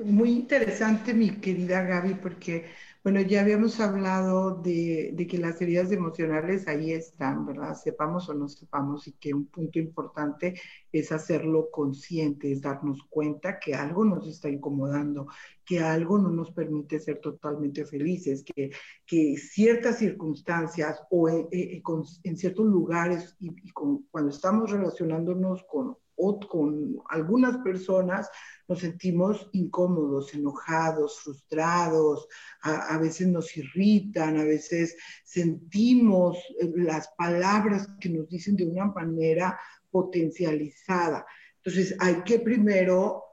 Muy 0.03 0.31
interesante, 0.31 1.13
mi 1.13 1.39
querida 1.39 1.81
Gaby, 1.83 2.15
porque, 2.15 2.69
bueno, 3.03 3.21
ya 3.21 3.41
habíamos 3.41 3.79
hablado 3.79 4.55
de, 4.61 5.11
de, 5.13 5.27
que 5.27 5.37
las 5.37 5.61
heridas 5.61 5.91
emocionales 5.91 6.67
ahí 6.67 6.91
están, 6.91 7.45
¿verdad? 7.45 7.73
Sepamos 7.75 8.27
o 8.27 8.33
no 8.33 8.49
sepamos, 8.49 9.07
y 9.07 9.13
que 9.13 9.33
un 9.33 9.45
punto 9.45 9.79
importante 9.79 10.59
es 10.91 11.11
hacerlo 11.11 11.69
consciente, 11.71 12.51
es 12.51 12.61
darnos 12.61 13.03
cuenta 13.09 13.59
que 13.59 13.73
algo 13.73 14.03
nos 14.03 14.27
está 14.27 14.49
incomodando, 14.49 15.27
que 15.63 15.79
algo 15.79 16.17
no 16.17 16.29
nos 16.29 16.51
permite 16.51 16.99
ser 16.99 17.19
totalmente 17.19 17.85
felices, 17.85 18.43
que, 18.43 18.71
que 19.05 19.37
ciertas 19.37 19.97
circunstancias 19.99 21.01
o 21.09 21.29
en, 21.29 21.47
en 21.51 22.37
ciertos 22.37 22.65
lugares 22.65 23.35
y, 23.39 23.49
y 23.63 23.71
con, 23.71 24.03
cuando 24.11 24.31
estamos 24.31 24.71
relacionándonos 24.71 25.63
con 25.69 25.95
o 26.19 26.39
con 26.39 27.01
algunas 27.09 27.57
personas 27.59 28.29
nos 28.67 28.79
sentimos 28.79 29.49
incómodos, 29.53 30.33
enojados, 30.33 31.21
frustrados, 31.21 32.27
a, 32.61 32.93
a, 32.93 32.97
veces 32.99 33.27
nos 33.27 33.55
irritan, 33.57 34.37
a 34.37 34.43
veces 34.43 34.95
sentimos 35.23 36.37
eh, 36.59 36.71
las 36.75 37.07
palabras 37.17 37.87
que 37.99 38.09
nos 38.09 38.27
dicen 38.29 38.55
de 38.55 38.65
una 38.65 38.85
manera 38.85 39.59
potencializada. 39.89 41.25
Entonces 41.57 41.95
hay 41.99 42.21
que 42.23 42.39
primero 42.39 43.23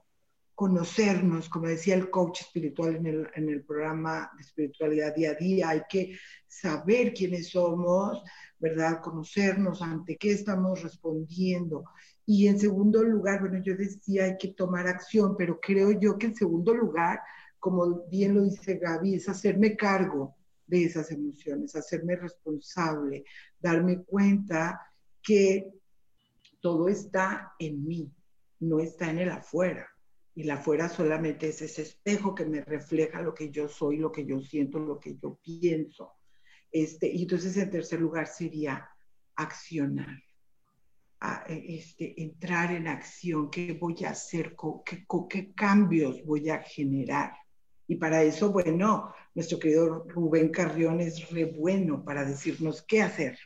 conocernos, 0.56 1.50
como 1.50 1.68
decía 1.68 1.94
el 1.94 2.08
coach 2.08 2.40
espiritual 2.40 2.96
en 2.96 3.06
el, 3.06 3.28
en 3.34 3.50
el 3.50 3.62
programa 3.62 4.32
de 4.36 4.40
espiritualidad 4.40 5.14
día 5.14 5.32
a 5.32 5.34
día, 5.34 5.68
hay 5.68 5.82
que 5.86 6.18
saber 6.48 7.12
quiénes 7.12 7.50
somos, 7.50 8.22
¿verdad? 8.58 9.02
Conocernos 9.02 9.82
ante 9.82 10.16
qué 10.16 10.32
estamos 10.32 10.82
respondiendo 10.82 11.84
y 12.26 12.48
en 12.48 12.58
segundo 12.58 13.04
lugar, 13.04 13.40
bueno, 13.40 13.62
yo 13.62 13.76
decía 13.76 14.24
hay 14.24 14.36
que 14.36 14.48
tomar 14.48 14.88
acción, 14.88 15.36
pero 15.36 15.60
creo 15.60 15.92
yo 15.92 16.18
que 16.18 16.26
en 16.26 16.34
segundo 16.34 16.74
lugar, 16.74 17.20
como 17.60 18.04
bien 18.08 18.34
lo 18.34 18.42
dice 18.42 18.78
Gaby, 18.78 19.14
es 19.14 19.28
hacerme 19.28 19.76
cargo 19.76 20.34
de 20.66 20.84
esas 20.84 21.12
emociones, 21.12 21.76
hacerme 21.76 22.16
responsable, 22.16 23.24
darme 23.60 24.02
cuenta 24.02 24.80
que 25.22 25.72
todo 26.60 26.88
está 26.88 27.52
en 27.60 27.86
mí, 27.86 28.12
no 28.58 28.80
está 28.80 29.08
en 29.08 29.20
el 29.20 29.30
afuera. 29.30 29.88
Y 30.34 30.42
el 30.42 30.50
afuera 30.50 30.88
solamente 30.88 31.48
es 31.48 31.62
ese 31.62 31.82
espejo 31.82 32.34
que 32.34 32.44
me 32.44 32.62
refleja 32.62 33.22
lo 33.22 33.34
que 33.34 33.52
yo 33.52 33.68
soy, 33.68 33.98
lo 33.98 34.10
que 34.10 34.26
yo 34.26 34.40
siento, 34.40 34.80
lo 34.80 34.98
que 34.98 35.16
yo 35.16 35.38
pienso. 35.40 36.14
Este, 36.72 37.08
y 37.08 37.22
entonces 37.22 37.56
en 37.56 37.70
tercer 37.70 38.00
lugar 38.00 38.26
sería 38.26 38.90
accionar 39.36 40.25
a, 41.20 41.44
este, 41.48 42.20
entrar 42.22 42.72
en 42.72 42.88
acción, 42.88 43.50
qué 43.50 43.72
voy 43.72 44.04
a 44.04 44.10
hacer, 44.10 44.54
qué, 44.84 45.06
qué 45.28 45.52
cambios 45.54 46.24
voy 46.24 46.50
a 46.50 46.62
generar. 46.62 47.32
Y 47.88 47.96
para 47.96 48.22
eso, 48.22 48.50
bueno, 48.50 49.14
nuestro 49.34 49.58
querido 49.58 50.04
Rubén 50.08 50.50
Carrión 50.50 51.00
es 51.00 51.30
re 51.30 51.44
bueno 51.44 52.04
para 52.04 52.24
decirnos 52.24 52.82
qué 52.82 53.02
hacer. 53.02 53.38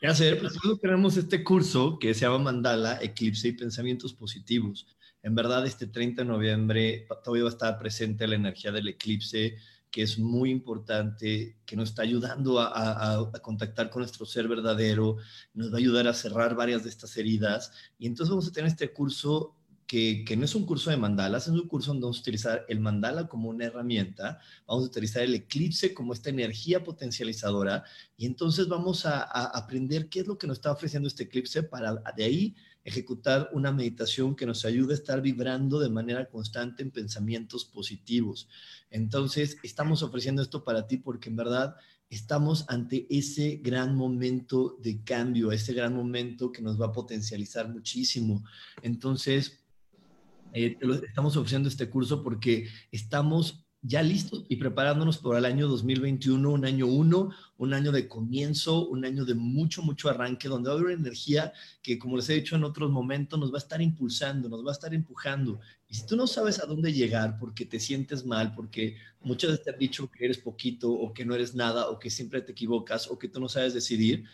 ¿Qué 0.00 0.06
hacer? 0.06 0.38
Pues 0.38 0.54
tenemos 0.80 1.16
este 1.16 1.42
curso 1.42 1.98
que 1.98 2.14
se 2.14 2.20
llama 2.20 2.38
Mandala, 2.38 2.98
Eclipse 3.02 3.48
y 3.48 3.52
Pensamientos 3.52 4.14
Positivos. 4.14 4.86
En 5.22 5.34
verdad, 5.34 5.66
este 5.66 5.86
30 5.88 6.22
de 6.22 6.28
noviembre 6.28 7.06
todavía 7.24 7.44
va 7.44 7.50
a 7.50 7.52
estar 7.52 7.78
presente 7.78 8.26
la 8.26 8.36
energía 8.36 8.70
del 8.70 8.88
eclipse 8.88 9.56
que 9.90 10.02
es 10.02 10.18
muy 10.18 10.50
importante, 10.50 11.56
que 11.64 11.76
nos 11.76 11.90
está 11.90 12.02
ayudando 12.02 12.60
a, 12.60 13.30
contactar 13.42 13.90
con 13.90 14.02
nuestro 14.02 14.26
ser 14.26 14.48
verdadero, 14.48 15.16
nos 15.54 15.70
va 15.72 15.76
a 15.76 15.78
ayudar 15.78 16.06
a 16.06 16.14
cerrar 16.14 16.54
varias 16.54 16.84
de 16.84 16.90
estas 16.90 17.16
heridas. 17.16 17.72
Y 17.98 18.06
entonces 18.06 18.30
vamos 18.30 18.48
a 18.48 18.52
tener 18.52 18.68
este 18.68 18.92
curso 18.92 19.54
que, 19.86 20.24
no 20.36 20.44
es 20.44 20.54
un 20.54 20.66
curso 20.66 20.90
de 20.90 20.98
mandalas, 20.98 21.48
es 21.48 21.54
un 21.54 21.66
curso 21.66 21.92
donde 21.92 22.04
vamos 22.04 22.18
a 22.18 22.20
utilizar 22.20 22.66
el 22.68 22.78
mandala 22.80 23.26
como 23.26 23.48
una 23.48 23.64
herramienta, 23.64 24.38
vamos 24.66 24.84
a 24.84 24.88
utilizar 24.88 25.22
el 25.22 25.34
eclipse 25.34 25.94
como 25.94 26.12
esta 26.12 26.28
energía 26.28 26.84
potencializadora 26.84 27.84
y 28.16 28.26
entonces 28.26 28.68
vamos 28.68 29.06
a, 29.06 29.22
a 29.22 29.44
aprender 29.44 30.10
qué 30.10 30.20
es 30.20 30.26
lo 30.26 30.36
que 30.36 30.46
nos 30.46 30.58
está 30.58 30.72
ofreciendo 30.72 31.08
este 31.08 31.22
eclipse 31.22 31.62
para 31.62 32.02
de 32.14 32.24
ahí 32.24 32.56
ejecutar 32.88 33.50
una 33.52 33.70
meditación 33.70 34.34
que 34.34 34.46
nos 34.46 34.64
ayude 34.64 34.94
a 34.94 34.96
estar 34.96 35.20
vibrando 35.20 35.78
de 35.78 35.90
manera 35.90 36.28
constante 36.28 36.82
en 36.82 36.90
pensamientos 36.90 37.64
positivos. 37.66 38.48
Entonces, 38.90 39.58
estamos 39.62 40.02
ofreciendo 40.02 40.40
esto 40.42 40.64
para 40.64 40.86
ti 40.86 40.96
porque 40.96 41.28
en 41.28 41.36
verdad 41.36 41.76
estamos 42.08 42.64
ante 42.68 43.06
ese 43.10 43.60
gran 43.62 43.94
momento 43.94 44.78
de 44.82 45.04
cambio, 45.04 45.52
ese 45.52 45.74
gran 45.74 45.94
momento 45.94 46.50
que 46.50 46.62
nos 46.62 46.80
va 46.80 46.86
a 46.86 46.92
potencializar 46.92 47.68
muchísimo. 47.68 48.42
Entonces, 48.82 49.62
eh, 50.54 50.78
estamos 51.06 51.36
ofreciendo 51.36 51.68
este 51.68 51.90
curso 51.90 52.22
porque 52.22 52.68
estamos 52.90 53.67
ya 53.82 54.02
listos 54.02 54.44
y 54.48 54.56
preparándonos 54.56 55.18
para 55.18 55.38
el 55.38 55.44
año 55.44 55.68
2021, 55.68 56.50
un 56.50 56.64
año 56.64 56.86
uno, 56.86 57.30
un 57.58 57.72
año 57.74 57.92
de 57.92 58.08
comienzo, 58.08 58.88
un 58.88 59.04
año 59.04 59.24
de 59.24 59.34
mucho, 59.34 59.82
mucho 59.82 60.08
arranque, 60.08 60.48
donde 60.48 60.68
va 60.68 60.76
a 60.76 60.78
haber 60.78 60.98
energía 60.98 61.52
que, 61.82 61.98
como 61.98 62.16
les 62.16 62.28
he 62.28 62.34
dicho 62.34 62.56
en 62.56 62.64
otros 62.64 62.90
momentos, 62.90 63.38
nos 63.38 63.52
va 63.52 63.56
a 63.56 63.58
estar 63.58 63.80
impulsando, 63.80 64.48
nos 64.48 64.64
va 64.64 64.70
a 64.70 64.72
estar 64.72 64.92
empujando. 64.94 65.60
Y 65.88 65.94
si 65.94 66.06
tú 66.06 66.16
no 66.16 66.26
sabes 66.26 66.58
a 66.58 66.66
dónde 66.66 66.92
llegar 66.92 67.38
porque 67.38 67.64
te 67.64 67.78
sientes 67.78 68.26
mal, 68.26 68.54
porque 68.54 68.96
muchas 69.20 69.50
veces 69.50 69.64
te 69.64 69.70
han 69.70 69.78
dicho 69.78 70.10
que 70.10 70.24
eres 70.24 70.38
poquito 70.38 70.90
o 70.90 71.14
que 71.14 71.24
no 71.24 71.34
eres 71.34 71.54
nada 71.54 71.88
o 71.88 71.98
que 71.98 72.10
siempre 72.10 72.42
te 72.42 72.52
equivocas 72.52 73.08
o 73.08 73.18
que 73.18 73.28
tú 73.28 73.40
no 73.40 73.48
sabes 73.48 73.74
decidir, 73.74 74.24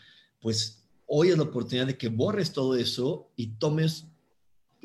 pues 0.40 0.84
hoy 1.06 1.28
es 1.28 1.36
la 1.36 1.44
oportunidad 1.44 1.86
de 1.86 1.98
que 1.98 2.08
borres 2.08 2.52
todo 2.52 2.76
eso 2.76 3.30
y 3.36 3.48
tomes 3.48 4.06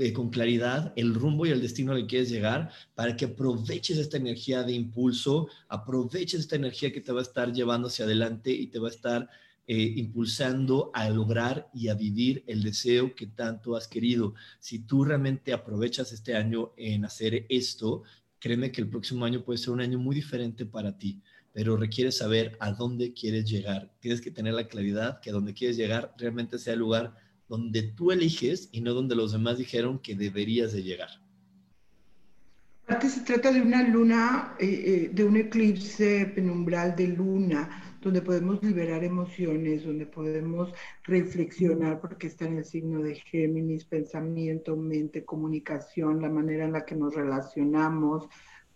eh, 0.01 0.13
con 0.13 0.29
claridad 0.29 0.93
el 0.95 1.13
rumbo 1.13 1.45
y 1.45 1.49
el 1.49 1.61
destino 1.61 1.91
al 1.91 1.99
que 1.99 2.07
quieres 2.07 2.29
llegar 2.29 2.71
para 2.95 3.17
que 3.17 3.25
aproveches 3.25 3.97
esta 3.97 4.15
energía 4.15 4.63
de 4.63 4.71
impulso, 4.71 5.49
aproveches 5.67 6.39
esta 6.39 6.55
energía 6.55 6.93
que 6.93 7.01
te 7.01 7.11
va 7.11 7.19
a 7.19 7.23
estar 7.23 7.51
llevando 7.51 7.89
hacia 7.89 8.05
adelante 8.05 8.49
y 8.49 8.67
te 8.67 8.79
va 8.79 8.87
a 8.87 8.91
estar 8.91 9.29
eh, 9.67 9.93
impulsando 9.97 10.89
a 10.93 11.09
lograr 11.09 11.69
y 11.73 11.89
a 11.89 11.95
vivir 11.95 12.45
el 12.47 12.63
deseo 12.63 13.13
que 13.13 13.27
tanto 13.27 13.75
has 13.75 13.89
querido. 13.89 14.35
Si 14.61 14.79
tú 14.79 15.03
realmente 15.03 15.51
aprovechas 15.51 16.13
este 16.13 16.33
año 16.33 16.71
en 16.77 17.03
hacer 17.03 17.45
esto, 17.49 18.03
créeme 18.39 18.71
que 18.71 18.79
el 18.79 18.87
próximo 18.87 19.25
año 19.25 19.43
puede 19.43 19.57
ser 19.57 19.71
un 19.71 19.81
año 19.81 19.99
muy 19.99 20.15
diferente 20.15 20.65
para 20.65 20.97
ti, 20.97 21.21
pero 21.51 21.75
requiere 21.75 22.13
saber 22.13 22.55
a 22.61 22.71
dónde 22.71 23.11
quieres 23.11 23.49
llegar. 23.49 23.91
Tienes 23.99 24.21
que 24.21 24.31
tener 24.31 24.53
la 24.53 24.69
claridad 24.69 25.19
que 25.19 25.29
a 25.29 25.33
dónde 25.33 25.53
quieres 25.53 25.75
llegar 25.75 26.15
realmente 26.17 26.57
sea 26.57 26.71
el 26.71 26.79
lugar 26.79 27.28
donde 27.49 27.81
tú 27.81 28.11
eliges 28.11 28.69
y 28.71 28.81
no 28.81 28.93
donde 28.93 29.15
los 29.15 29.31
demás 29.31 29.57
dijeron 29.57 29.99
que 29.99 30.15
deberías 30.15 30.71
de 30.71 30.83
llegar. 30.83 31.09
Aparte 32.85 33.09
se 33.09 33.21
trata 33.21 33.51
de 33.51 33.61
una 33.61 33.87
luna, 33.87 34.55
eh, 34.59 34.65
eh, 34.65 35.09
de 35.13 35.23
un 35.23 35.37
eclipse 35.37 36.31
penumbral 36.33 36.95
de 36.95 37.07
luna, 37.07 37.97
donde 38.01 38.21
podemos 38.21 38.63
liberar 38.63 39.03
emociones, 39.03 39.83
donde 39.83 40.05
podemos 40.05 40.73
reflexionar, 41.03 41.99
porque 42.01 42.27
está 42.27 42.45
en 42.45 42.57
el 42.57 42.65
signo 42.65 43.01
de 43.03 43.15
Géminis, 43.15 43.85
pensamiento, 43.85 44.75
mente, 44.75 45.23
comunicación, 45.23 46.21
la 46.21 46.29
manera 46.29 46.65
en 46.65 46.73
la 46.73 46.85
que 46.85 46.95
nos 46.95 47.13
relacionamos, 47.13 48.27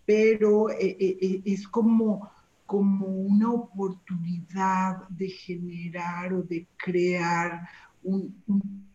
pero 0.06 0.70
eh, 0.70 1.42
es 1.46 1.68
como, 1.68 2.30
como 2.68 3.08
una 3.08 3.52
oportunidad 3.52 5.08
de 5.10 5.30
generar 5.30 6.34
o 6.34 6.44
de 6.44 6.68
crear 6.78 7.62
un, 8.04 8.44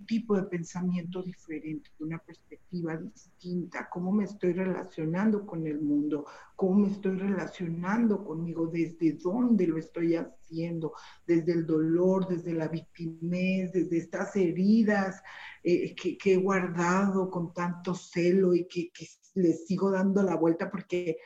tipo 0.06 0.34
de 0.34 0.44
pensamiento 0.44 1.22
diferente, 1.22 1.90
una 1.98 2.18
perspectiva 2.18 2.96
distinta, 2.96 3.90
cómo 3.90 4.10
me 4.10 4.24
estoy 4.24 4.54
relacionando 4.54 5.44
con 5.44 5.66
el 5.66 5.82
mundo, 5.82 6.24
cómo 6.56 6.86
me 6.86 6.88
estoy 6.88 7.18
relacionando 7.18 8.24
conmigo, 8.24 8.68
desde 8.68 9.12
dónde 9.12 9.66
lo 9.66 9.76
estoy 9.76 10.16
haciendo, 10.16 10.94
desde 11.26 11.52
el 11.52 11.66
dolor, 11.66 12.26
desde 12.26 12.54
la 12.54 12.68
victimez, 12.68 13.70
desde 13.70 13.98
estas 13.98 14.34
heridas 14.34 15.22
eh, 15.62 15.94
que, 15.94 16.18
he 16.24 16.36
guardado 16.38 17.30
con 17.30 17.52
tanto 17.52 17.94
celo 17.94 18.54
y 18.54 18.66
que, 18.66 18.90
que 18.90 19.06
les 19.34 19.66
sigo 19.66 19.90
dando 19.90 20.22
la 20.22 20.36
vuelta 20.36 20.70
porque, 20.70 21.18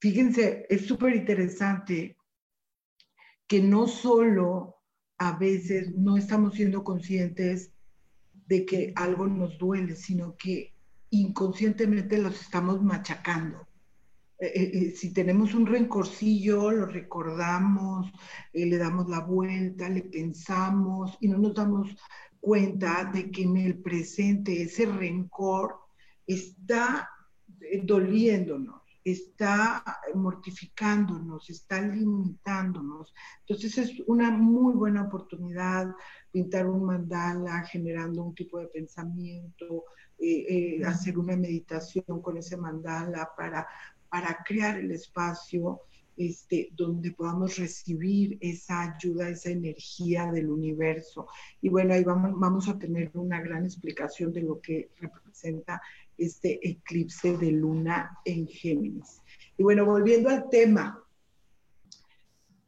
fíjense, 0.00 0.64
es 0.70 0.86
súper 0.86 1.14
interesante 1.14 2.16
que 3.46 3.60
no 3.60 3.86
solo 3.86 4.77
a 5.18 5.32
veces 5.36 5.94
no 5.94 6.16
estamos 6.16 6.54
siendo 6.54 6.84
conscientes 6.84 7.72
de 8.46 8.64
que 8.64 8.92
algo 8.96 9.26
nos 9.26 9.58
duele, 9.58 9.96
sino 9.96 10.36
que 10.36 10.72
inconscientemente 11.10 12.18
los 12.18 12.40
estamos 12.40 12.82
machacando. 12.82 13.66
Eh, 14.38 14.52
eh, 14.54 14.70
eh, 14.72 14.90
si 14.96 15.12
tenemos 15.12 15.52
un 15.54 15.66
rencorcillo, 15.66 16.70
lo 16.70 16.86
recordamos, 16.86 18.10
le 18.52 18.78
damos 18.78 19.08
la 19.08 19.20
vuelta, 19.20 19.88
le 19.88 20.02
pensamos 20.02 21.18
y 21.20 21.28
no 21.28 21.38
nos 21.38 21.54
damos 21.54 21.96
cuenta 22.40 23.10
de 23.12 23.30
que 23.32 23.42
en 23.42 23.56
el 23.56 23.78
presente 23.78 24.62
ese 24.62 24.86
rencor 24.86 25.74
está 26.26 27.10
doliéndonos 27.82 28.77
está 29.12 29.82
mortificándonos, 30.14 31.48
está 31.50 31.80
limitándonos. 31.80 33.14
Entonces 33.40 33.78
es 33.78 34.02
una 34.06 34.30
muy 34.30 34.74
buena 34.74 35.02
oportunidad 35.02 35.94
pintar 36.30 36.68
un 36.68 36.84
mandala 36.84 37.62
generando 37.62 38.22
un 38.22 38.34
tipo 38.34 38.58
de 38.58 38.66
pensamiento, 38.66 39.84
eh, 40.18 40.78
eh, 40.80 40.84
hacer 40.84 41.18
una 41.18 41.36
meditación 41.36 42.20
con 42.22 42.36
ese 42.36 42.56
mandala 42.56 43.30
para, 43.36 43.66
para 44.08 44.38
crear 44.44 44.78
el 44.78 44.90
espacio 44.90 45.82
este, 46.16 46.70
donde 46.72 47.12
podamos 47.12 47.56
recibir 47.58 48.38
esa 48.40 48.92
ayuda, 48.92 49.28
esa 49.28 49.50
energía 49.50 50.32
del 50.32 50.50
universo. 50.50 51.28
Y 51.60 51.68
bueno, 51.68 51.94
ahí 51.94 52.02
vamos, 52.02 52.32
vamos 52.38 52.68
a 52.68 52.76
tener 52.76 53.12
una 53.14 53.40
gran 53.40 53.64
explicación 53.64 54.32
de 54.32 54.42
lo 54.42 54.60
que 54.60 54.90
representa 54.98 55.80
este 56.18 56.58
eclipse 56.68 57.36
de 57.36 57.52
luna 57.52 58.18
en 58.24 58.46
Géminis. 58.46 59.22
Y 59.56 59.62
bueno, 59.62 59.84
volviendo 59.84 60.28
al 60.28 60.50
tema, 60.50 61.02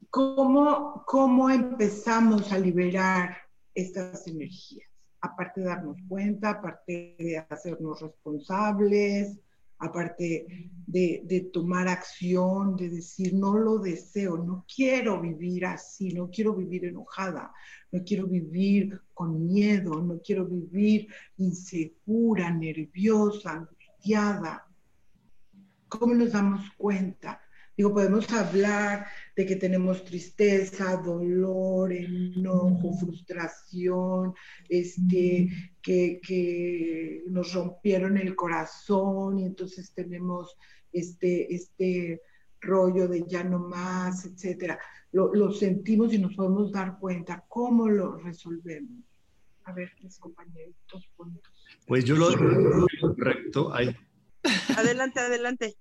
¿cómo, 0.08 1.04
cómo 1.06 1.50
empezamos 1.50 2.52
a 2.52 2.58
liberar 2.58 3.36
estas 3.74 4.26
energías? 4.26 4.88
Aparte 5.20 5.60
de 5.60 5.66
darnos 5.66 5.98
cuenta, 6.08 6.50
aparte 6.50 7.16
de 7.18 7.44
hacernos 7.50 8.00
responsables, 8.00 9.38
aparte 9.80 10.70
de, 10.86 11.50
tomar 11.52 11.88
acción, 11.88 12.76
de 12.76 12.90
decir, 12.90 13.34
no 13.34 13.54
lo 13.54 13.78
deseo, 13.78 14.36
no 14.36 14.64
quiero 14.72 15.20
vivir 15.20 15.66
así, 15.66 16.12
no 16.12 16.30
quiero 16.30 16.54
vivir 16.54 16.84
enojada, 16.84 17.52
no 17.90 18.02
quiero 18.04 18.26
vivir 18.26 19.00
con 19.14 19.46
miedo, 19.46 20.02
no 20.02 20.20
quiero 20.20 20.44
vivir 20.44 21.08
insegura, 21.38 22.50
nerviosa, 22.50 23.52
angustiada. 23.52 24.66
¿Cómo 25.88 26.14
nos 26.14 26.32
damos 26.32 26.70
cuenta? 26.76 27.40
Digo, 27.80 27.94
podemos 27.94 28.30
hablar 28.34 29.06
de 29.34 29.46
que 29.46 29.56
tenemos 29.56 30.04
tristeza, 30.04 30.98
dolor, 30.98 31.90
enojo, 31.90 32.92
frustración, 32.92 34.34
este, 34.68 35.48
que, 35.80 36.20
que 36.22 37.24
nos 37.28 37.54
rompieron 37.54 38.18
el 38.18 38.36
corazón 38.36 39.38
y 39.38 39.46
entonces 39.46 39.94
tenemos 39.94 40.58
este, 40.92 41.54
este 41.54 42.20
rollo 42.60 43.08
de 43.08 43.24
ya 43.26 43.44
no 43.44 43.58
más, 43.58 44.26
etcétera. 44.26 44.78
Lo, 45.12 45.34
lo, 45.34 45.50
sentimos 45.50 46.12
y 46.12 46.18
nos 46.18 46.34
podemos 46.34 46.70
dar 46.72 46.98
cuenta 46.98 47.46
cómo 47.48 47.88
lo 47.88 48.18
resolvemos. 48.18 49.04
A 49.64 49.72
ver, 49.72 49.90
mis 50.02 50.18
compañeritos, 50.18 51.08
puntos. 51.16 51.50
Pues 51.86 52.04
yo 52.04 52.14
lo 52.14 52.28
correcto. 53.00 53.72
Adelante, 54.76 55.20
adelante. 55.20 55.76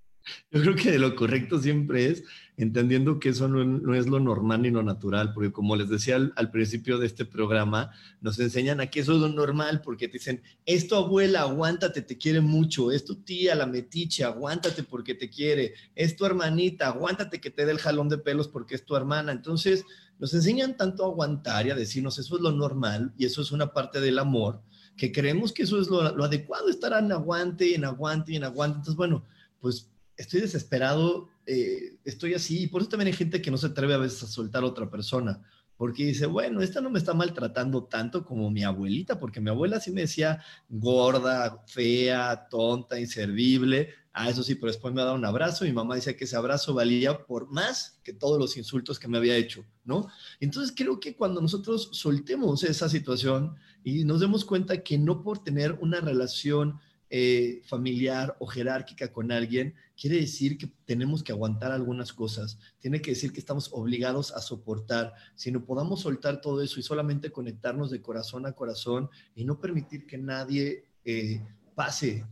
Yo 0.51 0.61
creo 0.61 0.75
que 0.75 0.99
lo 0.99 1.15
correcto 1.15 1.59
siempre 1.59 2.07
es 2.07 2.23
entendiendo 2.57 3.19
que 3.19 3.29
eso 3.29 3.47
no, 3.47 3.95
es 3.95 4.07
lo 4.07 4.19
normal 4.19 4.63
ni 4.63 4.69
lo 4.69 4.83
natural, 4.83 5.33
porque 5.33 5.51
como 5.51 5.77
les 5.77 5.87
decía 5.87 6.17
al, 6.35 6.51
principio 6.51 6.97
de 6.97 7.05
este 7.05 7.23
programa, 7.23 7.91
nos 8.19 8.37
enseñan 8.37 8.81
a 8.81 8.87
que 8.87 8.99
eso 8.99 9.13
es 9.13 9.19
lo 9.19 9.29
normal, 9.29 9.81
porque 9.81 10.09
te 10.09 10.17
dicen, 10.17 10.41
es 10.65 10.87
tu 10.87 10.95
abuela, 10.95 11.41
aguántate, 11.41 12.01
te 12.01 12.17
quiere 12.17 12.41
mucho, 12.41 12.91
es 12.91 13.05
tu 13.05 13.15
tía, 13.15 13.55
la 13.55 13.65
metiche, 13.65 14.25
aguántate 14.25 14.83
porque 14.83 15.15
te 15.15 15.29
quiere, 15.29 15.73
es 15.95 16.17
tu 16.17 16.25
hermanita, 16.25 16.87
aguántate 16.87 17.39
que 17.39 17.49
te 17.49 17.65
dé 17.65 17.71
el 17.71 17.79
jalón 17.79 18.09
de 18.09 18.17
pelos 18.17 18.49
porque 18.49 18.75
es 18.75 18.83
tu 18.83 18.93
hermana. 18.93 19.31
Entonces, 19.31 19.85
nos 20.19 20.33
enseñan 20.33 20.75
tanto 20.75 21.05
a 21.05 21.07
aguantar 21.07 21.65
y 21.65 21.71
a 21.71 21.75
decirnos, 21.75 22.19
eso 22.19 22.35
es 22.35 22.41
lo 22.41 22.51
normal 22.51 23.13
y 23.17 23.25
eso 23.25 23.41
es 23.41 23.53
una 23.53 23.71
parte 23.71 24.01
del 24.01 24.19
amor, 24.19 24.61
que 24.97 25.13
creemos 25.13 25.53
que 25.53 25.63
eso 25.63 25.79
es 25.79 25.87
lo, 25.87 26.01
adecuado, 26.01 26.67
estar 26.67 26.91
en 27.01 27.13
aguante 27.13 27.67
y 27.67 27.75
en 27.75 27.85
aguante 27.85 28.33
y 28.33 28.35
en 28.35 28.43
aguante. 28.43 28.79
Entonces, 28.79 28.97
bueno, 28.97 29.23
pues 29.61 29.89
estoy 30.19 30.41
desesperado 30.41 31.29
eh, 31.51 31.97
estoy 32.05 32.35
así. 32.35 32.67
Por 32.67 32.81
eso 32.81 32.91
también 32.91 33.07
hay 33.07 33.13
gente 33.13 33.41
que 33.41 33.49
no 33.49 33.57
se 33.57 33.67
atreve 33.67 33.95
a 33.95 33.97
veces 33.97 34.21
a 34.21 34.27
soltar 34.27 34.61
a 34.61 34.67
otra 34.67 34.87
persona, 34.87 35.41
porque 35.77 36.05
dice, 36.05 36.27
bueno, 36.27 36.61
esta 36.61 36.79
no 36.79 36.91
me 36.91 36.99
está 36.99 37.15
maltratando 37.15 37.85
tanto 37.85 38.23
como 38.23 38.51
mi 38.51 38.63
abuelita, 38.63 39.17
porque 39.17 39.41
mi 39.41 39.49
abuela 39.49 39.79
sí 39.79 39.91
me 39.91 40.01
decía 40.01 40.43
gorda, 40.69 41.63
fea, 41.65 42.47
tonta, 42.51 42.99
inservible. 42.99 43.89
Ah, 44.13 44.29
eso 44.29 44.43
sí, 44.43 44.53
pero 44.55 44.67
después 44.67 44.93
me 44.93 45.01
ha 45.01 45.05
dado 45.05 45.15
un 45.15 45.25
abrazo. 45.25 45.65
Mi 45.65 45.71
mamá 45.71 45.95
decía 45.95 46.15
que 46.15 46.25
ese 46.25 46.35
abrazo 46.35 46.75
valía 46.75 47.25
por 47.25 47.49
más 47.49 47.99
que 48.03 48.13
todos 48.13 48.37
los 48.37 48.55
insultos 48.55 48.99
que 48.99 49.07
me 49.07 49.17
había 49.17 49.35
hecho, 49.35 49.65
¿no? 49.85 50.07
Entonces 50.39 50.71
creo 50.77 50.99
que 50.99 51.15
cuando 51.15 51.41
nosotros 51.41 51.89
soltemos 51.93 52.63
esa 52.63 52.89
situación 52.89 53.55
y 53.83 54.03
nos 54.03 54.19
demos 54.19 54.45
cuenta 54.45 54.83
que 54.83 54.99
no 54.99 55.23
por 55.23 55.43
tener 55.43 55.79
una 55.81 55.99
relación 55.99 56.79
eh, 57.11 57.63
familiar 57.65 58.35
o 58.37 58.45
jerárquica 58.45 59.11
con 59.11 59.31
alguien, 59.31 59.73
quiere 59.99 60.17
decir 60.17 60.59
que 60.59 60.69
tenemos 60.85 61.23
que 61.23 61.31
aguantar 61.31 61.71
algunas 61.71 62.13
cosas, 62.13 62.59
tiene 62.77 63.01
que 63.01 63.11
decir 63.11 63.33
que 63.33 63.39
estamos 63.39 63.71
obligados 63.73 64.31
a 64.31 64.41
soportar, 64.41 65.13
si 65.33 65.51
no 65.51 65.65
podamos 65.65 66.01
soltar 66.01 66.39
todo 66.39 66.61
eso 66.61 66.79
y 66.79 66.83
solamente 66.83 67.31
conectarnos 67.31 67.89
de 67.89 67.99
corazón 67.99 68.45
a 68.45 68.51
corazón 68.51 69.09
y 69.33 69.43
no 69.43 69.59
permitir 69.59 70.05
que 70.05 70.19
nadie 70.19 70.83
eh, 71.03 71.41
pase, 71.73 72.27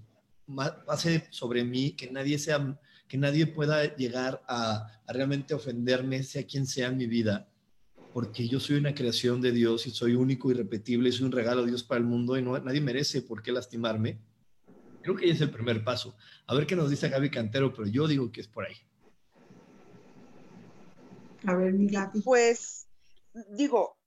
pase 0.85 1.25
sobre 1.31 1.63
mí, 1.63 1.93
que 1.93 2.11
nadie 2.11 2.37
sea, 2.37 2.79
que 3.07 3.17
nadie 3.17 3.47
pueda 3.47 3.95
llegar 3.95 4.43
a, 4.47 4.91
a 5.07 5.13
realmente 5.13 5.55
ofenderme, 5.55 6.21
sea 6.21 6.45
quien 6.45 6.67
sea 6.67 6.89
en 6.89 6.97
mi 6.97 7.07
vida, 7.07 7.49
porque 8.13 8.47
yo 8.47 8.59
soy 8.59 8.75
una 8.75 8.93
creación 8.93 9.41
de 9.41 9.51
Dios 9.51 9.87
y 9.87 9.89
soy 9.89 10.13
único 10.13 10.51
y 10.51 10.53
repetible, 10.53 11.11
soy 11.11 11.25
un 11.25 11.31
regalo 11.31 11.61
de 11.61 11.69
Dios 11.69 11.81
para 11.81 11.97
el 11.97 12.05
mundo 12.05 12.37
y 12.37 12.43
no, 12.43 12.59
nadie 12.59 12.79
merece 12.79 13.23
por 13.23 13.41
qué 13.41 13.51
lastimarme 13.51 14.19
Creo 15.07 15.15
que 15.15 15.29
es 15.29 15.39
el 15.39 15.51
primer 15.51 15.85
paso. 15.85 16.17
A 16.47 16.53
ver 16.53 16.67
qué 16.67 16.75
nos 16.75 16.89
dice 16.89 17.07
Gaby 17.07 17.31
Cantero, 17.31 17.73
pero 17.73 17.87
yo 17.87 18.09
digo 18.09 18.29
que 18.29 18.41
es 18.41 18.49
por 18.49 18.65
ahí. 18.65 18.75
A 21.45 21.55
ver, 21.55 21.71
mi 21.71 21.87
Gaby. 21.87 22.23
Pues 22.23 22.89
digo, 23.51 23.97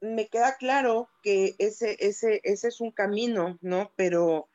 me 0.00 0.28
queda 0.28 0.56
claro 0.56 1.10
que 1.22 1.54
ese, 1.58 1.98
ese, 2.00 2.40
ese 2.42 2.68
es 2.68 2.80
un 2.80 2.90
camino, 2.90 3.58
¿no? 3.60 3.92
Pero 3.96 4.48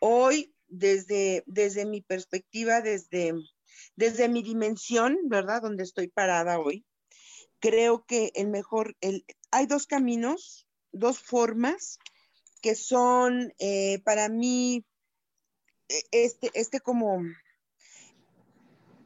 hoy, 0.00 0.52
desde, 0.66 1.44
desde 1.46 1.86
mi 1.86 2.02
perspectiva, 2.02 2.80
desde, 2.80 3.32
desde 3.94 4.28
mi 4.28 4.42
dimensión, 4.42 5.16
¿verdad? 5.26 5.62
Donde 5.62 5.84
estoy 5.84 6.08
parada 6.08 6.58
hoy, 6.58 6.84
creo 7.60 8.04
que 8.04 8.32
el 8.34 8.48
mejor, 8.48 8.96
el, 9.00 9.24
hay 9.52 9.66
dos 9.66 9.86
caminos, 9.86 10.66
dos 10.90 11.20
formas 11.20 12.00
que 12.60 12.74
son 12.74 13.52
eh, 13.60 14.00
para 14.04 14.28
mí 14.28 14.84
este, 15.88 16.50
este 16.54 16.80
como, 16.80 17.22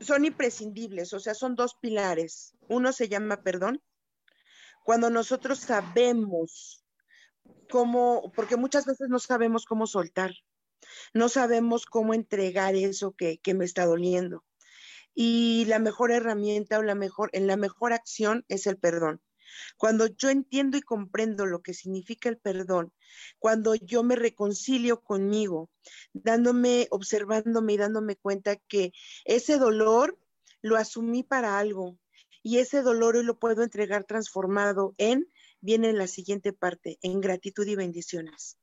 son 0.01 0.25
imprescindibles, 0.25 1.13
o 1.13 1.21
sea, 1.21 1.35
son 1.35 1.55
dos 1.55 1.75
pilares. 1.75 2.55
Uno 2.69 2.93
se 2.93 3.09
llama 3.09 3.43
perdón. 3.43 3.83
Cuando 4.85 5.11
nosotros 5.11 5.59
sabemos 5.59 6.85
cómo, 7.71 8.33
porque 8.35 8.57
muchas 8.57 8.87
veces 8.87 9.09
no 9.09 9.19
sabemos 9.19 9.65
cómo 9.65 9.87
soltar, 9.87 10.33
no 11.13 11.29
sabemos 11.29 11.85
cómo 11.85 12.15
entregar 12.15 12.75
eso 12.75 13.13
que, 13.13 13.39
que 13.39 13.55
me 13.55 13.65
está 13.65 13.85
doliendo. 13.85 14.45
Y 15.15 15.65
la 15.67 15.79
mejor 15.79 16.13
herramienta 16.13 16.79
o 16.79 16.83
la 16.83 16.95
mejor, 16.95 17.31
en 17.33 17.47
la 17.47 17.57
mejor 17.57 17.93
acción 17.93 18.45
es 18.49 18.67
el 18.67 18.79
perdón. 18.79 19.21
Cuando 19.77 20.07
yo 20.07 20.31
entiendo 20.31 20.77
y 20.77 20.83
comprendo 20.83 21.47
lo 21.47 21.63
que 21.63 21.75
significa 21.75 22.29
el 22.29 22.39
perdón, 22.39 22.93
cuando 23.39 23.75
yo 23.75 24.03
me 24.03 24.17
reconcilio 24.17 25.01
conmigo, 25.01 25.71
dándome, 26.13 26.89
observándome 26.91 27.75
y 27.75 27.77
dándome 27.77 28.17
cuenta 28.17 28.57
que 28.57 28.93
ese 29.25 29.59
dolor 29.59 30.19
lo 30.63 30.77
asumí 30.77 31.23
para 31.23 31.59
algo 31.59 31.99
y 32.43 32.59
ese 32.59 32.83
dolor 32.83 33.17
hoy 33.17 33.25
lo 33.25 33.39
puedo 33.39 33.63
entregar 33.63 34.05
transformado 34.05 34.95
en, 34.99 35.29
viene 35.61 35.91
en 35.91 35.99
la 35.99 36.07
siguiente 36.07 36.53
parte, 36.53 36.99
en 37.03 37.21
gratitud 37.21 37.67
y 37.67 37.75
bendiciones. 37.75 38.59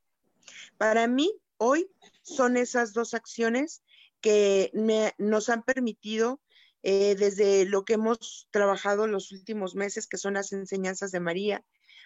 Para 0.78 1.08
mí, 1.08 1.32
hoy 1.58 1.90
son 2.22 2.58
esas 2.58 2.94
dos 2.94 3.14
acciones 3.14 3.84
que 4.22 4.72
nos 5.18 5.50
han 5.50 5.64
permitido 5.64 6.40
eh, 6.88 7.16
desde 7.16 7.66
lo 7.66 7.84
que 7.84 7.94
hemos 7.94 8.48
trabajado 8.52 9.08
los 9.08 9.32
últimos 9.32 9.74
meses, 9.74 10.06
que 10.06 10.20
son 10.20 10.36
las 10.36 10.54
enseñanzas 10.54 11.12
de 11.12 11.20
María, 11.20 11.66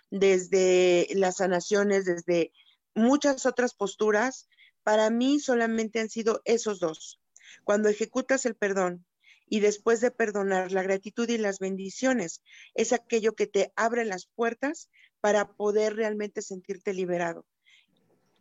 desde 0.10 1.06
las 1.16 1.38
sanaciones, 1.38 2.06
desde 2.06 2.54
muchas 2.96 3.46
otras 3.46 3.74
posturas, 3.74 4.48
para 4.84 5.10
mí 5.10 5.42
solamente 5.42 6.00
han 6.00 6.10
sido 6.10 6.42
esos 6.46 6.80
dos. 6.80 7.20
Cuando 7.66 7.90
ejecutas 7.90 8.46
el 8.46 8.56
perdón 8.56 9.06
y 9.50 9.60
después 9.60 10.00
de 10.00 10.12
perdonar 10.12 10.72
la 10.72 10.82
gratitud 10.82 11.28
y 11.28 11.38
las 11.38 11.60
bendiciones, 11.60 12.42
es 12.74 12.94
aquello 12.94 13.36
que 13.36 13.48
te 13.48 13.74
abre 13.76 14.06
las 14.06 14.28
puertas 14.28 14.90
para 15.20 15.52
poder 15.58 15.98
realmente 15.98 16.42
sentirte 16.42 16.94
liberado. 16.94 17.46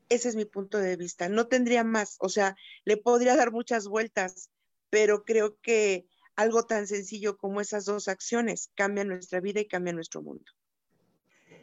Ese 0.08 0.28
es 0.28 0.36
mi 0.36 0.44
punto 0.44 0.78
de 0.78 0.94
vista. 0.94 1.28
No 1.28 1.48
tendría 1.48 1.82
más, 1.82 2.14
o 2.20 2.28
sea, 2.28 2.54
le 2.84 2.96
podría 2.96 3.34
dar 3.34 3.50
muchas 3.50 3.88
vueltas, 3.88 4.50
pero 4.88 5.24
creo 5.24 5.58
que 5.60 6.06
algo 6.38 6.62
tan 6.62 6.86
sencillo 6.86 7.36
como 7.36 7.60
esas 7.60 7.84
dos 7.84 8.06
acciones 8.06 8.70
cambia 8.76 9.04
nuestra 9.04 9.40
vida 9.40 9.60
y 9.60 9.66
cambia 9.66 9.92
nuestro 9.92 10.22
mundo. 10.22 10.44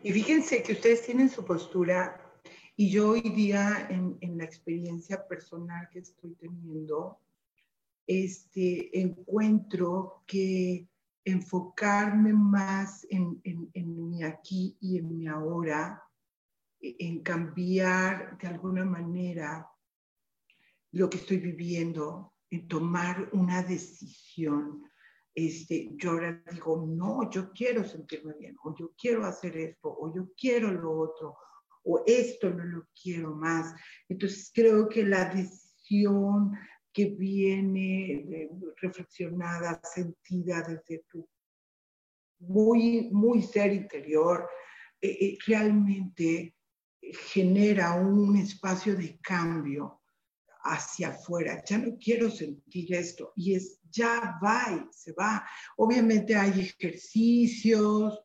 Y 0.03 0.11
fíjense 0.11 0.61
que 0.63 0.73
ustedes 0.73 1.05
tienen 1.05 1.29
su 1.29 1.45
postura 1.45 2.21
y 2.75 2.91
yo 2.91 3.11
hoy 3.11 3.21
día 3.21 3.87
en, 3.89 4.37
la 4.37 4.43
experiencia 4.43 5.25
personal 5.29 5.87
que 5.89 5.99
estoy 5.99 6.35
teniendo, 6.35 7.21
este, 8.05 8.99
encuentro 8.99 10.23
que 10.27 10.89
enfocarme 11.23 12.33
más 12.33 13.07
en, 13.09 13.39
en, 13.45 13.69
en 13.73 14.09
mi 14.09 14.23
aquí 14.23 14.75
y 14.81 14.97
en 14.97 15.17
mi 15.17 15.25
ahora, 15.25 16.03
en 16.81 17.23
cambiar 17.23 18.37
de 18.39 18.47
alguna 18.47 18.83
manera 18.83 19.69
lo 20.91 21.09
que 21.09 21.17
estoy 21.17 21.37
viviendo, 21.37 22.34
en 22.49 22.67
tomar 22.67 23.29
una 23.33 23.63
decisión. 23.63 24.83
Este, 25.33 25.89
yo 25.95 26.11
ahora 26.11 26.43
digo, 26.51 26.85
no, 26.87 27.29
yo 27.29 27.51
quiero 27.51 27.83
sentirme 27.83 28.33
bien, 28.39 28.55
o 28.63 28.73
yo 28.75 28.93
quiero 28.97 29.25
hacer 29.25 29.57
esto, 29.57 29.89
o 29.89 30.13
yo 30.13 30.29
quiero 30.37 30.71
lo 30.71 30.97
otro, 30.97 31.37
o 31.83 32.03
esto 32.05 32.49
no 32.49 32.63
lo 32.63 32.87
quiero 33.01 33.35
más. 33.35 33.75
Entonces 34.07 34.51
creo 34.53 34.87
que 34.87 35.03
la 35.03 35.25
decisión 35.25 36.57
que 36.93 37.05
viene 37.05 38.49
reflexionada, 38.77 39.81
sentida 39.83 40.61
desde 40.61 41.03
tu 41.09 41.27
muy, 42.39 43.09
muy 43.11 43.41
ser 43.41 43.73
interior, 43.73 44.49
eh, 45.01 45.17
eh, 45.19 45.37
realmente 45.45 46.55
genera 47.01 47.93
un 47.93 48.35
espacio 48.37 48.95
de 48.95 49.19
cambio 49.19 50.01
hacia 50.65 51.09
afuera, 51.09 51.63
ya 51.63 51.77
no 51.77 51.97
quiero 51.97 52.29
sentir 52.29 52.93
esto 52.93 53.31
y 53.35 53.55
es 53.55 53.79
ya 53.91 54.37
va 54.43 54.71
y 54.71 54.93
se 54.93 55.13
va. 55.13 55.45
Obviamente 55.77 56.35
hay 56.35 56.59
ejercicios 56.59 58.19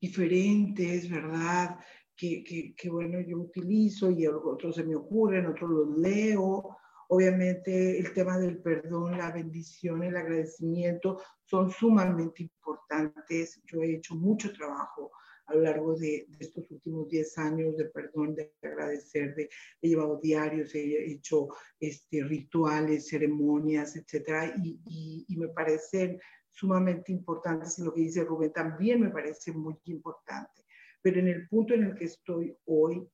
diferentes, 0.00 1.10
¿verdad? 1.10 1.78
Que, 2.16 2.74
que, 2.76 2.90
bueno, 2.90 3.20
yo 3.20 3.38
utilizo 3.38 4.10
y 4.10 4.26
otros 4.26 4.76
se 4.76 4.84
me 4.84 4.96
ocurren, 4.96 5.46
otros 5.46 5.70
los 5.70 5.98
leo. 5.98 6.76
Obviamente 7.08 7.98
el 7.98 8.12
tema 8.12 8.38
del 8.38 8.60
perdón, 8.60 9.18
la 9.18 9.30
bendición, 9.30 10.02
el 10.02 10.16
agradecimiento 10.16 11.20
son 11.44 11.70
sumamente 11.70 12.42
importantes. 12.42 13.60
Yo 13.64 13.82
he 13.82 13.96
hecho 13.96 14.14
mucho 14.14 14.52
trabajo 14.52 15.12
a 15.48 15.54
lo 15.54 15.62
largo 15.62 15.96
de, 15.96 16.26
estos 16.38 16.70
últimos 16.70 17.08
10 17.08 17.38
años 17.38 17.76
de 17.76 17.86
perdón, 17.86 18.34
de 18.34 18.52
agradecer, 18.62 19.34
de, 19.34 19.48
he 19.80 19.88
llevado 19.88 20.20
diarios, 20.22 20.74
he 20.74 21.12
hecho 21.12 21.48
este, 21.80 22.22
rituales, 22.22 23.08
ceremonias, 23.08 23.96
etcétera, 23.96 24.54
y, 24.62 25.24
y, 25.26 25.36
me 25.36 25.48
parecen 25.48 26.20
sumamente 26.50 27.12
importantes 27.12 27.78
y 27.78 27.82
lo 27.82 27.94
que 27.94 28.02
dice 28.02 28.24
Rubén 28.24 28.52
también 28.52 29.00
me 29.00 29.10
parece 29.10 29.52
muy 29.52 29.76
importante. 29.84 30.64
Pero 31.00 31.20
en 31.20 31.28
el 31.28 31.48
punto 31.48 31.74
en 31.74 31.84
el 31.84 31.94
que 31.94 32.06
estoy 32.06 32.54
hoy, 32.66 33.08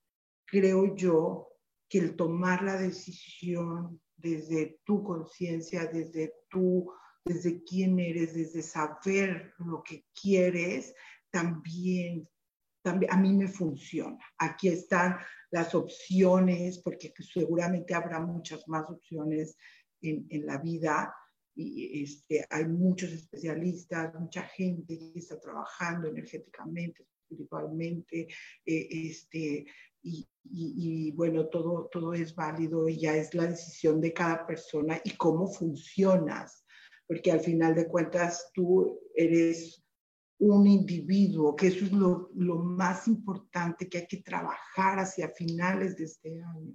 creo 0.47 0.97
yo 0.97 1.49
que 1.89 1.99
el 1.99 2.17
tomar 2.17 2.63
la 2.63 2.79
decisión 2.79 4.01
desde 4.17 4.81
tu 4.85 5.05
conciencia, 5.05 5.87
desde 5.87 6.33
tú, 6.49 6.91
desde 7.25 7.63
quién 7.63 7.99
eres, 8.01 8.35
desde 8.35 8.63
saber 8.63 9.53
lo 9.59 9.83
que 9.83 10.05
quieres, 10.21 10.95
también, 11.35 12.29
también 12.81 13.13
a 13.13 13.17
mí 13.17 13.33
me 13.33 13.49
funciona. 13.49 14.17
Aquí 14.39 14.69
están 14.69 15.17
las 15.51 15.75
opciones, 15.75 16.79
porque 16.79 17.13
seguramente 17.33 17.93
habrá 17.93 18.21
muchas 18.21 18.69
más 18.69 18.89
opciones 18.89 19.57
en, 20.01 20.27
en 20.31 20.47
la 20.47 20.59
vida. 20.59 21.13
Y 21.57 22.05
este, 22.05 22.47
hay 22.51 22.67
muchos 22.67 23.11
especialistas, 23.11 24.15
mucha 24.15 24.43
gente 24.43 24.97
que 24.97 25.19
está 25.19 25.41
trabajando 25.41 26.09
energéticamente, 26.09 27.05
espiritualmente, 27.23 28.29
eh, 28.65 28.89
este, 28.91 29.67
y, 30.03 30.29
y, 30.45 31.09
y, 31.09 31.11
bueno, 31.13 31.47
todo, 31.49 31.89
todo 31.91 32.15
es 32.15 32.33
válido 32.35 32.89
y 32.89 33.01
ya 33.01 33.17
es 33.17 33.35
la 33.35 33.47
decisión 33.47 34.01
de 34.01 34.13
cada 34.13 34.47
persona 34.47 35.01
y 35.03 35.17
cómo 35.17 35.49
funcionas 35.49 36.65
porque 37.07 37.31
al 37.31 37.41
final 37.41 37.75
de 37.75 37.87
cuentas 37.87 38.51
tú 38.55 38.99
eres 39.15 39.84
un 40.45 40.67
individuo, 40.67 41.57
que 41.57 41.69
eso 41.69 41.87
es 41.87 41.93
lo, 41.93 42.29
más 42.59 43.09
importante 43.09 43.89
que 43.89 43.99
hay 43.99 44.07
que 44.07 44.19
trabajar 44.19 44.99
hacia 44.99 45.31
finales 45.31 45.97
de 45.97 46.05
este 46.05 46.43
año. 46.43 46.75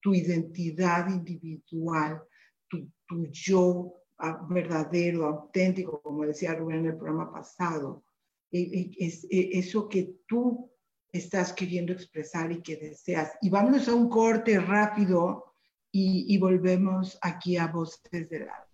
Tu 0.00 0.14
identidad 0.14 1.08
individual, 1.08 2.22
tu, 2.68 2.90
tu 3.06 3.26
yo 3.30 3.94
ah, 4.18 4.46
verdadero, 4.48 5.24
auténtico, 5.24 6.02
como 6.02 6.26
decía 6.26 6.54
Rubén 6.54 6.80
en 6.80 6.86
el 6.86 6.96
programa 6.98 7.32
pasado, 7.32 8.04
e, 8.50 8.60
e, 8.60 8.90
es, 8.98 9.24
e, 9.30 9.58
eso 9.58 9.88
que 9.88 10.16
tú 10.26 10.70
estás 11.10 11.54
queriendo 11.54 11.94
expresar 11.94 12.52
y 12.52 12.60
que 12.60 12.76
deseas. 12.76 13.32
Y 13.40 13.48
vámonos 13.48 13.88
a 13.88 13.94
un 13.94 14.10
corte 14.10 14.60
rápido 14.60 15.54
y, 15.90 16.26
y 16.28 16.36
volvemos 16.36 17.18
aquí 17.22 17.56
a 17.56 17.68
Voces 17.68 18.28
del 18.28 18.42
Alma. 18.42 18.66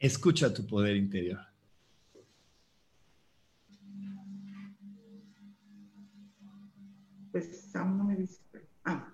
Escucha 0.00 0.52
tu 0.52 0.66
poder 0.66 0.96
interior. 0.96 1.53
Pues 7.34 7.68
ah, 8.84 9.12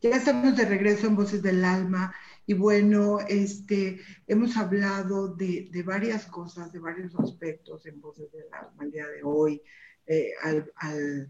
ya 0.00 0.10
estamos 0.10 0.56
de 0.56 0.66
regreso 0.66 1.08
en 1.08 1.16
Voces 1.16 1.42
del 1.42 1.64
Alma 1.64 2.14
y 2.46 2.54
bueno, 2.54 3.18
este, 3.18 3.98
hemos 4.28 4.56
hablado 4.56 5.34
de, 5.34 5.68
de 5.72 5.82
varias 5.82 6.26
cosas, 6.26 6.70
de 6.70 6.78
varios 6.78 7.18
aspectos 7.18 7.84
en 7.86 8.00
Voces 8.00 8.30
del 8.30 8.44
Alma 8.52 8.84
el 8.84 8.92
día 8.92 9.08
de 9.08 9.20
hoy, 9.24 9.60
eh, 10.06 10.30
al, 10.44 10.72
al 10.76 11.28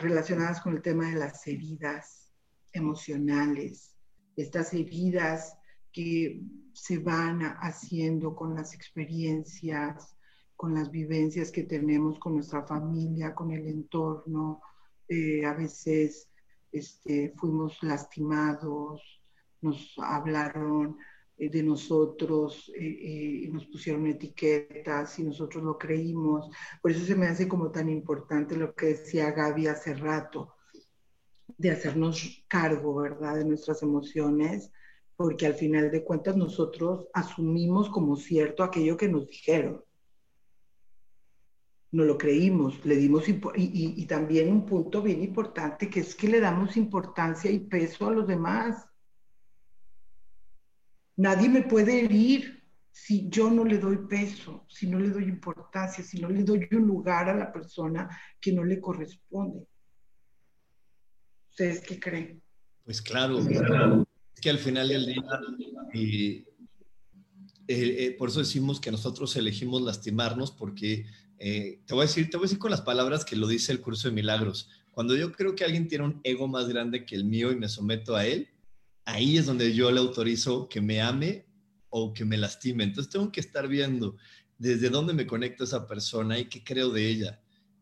relacionadas 0.00 0.60
con 0.60 0.76
el 0.76 0.82
tema 0.82 1.08
de 1.08 1.16
las 1.16 1.46
heridas 1.46 2.30
emocionales, 2.74 3.96
estas 4.36 4.74
heridas 4.74 5.56
que 5.94 6.42
se 6.74 6.98
van 6.98 7.40
haciendo 7.62 8.36
con 8.36 8.54
las 8.54 8.74
experiencias, 8.74 10.14
con 10.56 10.74
las 10.74 10.90
vivencias 10.90 11.50
que 11.50 11.62
tenemos 11.62 12.18
con 12.18 12.34
nuestra 12.34 12.66
familia, 12.66 13.34
con 13.34 13.50
el 13.50 13.66
entorno. 13.66 14.60
Eh, 15.08 15.44
a 15.44 15.54
veces 15.54 16.28
este, 16.70 17.32
fuimos 17.36 17.82
lastimados, 17.82 19.02
nos 19.60 19.94
hablaron 19.98 20.98
eh, 21.36 21.48
de 21.48 21.62
nosotros 21.62 22.70
eh, 22.76 23.44
y 23.44 23.48
nos 23.48 23.66
pusieron 23.66 24.06
etiquetas 24.06 25.18
y 25.18 25.24
nosotros 25.24 25.62
lo 25.62 25.78
creímos. 25.78 26.50
Por 26.82 26.90
eso 26.90 27.04
se 27.04 27.14
me 27.14 27.26
hace 27.26 27.48
como 27.48 27.70
tan 27.70 27.88
importante 27.88 28.56
lo 28.56 28.74
que 28.74 28.86
decía 28.86 29.30
Gaby 29.32 29.68
hace 29.68 29.94
rato, 29.94 30.54
de 31.56 31.70
hacernos 31.70 32.44
cargo, 32.48 32.96
¿verdad?, 32.96 33.36
de 33.36 33.44
nuestras 33.44 33.82
emociones, 33.82 34.70
porque 35.16 35.46
al 35.46 35.54
final 35.54 35.90
de 35.90 36.04
cuentas 36.04 36.36
nosotros 36.36 37.08
asumimos 37.14 37.88
como 37.88 38.16
cierto 38.16 38.62
aquello 38.62 38.96
que 38.96 39.08
nos 39.08 39.26
dijeron. 39.26 39.84
No 41.90 42.04
lo 42.04 42.18
creímos, 42.18 42.84
le 42.84 42.96
dimos, 42.96 43.28
y, 43.28 43.40
y 43.56 44.06
también 44.06 44.52
un 44.52 44.66
punto 44.66 45.02
bien 45.02 45.22
importante, 45.22 45.88
que 45.88 46.00
es 46.00 46.14
que 46.14 46.28
le 46.28 46.40
damos 46.40 46.76
importancia 46.76 47.50
y 47.50 47.60
peso 47.60 48.08
a 48.08 48.12
los 48.12 48.26
demás 48.26 48.88
Nadie 51.18 51.48
me 51.48 51.62
puede 51.62 52.04
herir 52.04 52.62
si 52.92 53.28
yo 53.28 53.50
no 53.50 53.64
le 53.64 53.78
doy 53.78 53.98
peso, 54.08 54.64
si 54.68 54.86
no 54.86 55.00
le 55.00 55.10
doy 55.10 55.24
importancia, 55.24 56.04
si 56.04 56.20
no 56.20 56.28
le 56.28 56.44
doy 56.44 56.68
un 56.70 56.86
lugar 56.86 57.28
a 57.28 57.34
la 57.34 57.52
persona 57.52 58.08
que 58.40 58.52
no 58.52 58.62
le 58.62 58.80
corresponde. 58.80 59.66
¿Ustedes 61.50 61.80
qué 61.80 61.98
creen? 61.98 62.40
Pues 62.84 63.02
claro, 63.02 63.40
es 63.40 64.40
que 64.40 64.48
al 64.48 64.58
final 64.58 64.88
del 64.88 65.06
día, 65.06 65.22
eh, 65.92 66.44
eh, 67.66 68.16
por 68.16 68.28
eso 68.28 68.38
decimos 68.38 68.80
que 68.80 68.92
nosotros 68.92 69.34
elegimos 69.34 69.82
lastimarnos, 69.82 70.52
porque 70.52 71.04
eh, 71.38 71.80
te 71.86 71.94
voy 71.94 72.04
a 72.04 72.06
decir, 72.06 72.30
te 72.30 72.36
voy 72.36 72.44
a 72.44 72.48
decir 72.48 72.58
con 72.58 72.70
las 72.70 72.82
palabras 72.82 73.24
que 73.24 73.36
lo 73.36 73.46
dice 73.46 73.72
el 73.72 73.80
curso 73.80 74.08
de 74.08 74.14
milagros. 74.14 74.68
Cuando 74.92 75.16
yo 75.16 75.32
creo 75.32 75.54
que 75.54 75.64
alguien 75.64 75.86
tiene 75.86 76.04
un 76.04 76.20
ego 76.24 76.48
más 76.48 76.68
grande 76.68 77.06
que 77.06 77.14
el 77.14 77.24
mío 77.24 77.52
y 77.52 77.56
me 77.56 77.68
someto 77.68 78.16
a 78.16 78.26
él, 78.26 78.48
ahí 79.04 79.38
es 79.38 79.46
donde 79.46 79.72
yo 79.72 79.90
le 79.90 80.00
autorizo 80.00 80.68
que 80.68 80.80
me 80.80 81.00
ame 81.00 81.46
o 81.90 82.12
que 82.12 82.24
me 82.24 82.36
lastime. 82.36 82.84
Entonces 82.84 83.12
tengo 83.12 83.30
que 83.30 83.40
estar 83.40 83.68
viendo 83.68 84.16
desde 84.58 84.90
dónde 84.90 85.14
me 85.14 85.26
conecto 85.26 85.62
a 85.62 85.66
esa 85.66 85.86
persona 85.86 86.38
y 86.38 86.46
qué 86.46 86.64
creo 86.64 86.90
de 86.90 87.08
ella 87.08 87.40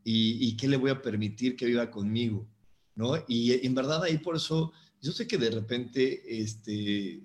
y, 0.09 0.57
qué 0.57 0.69
le 0.69 0.77
voy 0.77 0.91
a 0.91 1.03
permitir 1.03 1.57
que 1.57 1.67
viva 1.67 1.91
conmigo, 1.91 2.47
¿no? 2.95 3.15
Y 3.27 3.67
en 3.67 3.75
verdad 3.75 4.05
ahí 4.05 4.19
por 4.19 4.37
eso, 4.37 4.73
yo 5.03 5.11
sé 5.11 5.27
que 5.27 5.37
de 5.37 5.51
repente, 5.51 6.23
este, 6.41 7.23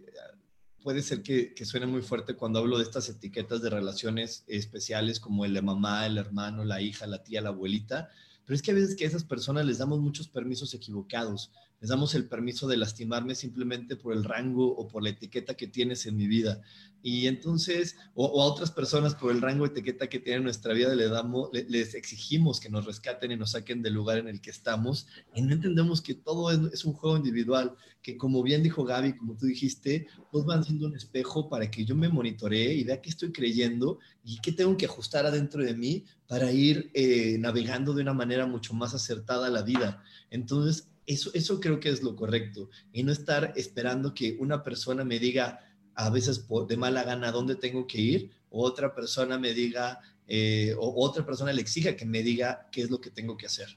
puede 0.81 1.01
ser 1.01 1.23
que, 1.23 1.53
suene 1.65 1.85
muy 1.85 2.01
fuerte 2.01 2.35
cuando 2.35 2.59
hablo 2.59 2.77
de 2.77 2.83
estas 2.83 3.09
etiquetas 3.09 3.61
de 3.61 3.69
relaciones 3.69 4.43
especiales 4.47 5.19
como 5.19 5.45
el 5.45 5.53
de 5.53 5.61
mamá, 5.61 6.05
el 6.05 6.17
hermano, 6.17 6.63
la 6.63 6.81
hija, 6.81 7.07
la 7.07 7.23
tía, 7.23 7.41
la 7.41 7.49
abuelita, 7.49 8.09
pero 8.45 8.55
es 8.55 8.61
que 8.61 8.71
a 8.71 8.73
veces 8.73 8.95
que 8.95 9.05
a 9.05 9.07
esas 9.07 9.23
personas 9.23 9.65
les 9.65 9.77
damos 9.77 9.99
muchos 9.99 10.27
permisos 10.27 10.73
equivocados 10.73 11.51
les 11.81 11.89
damos 11.89 12.13
el 12.13 12.27
permiso 12.27 12.67
de 12.67 12.77
lastimarme 12.77 13.33
simplemente 13.33 13.95
por 13.95 14.13
el 14.13 14.23
rango 14.23 14.67
o 14.67 14.87
por 14.87 15.01
la 15.01 15.09
etiqueta 15.09 15.55
que 15.55 15.65
tienes 15.65 16.05
en 16.05 16.15
mi 16.15 16.27
vida. 16.27 16.61
Y 17.01 17.25
entonces, 17.25 17.97
o, 18.13 18.39
a 18.39 18.45
otras 18.45 18.69
personas 18.69 19.15
por 19.15 19.31
el 19.31 19.41
rango 19.41 19.65
de 19.65 19.71
etiqueta 19.71 20.07
que 20.07 20.19
tienen 20.19 20.41
en 20.41 20.43
nuestra 20.43 20.73
vida, 20.73 20.93
le 20.93 21.09
damos, 21.09 21.49
les 21.51 21.95
exigimos 21.95 22.59
que 22.59 22.69
nos 22.69 22.85
rescaten 22.85 23.31
y 23.31 23.35
nos 23.35 23.51
saquen 23.51 23.81
del 23.81 23.95
lugar 23.95 24.19
en 24.19 24.27
el 24.27 24.41
que 24.41 24.51
estamos. 24.51 25.07
Y 25.33 25.41
no 25.41 25.53
entendemos 25.53 26.01
que 26.01 26.13
todo 26.13 26.51
es, 26.51 26.85
un 26.85 26.93
juego 26.93 27.17
individual, 27.17 27.75
que 28.03 28.15
como 28.15 28.43
bien 28.43 28.61
dijo 28.61 28.83
Gaby, 28.83 29.17
como 29.17 29.35
tú 29.35 29.47
dijiste, 29.47 30.05
pues 30.31 30.45
van 30.45 30.63
siendo 30.63 30.85
un 30.85 30.95
espejo 30.95 31.49
para 31.49 31.71
que 31.71 31.83
yo 31.83 31.95
me 31.95 32.09
monitoree 32.09 32.75
y 32.75 32.83
vea 32.83 33.01
qué 33.01 33.09
estoy 33.09 33.31
creyendo 33.31 33.97
y 34.23 34.39
qué 34.39 34.51
tengo 34.51 34.77
que 34.77 34.85
ajustar 34.85 35.25
adentro 35.25 35.63
de 35.63 35.73
mí 35.75 36.05
para 36.27 36.51
ir 36.51 36.91
eh, 36.93 37.37
navegando 37.39 37.95
de 37.95 38.03
una 38.03 38.13
manera 38.13 38.45
mucho 38.45 38.75
más 38.75 38.93
acertada 38.93 39.47
a 39.47 39.49
la 39.49 39.63
vida. 39.63 40.03
Entonces, 40.29 40.90
eso, 41.05 41.31
eso 41.33 41.59
creo 41.59 41.79
que 41.79 41.89
es 41.89 42.03
lo 42.03 42.15
correcto 42.15 42.69
y 42.91 43.03
no 43.03 43.11
estar 43.11 43.53
esperando 43.55 44.13
que 44.13 44.37
una 44.39 44.63
persona 44.63 45.03
me 45.03 45.19
diga 45.19 45.59
a 45.95 46.09
veces 46.09 46.47
de 46.67 46.77
mala 46.77 47.03
gana 47.03 47.31
dónde 47.31 47.55
tengo 47.55 47.87
que 47.87 47.99
ir 47.99 48.31
o 48.49 48.63
otra 48.63 48.93
persona 48.93 49.37
me 49.37 49.53
diga 49.53 49.99
eh, 50.27 50.73
o 50.77 50.93
otra 51.03 51.25
persona 51.25 51.51
le 51.51 51.61
exija 51.61 51.95
que 51.95 52.05
me 52.05 52.23
diga 52.23 52.67
qué 52.71 52.83
es 52.83 52.89
lo 52.89 53.01
que 53.01 53.09
tengo 53.09 53.35
que 53.35 53.47
hacer. 53.47 53.67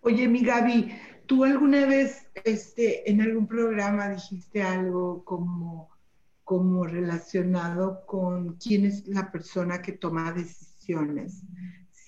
Oye, 0.00 0.28
mi 0.28 0.44
Gaby, 0.44 0.92
¿tú 1.26 1.44
alguna 1.44 1.86
vez 1.86 2.26
este, 2.44 3.10
en 3.10 3.20
algún 3.20 3.46
programa 3.46 4.10
dijiste 4.10 4.62
algo 4.62 5.24
como, 5.24 5.90
como 6.44 6.86
relacionado 6.86 8.04
con 8.06 8.56
quién 8.56 8.84
es 8.84 9.06
la 9.06 9.30
persona 9.32 9.82
que 9.82 9.92
toma 9.92 10.32
decisiones? 10.32 11.42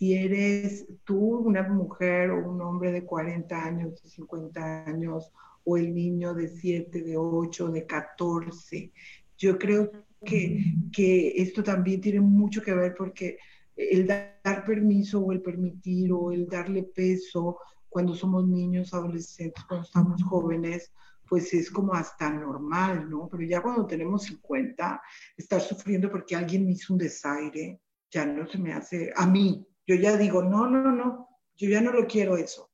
Si 0.01 0.15
eres 0.15 0.87
tú 1.05 1.19
una 1.19 1.63
mujer 1.63 2.31
o 2.31 2.49
un 2.49 2.63
hombre 2.63 2.91
de 2.91 3.05
40 3.05 3.63
años, 3.63 4.03
de 4.03 4.09
50 4.09 4.85
años, 4.87 5.31
o 5.63 5.77
el 5.77 5.95
niño 5.95 6.33
de 6.33 6.49
7, 6.49 7.03
de 7.03 7.19
8, 7.19 7.69
de 7.69 7.85
14. 7.85 8.93
Yo 9.37 9.59
creo 9.59 9.93
que, 10.25 10.73
que 10.91 11.35
esto 11.37 11.63
también 11.63 12.01
tiene 12.01 12.23
mucho 12.23 12.63
que 12.63 12.73
ver 12.73 12.95
porque 12.97 13.37
el 13.77 14.07
dar 14.07 14.65
permiso 14.65 15.21
o 15.21 15.33
el 15.33 15.43
permitir 15.43 16.11
o 16.15 16.33
el 16.33 16.47
darle 16.47 16.85
peso 16.85 17.59
cuando 17.91 18.15
somos 18.15 18.49
niños, 18.49 18.95
adolescentes, 18.95 19.63
cuando 19.65 19.85
estamos 19.85 20.23
jóvenes, 20.23 20.91
pues 21.29 21.53
es 21.53 21.71
como 21.71 21.93
hasta 21.93 22.31
normal, 22.31 23.11
¿no? 23.11 23.29
Pero 23.31 23.43
ya 23.43 23.61
cuando 23.61 23.87
tenemos 23.87 24.23
50, 24.23 25.03
estar 25.37 25.61
sufriendo 25.61 26.11
porque 26.11 26.37
alguien 26.37 26.65
me 26.65 26.73
hizo 26.73 26.95
un 26.95 26.99
desaire, 27.01 27.79
ya 28.11 28.25
no 28.25 28.49
se 28.49 28.57
me 28.57 28.73
hace, 28.73 29.13
a 29.15 29.27
mí, 29.27 29.67
yo 29.91 29.97
ya 29.97 30.17
digo, 30.17 30.41
no, 30.41 30.71
no, 30.71 30.93
no, 30.93 31.41
yo 31.57 31.69
ya 31.69 31.81
no 31.81 31.91
lo 31.91 32.07
quiero 32.07 32.37
eso. 32.37 32.71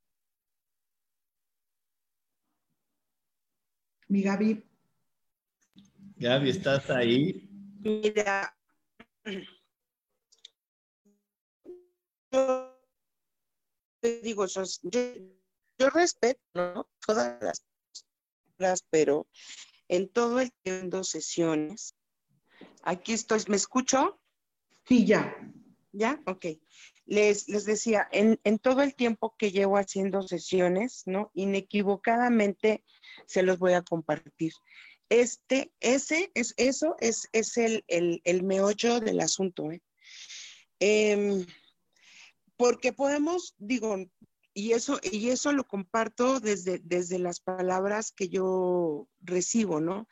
Mi 4.07 4.21
Gaby. 4.21 4.63
Gaby, 6.17 6.49
¿estás 6.51 6.87
ahí? 6.91 7.49
Mira, 7.79 8.55
yo 12.31 12.79
digo, 14.21 14.45
yo, 14.45 14.63
yo 15.79 15.89
respeto 15.89 16.39
¿no? 16.53 16.87
todas 17.03 17.41
las 17.41 17.65
cosas, 18.59 18.85
pero 18.91 19.25
en 19.87 20.07
todo 20.09 20.39
el 20.39 20.51
tiempo 20.61 21.03
sesiones, 21.03 21.95
aquí 22.83 23.13
estoy, 23.13 23.41
¿me 23.47 23.55
escucho? 23.55 24.21
Sí, 24.85 25.03
ya. 25.03 25.35
¿Ya? 25.91 26.21
Ok 26.27 26.45
les, 27.07 27.45
decía, 27.65 28.07
en, 28.11 28.37
todo 28.59 28.81
el 28.81 28.93
tiempo 28.93 29.35
que 29.37 29.51
llevo 29.51 29.77
haciendo 29.77 30.21
sesiones, 30.21 31.03
¿no? 31.05 31.31
Inequivocadamente 31.33 32.83
se 33.25 33.43
los 33.43 33.57
voy 33.59 33.73
a 33.73 33.81
compartir. 33.81 34.51
Este, 35.09 35.71
ese, 35.79 36.31
es, 36.35 36.53
eso 36.57 36.97
es, 36.99 37.29
es 37.31 37.57
el, 37.57 37.83
el, 37.87 38.43
meollo 38.43 38.99
del 38.99 39.21
asunto, 39.21 39.71
¿eh? 39.71 39.81
Em, 40.79 41.45
porque 42.57 42.91
podemos, 42.91 43.55
digo, 43.57 43.95
y 44.53 44.73
eso, 44.73 44.99
y 45.01 45.29
eso 45.29 45.53
lo 45.53 45.65
comparto 45.65 46.39
desde, 46.41 46.79
desde 46.83 47.19
las 47.19 47.39
palabras 47.39 48.11
que 48.11 48.27
yo 48.27 49.07
recibo, 49.21 49.79
¿no? 49.79 50.07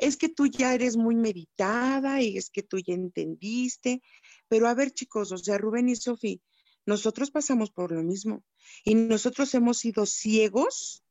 Es 0.00 0.16
que 0.16 0.30
tú 0.30 0.46
ya 0.46 0.74
eres 0.74 0.96
muy 0.96 1.14
meditada 1.14 2.22
y 2.22 2.38
es 2.38 2.50
que 2.50 2.62
tú 2.62 2.78
ya 2.78 2.94
entendiste. 2.94 4.02
Pero 4.48 4.66
a 4.66 4.74
ver, 4.74 4.92
chicos, 4.92 5.30
o 5.30 5.38
sea, 5.38 5.58
Rubén 5.58 5.88
y 5.88 5.96
Sofía, 5.96 6.38
nosotros 6.86 7.30
pasamos 7.30 7.70
por 7.70 7.92
lo 7.92 8.02
mismo 8.02 8.42
y 8.84 8.94
nosotros 8.94 9.54
hemos 9.54 9.78
sido 9.78 10.06
ciegos 10.06 11.04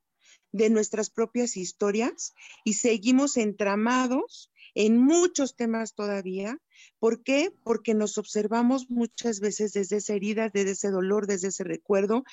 de 0.52 0.72
nuestras 0.72 1.12
propias 1.12 1.56
historias 1.56 2.34
y 2.64 2.74
seguimos 2.74 3.38
entramados 3.38 4.52
en 4.74 4.98
muchos 4.98 5.56
temas 5.56 5.94
todavía. 5.94 6.58
¿Por 6.98 7.22
qué? 7.22 7.52
Porque 7.64 7.94
nos 7.94 8.18
observamos 8.18 8.90
muchas 8.90 9.40
veces 9.40 9.74
desde 9.74 9.98
esa 9.98 10.14
herida, 10.16 10.50
desde 10.52 10.72
ese 10.72 10.90
dolor, 10.90 11.28
desde 11.28 11.50
ese 11.50 11.64
recuerdo 11.64 12.24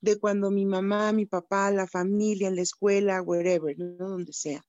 de 0.00 0.18
cuando 0.18 0.50
mi 0.50 0.64
mamá, 0.64 1.12
mi 1.12 1.26
papá, 1.26 1.70
la 1.70 1.86
familia, 1.86 2.48
en 2.48 2.56
la 2.56 2.62
escuela, 2.62 3.20
wherever, 3.20 3.78
¿no? 3.78 4.08
donde 4.08 4.32
sea. 4.32 4.64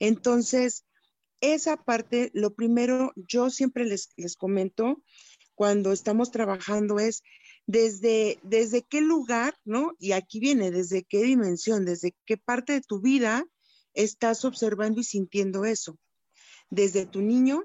Entonces, 0.00 0.84
esa 1.40 1.76
parte, 1.76 2.30
lo 2.34 2.54
primero, 2.54 3.12
yo 3.14 3.50
siempre 3.50 3.84
les, 3.84 4.10
les 4.16 4.36
comento 4.36 5.02
cuando 5.54 5.92
estamos 5.92 6.30
trabajando 6.30 6.98
es 6.98 7.22
desde, 7.66 8.38
desde 8.42 8.82
qué 8.82 9.00
lugar, 9.00 9.54
¿no? 9.64 9.92
Y 9.98 10.12
aquí 10.12 10.40
viene, 10.40 10.70
desde 10.70 11.04
qué 11.04 11.22
dimensión, 11.22 11.84
desde 11.84 12.16
qué 12.26 12.36
parte 12.36 12.72
de 12.72 12.80
tu 12.80 13.00
vida 13.00 13.44
estás 13.94 14.44
observando 14.44 15.00
y 15.00 15.04
sintiendo 15.04 15.64
eso. 15.64 15.98
Desde 16.70 17.06
tu 17.06 17.20
niño, 17.22 17.64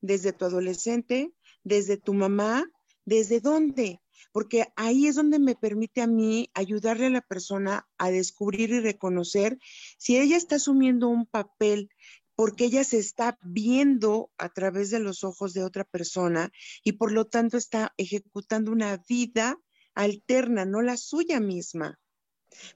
desde 0.00 0.32
tu 0.32 0.44
adolescente, 0.44 1.32
desde 1.64 1.96
tu 1.96 2.14
mamá, 2.14 2.64
desde 3.04 3.40
dónde. 3.40 4.00
Porque 4.32 4.66
ahí 4.76 5.06
es 5.06 5.14
donde 5.14 5.38
me 5.38 5.54
permite 5.54 6.02
a 6.02 6.06
mí 6.06 6.50
ayudarle 6.54 7.06
a 7.06 7.10
la 7.10 7.20
persona 7.20 7.88
a 7.98 8.10
descubrir 8.10 8.70
y 8.70 8.80
reconocer 8.80 9.58
si 9.98 10.18
ella 10.18 10.36
está 10.36 10.56
asumiendo 10.56 11.08
un 11.08 11.26
papel 11.26 11.90
porque 12.36 12.66
ella 12.66 12.84
se 12.84 12.98
está 12.98 13.38
viendo 13.42 14.30
a 14.36 14.50
través 14.50 14.90
de 14.90 15.00
los 15.00 15.24
ojos 15.24 15.54
de 15.54 15.64
otra 15.64 15.84
persona 15.84 16.52
y 16.84 16.92
por 16.92 17.10
lo 17.10 17.24
tanto 17.24 17.56
está 17.56 17.94
ejecutando 17.96 18.70
una 18.70 19.02
vida 19.08 19.58
alterna, 19.94 20.66
no 20.66 20.82
la 20.82 20.98
suya 20.98 21.40
misma. 21.40 21.98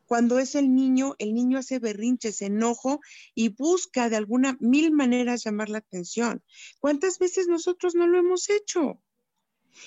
Cuando 0.06 0.38
es 0.38 0.54
el 0.54 0.74
niño, 0.74 1.14
el 1.18 1.34
niño 1.34 1.58
hace 1.58 1.78
berrinches, 1.78 2.42
enojo 2.42 3.00
y 3.34 3.48
busca 3.50 4.08
de 4.08 4.16
alguna 4.16 4.56
mil 4.60 4.92
maneras 4.92 5.44
llamar 5.44 5.68
la 5.68 5.78
atención. 5.78 6.42
¿Cuántas 6.80 7.18
veces 7.18 7.46
nosotros 7.46 7.94
no 7.94 8.06
lo 8.06 8.18
hemos 8.18 8.50
hecho? 8.50 9.00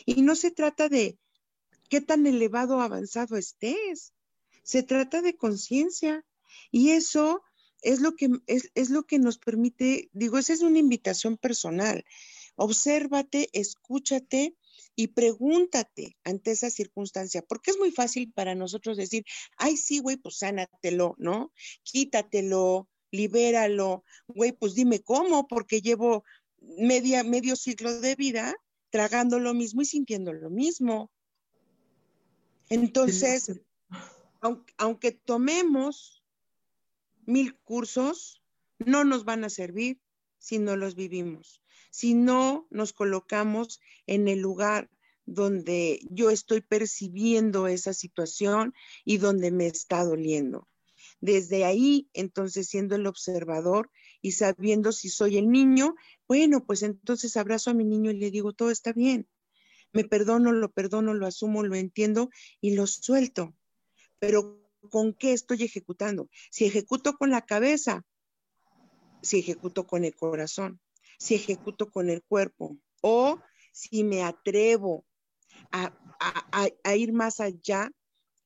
Y 0.06 0.22
no 0.22 0.36
se 0.36 0.52
trata 0.52 0.88
de 0.88 1.20
qué 1.94 2.02
tan 2.02 2.26
elevado 2.26 2.82
avanzado 2.82 3.38
estés. 3.38 4.14
Se 4.64 4.82
trata 4.82 5.22
de 5.22 5.38
conciencia. 5.38 6.26
Y 6.72 6.90
eso 6.90 7.44
es 7.84 8.02
lo 8.02 8.16
que, 8.16 8.30
es 8.48 8.90
lo 8.90 9.04
que 9.04 9.20
nos 9.20 9.38
permite, 9.38 10.10
digo, 10.12 10.40
esa 10.40 10.54
es 10.54 10.62
una 10.62 10.80
invitación 10.80 11.38
personal. 11.38 12.04
Obsérvate, 12.56 13.48
escúchate 13.54 14.56
y 14.96 15.10
pregúntate 15.10 16.18
ante 16.24 16.50
esa 16.50 16.72
circunstancia, 16.72 17.44
porque 17.44 17.70
es 17.70 17.78
muy 17.78 17.92
fácil 17.92 18.32
para 18.34 18.56
nosotros 18.56 18.98
decir, 18.98 19.24
ay, 19.58 19.78
sí, 19.78 20.00
güey, 20.00 20.18
pues 20.18 20.38
sánatelo, 20.38 21.14
¿no? 21.20 21.54
Quítatelo, 21.84 22.90
libéralo, 23.12 24.04
güey, 24.28 24.52
pues 24.52 24.74
dime 24.74 25.04
cómo, 25.04 25.48
porque 25.48 25.82
llevo 25.82 26.24
media, 26.60 27.24
medio 27.24 27.56
ciclo 27.56 28.00
de 28.00 28.16
vida 28.16 28.56
tragando 28.90 29.38
lo 29.38 29.54
mismo 29.54 29.84
y 29.84 29.86
sintiendo 29.86 30.34
lo 30.34 30.50
mismo. 30.50 31.12
Entonces, 32.70 33.62
aunque, 34.42 34.74
aunque 34.78 35.12
tomemos 35.12 36.24
mil 37.26 37.56
cursos 37.60 38.42
no 38.80 39.04
nos 39.04 39.26
van 39.26 39.44
a 39.44 39.50
servir 39.50 40.02
si 40.38 40.60
no 40.60 40.76
los 40.76 40.96
vivimos, 40.96 41.62
si 41.90 42.14
no 42.14 42.68
nos 42.70 42.92
colocamos 42.92 43.80
en 44.08 44.28
el 44.28 44.40
lugar 44.40 44.90
donde 45.26 46.02
yo 46.10 46.30
estoy 46.30 46.62
percibiendo 46.62 47.68
esa 47.68 47.94
situación 47.94 48.74
y 49.06 49.18
donde 49.18 49.52
me 49.52 49.68
está 49.68 50.04
doliendo. 50.04 50.68
Desde 51.22 51.64
ahí, 51.64 52.10
entonces, 52.14 52.68
siendo 52.68 52.96
el 52.96 53.08
observador 53.08 53.90
y 54.22 54.34
sabiendo 54.34 54.92
si 54.92 55.10
soy 55.10 55.38
el 55.38 55.50
niño, 55.50 55.96
bueno, 56.28 56.66
pues 56.66 56.84
entonces 56.84 57.38
abrazo 57.38 57.70
a 57.70 57.74
mi 57.74 57.86
niño 57.86 58.12
y 58.12 58.18
le 58.18 58.32
digo, 58.32 58.52
todo 58.52 58.72
está 58.72 58.92
bien. 58.92 59.28
Me 59.94 60.04
perdono, 60.04 60.52
lo 60.52 60.72
perdono, 60.72 61.14
lo 61.14 61.26
asumo, 61.26 61.64
lo 61.64 61.76
entiendo 61.76 62.30
y 62.60 62.76
lo 62.76 62.88
suelto. 62.88 63.56
Pero 64.20 64.64
con 64.90 65.14
qué 65.14 65.34
estoy 65.34 65.64
ejecutando. 65.64 66.30
Si 66.52 66.66
ejecuto 66.66 67.14
con 67.18 67.30
la 67.30 67.42
cabeza, 67.42 68.06
si 69.22 69.40
ejecuto 69.40 69.88
con 69.88 70.04
el 70.04 70.16
corazón, 70.16 70.80
si 71.18 71.36
ejecuto 71.36 71.90
con 71.90 72.10
el 72.10 72.22
cuerpo 72.24 72.78
o 73.02 73.40
si 73.72 74.04
me 74.04 74.24
atrevo 74.24 75.06
a, 75.72 75.92
ir 76.96 77.14
más 77.14 77.40
allá 77.40 77.92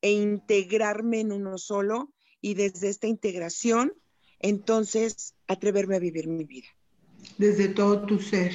e 0.00 0.12
integrarme 0.12 1.20
en 1.20 1.32
uno 1.32 1.58
solo 1.58 2.12
y 2.40 2.54
desde 2.54 2.88
esta 2.88 3.06
integración, 3.06 3.92
entonces 4.38 5.34
atreverme 5.46 5.96
a 5.96 6.00
vivir 6.00 6.28
mi 6.28 6.44
vida. 6.44 6.68
Desde 7.36 7.68
todo 7.68 8.06
tu 8.06 8.20
ser, 8.20 8.52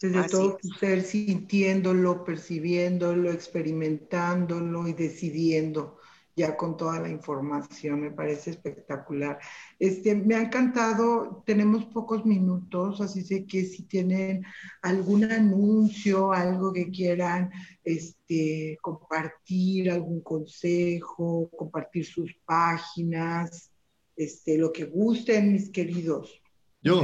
desde 0.00 0.28
todo 0.28 0.56
tu 0.56 0.68
ser, 0.68 1.02
sintiéndolo, 1.02 2.24
percibiéndolo, 2.24 3.30
experimentándolo 3.30 4.88
y 4.88 4.92
decidiendo 4.92 5.98
ya 6.36 6.54
con 6.54 6.76
toda 6.76 7.00
la 7.00 7.08
información, 7.08 8.02
me 8.02 8.10
parece 8.10 8.50
espectacular. 8.50 9.38
Este, 9.78 10.14
me 10.14 10.34
ha 10.34 10.42
encantado, 10.42 11.42
tenemos 11.46 11.86
pocos 11.86 12.26
minutos, 12.26 13.00
así 13.00 13.22
sé 13.22 13.46
que 13.46 13.64
si 13.64 13.84
tienen 13.84 14.44
algún 14.82 15.24
anuncio, 15.24 16.34
algo 16.34 16.74
que 16.74 16.90
quieran 16.90 17.50
este, 17.82 18.76
compartir, 18.82 19.90
algún 19.90 20.20
consejo, 20.20 21.48
compartir 21.56 22.04
sus 22.04 22.30
páginas, 22.44 23.72
este, 24.14 24.58
lo 24.58 24.70
que 24.72 24.84
gusten, 24.84 25.54
mis 25.54 25.70
queridos. 25.70 26.42
Yo, 26.82 27.00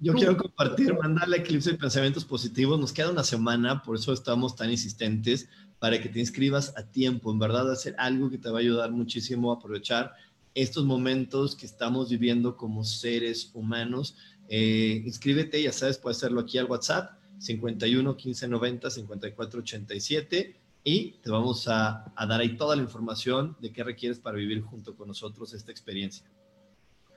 yo 0.00 0.14
quiero 0.14 0.36
compartir, 0.36 0.94
mandarle 0.94 1.38
Eclipse 1.38 1.72
de 1.72 1.78
Pensamientos 1.78 2.24
Positivos. 2.24 2.80
Nos 2.80 2.92
queda 2.92 3.10
una 3.10 3.22
semana, 3.22 3.82
por 3.82 3.96
eso 3.96 4.12
estamos 4.12 4.56
tan 4.56 4.70
insistentes 4.70 5.48
para 5.78 6.00
que 6.00 6.08
te 6.08 6.20
inscribas 6.20 6.74
a 6.76 6.84
tiempo. 6.84 7.30
En 7.30 7.38
verdad, 7.38 7.70
hacer 7.70 7.94
algo 7.98 8.30
que 8.30 8.38
te 8.38 8.48
va 8.48 8.58
a 8.58 8.60
ayudar 8.60 8.90
muchísimo 8.92 9.52
a 9.52 9.56
aprovechar 9.56 10.14
estos 10.54 10.84
momentos 10.84 11.54
que 11.54 11.66
estamos 11.66 12.08
viviendo 12.08 12.56
como 12.56 12.82
seres 12.82 13.50
humanos. 13.52 14.16
Eh, 14.48 15.02
inscríbete, 15.04 15.62
ya 15.62 15.72
sabes, 15.72 15.98
puedes 15.98 16.16
hacerlo 16.16 16.40
aquí 16.40 16.56
al 16.58 16.66
WhatsApp 16.66 17.12
51 17.38 18.16
15 18.16 18.48
90 18.48 18.90
54 18.90 19.60
87 19.60 20.56
y 20.82 21.12
te 21.22 21.30
vamos 21.30 21.68
a, 21.68 22.10
a 22.16 22.26
dar 22.26 22.40
ahí 22.40 22.56
toda 22.56 22.74
la 22.74 22.82
información 22.82 23.56
de 23.60 23.70
qué 23.72 23.84
requieres 23.84 24.18
para 24.18 24.36
vivir 24.36 24.62
junto 24.62 24.96
con 24.96 25.08
nosotros 25.08 25.52
esta 25.52 25.70
experiencia. 25.70 26.24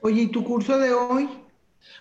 Oye, 0.02 0.24
¿y 0.24 0.28
tu 0.28 0.44
curso 0.44 0.78
de 0.78 0.94
hoy? 0.94 1.30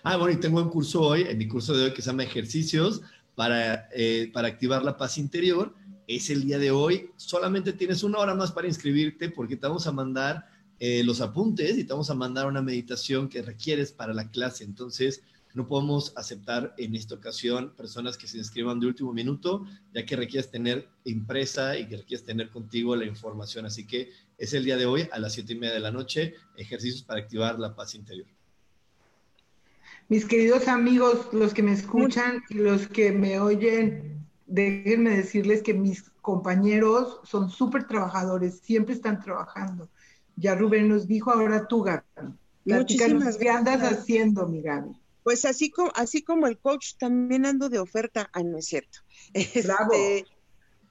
Ah, 0.03 0.17
bueno, 0.17 0.33
y 0.33 0.39
tengo 0.39 0.61
un 0.61 0.69
curso 0.69 1.01
hoy, 1.01 1.21
en 1.21 1.37
mi 1.37 1.47
curso 1.47 1.75
de 1.75 1.85
hoy 1.85 1.93
que 1.93 2.01
se 2.01 2.09
llama 2.09 2.23
Ejercicios 2.23 3.01
para, 3.35 3.89
eh, 3.93 4.29
para 4.33 4.47
activar 4.47 4.83
la 4.83 4.97
paz 4.97 5.17
interior 5.17 5.73
es 6.07 6.29
el 6.29 6.45
día 6.45 6.59
de 6.59 6.71
hoy. 6.71 7.11
Solamente 7.15 7.73
tienes 7.73 8.03
una 8.03 8.19
hora 8.19 8.35
más 8.35 8.51
para 8.51 8.67
inscribirte 8.67 9.29
porque 9.29 9.55
te 9.55 9.67
vamos 9.67 9.87
a 9.87 9.91
mandar 9.91 10.47
eh, 10.79 11.03
los 11.03 11.21
apuntes 11.21 11.77
y 11.77 11.83
te 11.83 11.93
vamos 11.93 12.09
a 12.09 12.15
mandar 12.15 12.47
una 12.47 12.61
meditación 12.61 13.29
que 13.29 13.41
requieres 13.41 13.91
para 13.91 14.13
la 14.13 14.29
clase. 14.29 14.63
Entonces, 14.63 15.23
no 15.53 15.67
podemos 15.67 16.13
aceptar 16.15 16.73
en 16.77 16.95
esta 16.95 17.15
ocasión 17.15 17.75
personas 17.75 18.17
que 18.17 18.27
se 18.27 18.39
inscriban 18.39 18.79
de 18.79 18.87
último 18.87 19.13
minuto, 19.13 19.65
ya 19.93 20.03
que 20.03 20.15
requieres 20.15 20.49
tener 20.49 20.89
impresa 21.05 21.77
y 21.77 21.87
que 21.87 21.97
requieres 21.97 22.25
tener 22.25 22.49
contigo 22.49 22.95
la 22.95 23.05
información. 23.05 23.65
Así 23.65 23.85
que 23.85 24.11
es 24.37 24.53
el 24.53 24.65
día 24.65 24.77
de 24.77 24.87
hoy 24.87 25.07
a 25.11 25.19
las 25.19 25.33
siete 25.33 25.53
y 25.53 25.57
media 25.57 25.75
de 25.75 25.79
la 25.79 25.91
noche, 25.91 26.33
ejercicios 26.57 27.03
para 27.03 27.21
activar 27.21 27.59
la 27.59 27.75
paz 27.75 27.93
interior. 27.93 28.27
Mis 30.09 30.25
queridos 30.25 30.67
amigos, 30.67 31.27
los 31.31 31.53
que 31.53 31.63
me 31.63 31.73
escuchan 31.73 32.43
y 32.49 32.55
los 32.55 32.87
que 32.87 33.11
me 33.11 33.39
oyen 33.39 34.13
déjenme 34.53 35.17
decirles 35.17 35.63
que 35.63 35.73
mis 35.73 36.03
compañeros 36.21 37.19
son 37.23 37.49
súper 37.49 37.87
trabajadores, 37.87 38.59
siempre 38.59 38.93
están 38.93 39.19
trabajando. 39.19 39.89
Ya 40.35 40.53
Rubén 40.55 40.89
nos 40.89 41.07
dijo, 41.07 41.31
ahora 41.31 41.67
tú, 41.67 41.81
Gaby. 41.81 42.03
Muchísimas 42.65 43.37
¿Qué 43.37 43.49
andas 43.49 43.81
haciendo, 43.81 44.47
mi 44.47 44.61
Gaby? 44.61 44.91
Pues 45.23 45.45
así 45.45 45.71
como, 45.71 45.91
así 45.95 46.21
como 46.21 46.47
el 46.47 46.59
coach, 46.59 46.95
también 46.99 47.45
ando 47.45 47.69
de 47.69 47.79
oferta. 47.79 48.29
Ah, 48.33 48.43
no 48.43 48.57
es 48.57 48.65
cierto. 48.65 48.99
Bravo. 49.63 49.93
Este, 49.93 50.25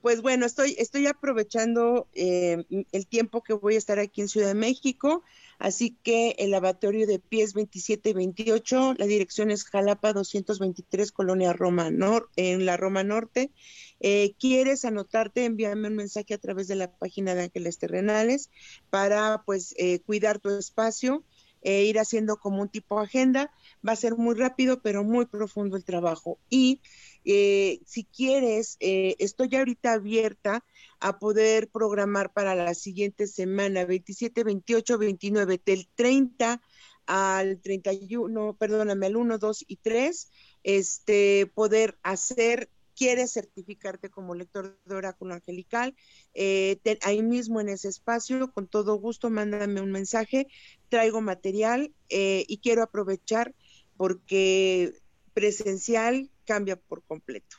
pues 0.02 0.20
bueno, 0.20 0.44
estoy, 0.46 0.74
estoy 0.78 1.06
aprovechando 1.06 2.08
eh, 2.12 2.64
el 2.90 3.06
tiempo 3.06 3.42
que 3.42 3.54
voy 3.54 3.76
a 3.76 3.78
estar 3.78 4.00
aquí 4.00 4.20
en 4.20 4.28
Ciudad 4.28 4.48
de 4.48 4.54
México, 4.54 5.22
así 5.60 5.96
que 6.02 6.34
el 6.38 6.50
lavatorio 6.50 7.06
de 7.06 7.20
pies 7.20 7.54
27 7.54 8.10
y 8.10 8.12
28, 8.12 8.94
la 8.98 9.06
dirección 9.06 9.52
es 9.52 9.64
Jalapa 9.64 10.12
223, 10.12 11.12
Colonia 11.12 11.52
Roma, 11.52 11.88
en 12.36 12.66
la 12.66 12.76
Roma 12.76 13.04
Norte. 13.04 13.52
Eh, 14.00 14.34
¿Quieres 14.40 14.84
anotarte? 14.84 15.44
Envíame 15.44 15.86
un 15.86 15.94
mensaje 15.94 16.34
a 16.34 16.38
través 16.38 16.66
de 16.66 16.74
la 16.74 16.90
página 16.90 17.36
de 17.36 17.44
Ángeles 17.44 17.78
Terrenales 17.78 18.50
para 18.90 19.44
pues 19.46 19.72
eh, 19.78 20.00
cuidar 20.00 20.40
tu 20.40 20.50
espacio 20.50 21.24
e 21.62 21.84
ir 21.84 22.00
haciendo 22.00 22.38
como 22.38 22.60
un 22.60 22.68
tipo 22.68 22.98
de 22.98 23.04
agenda. 23.04 23.52
Va 23.86 23.92
a 23.92 23.96
ser 23.96 24.16
muy 24.16 24.34
rápido, 24.34 24.80
pero 24.80 25.04
muy 25.04 25.26
profundo 25.26 25.76
el 25.76 25.84
trabajo. 25.84 26.38
Y 26.48 26.80
eh, 27.24 27.80
si 27.84 28.04
quieres, 28.04 28.76
eh, 28.80 29.16
estoy 29.18 29.54
ahorita 29.54 29.94
abierta 29.94 30.64
a 31.00 31.18
poder 31.18 31.68
programar 31.68 32.32
para 32.32 32.54
la 32.54 32.74
siguiente 32.74 33.26
semana, 33.26 33.84
27, 33.84 34.44
28, 34.44 34.98
29, 34.98 35.60
del 35.64 35.88
30 35.94 36.60
al 37.06 37.60
31, 37.60 38.56
perdóname, 38.56 39.06
al 39.06 39.16
1, 39.16 39.38
2 39.38 39.64
y 39.66 39.76
3, 39.76 40.30
este, 40.62 41.50
poder 41.54 41.98
hacer 42.02 42.70
quieres 42.94 43.32
certificarte 43.32 44.10
como 44.10 44.34
lector 44.34 44.78
de 44.84 44.94
oráculo 44.94 45.34
angelical, 45.34 45.94
eh, 46.34 46.78
ahí 47.02 47.22
mismo 47.22 47.60
en 47.60 47.68
ese 47.68 47.88
espacio, 47.88 48.52
con 48.52 48.66
todo 48.68 48.94
gusto, 48.96 49.30
mándame 49.30 49.80
un 49.80 49.90
mensaje, 49.90 50.46
traigo 50.88 51.20
material 51.20 51.92
eh, 52.10 52.44
y 52.46 52.58
quiero 52.58 52.82
aprovechar 52.82 53.54
porque 54.02 54.94
presencial 55.32 56.28
cambia 56.44 56.74
por 56.74 57.04
completo. 57.04 57.58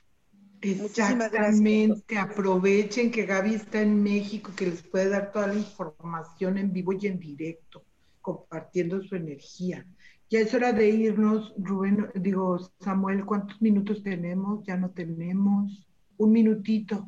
Exactamente, 0.59 2.17
aprovechen 2.17 3.11
que 3.11 3.25
Gaby 3.25 3.53
está 3.53 3.81
en 3.81 4.03
México, 4.03 4.51
que 4.53 4.65
les 4.65 4.81
puede 4.81 5.07
dar 5.07 5.31
toda 5.31 5.47
la 5.47 5.55
información 5.55 6.57
en 6.57 6.73
vivo 6.73 6.91
y 6.91 7.07
en 7.07 7.17
directo, 7.17 7.85
compartiendo 8.19 9.01
su 9.03 9.15
energía. 9.15 9.87
Ya 10.29 10.41
es 10.41 10.53
hora 10.53 10.73
de 10.73 10.89
irnos, 10.89 11.53
Rubén, 11.57 12.09
digo, 12.15 12.59
Samuel, 12.81 13.23
¿cuántos 13.23 13.61
minutos 13.61 14.03
tenemos? 14.03 14.65
Ya 14.65 14.75
no 14.75 14.89
tenemos. 14.89 15.87
Un 16.17 16.33
minutito. 16.33 17.07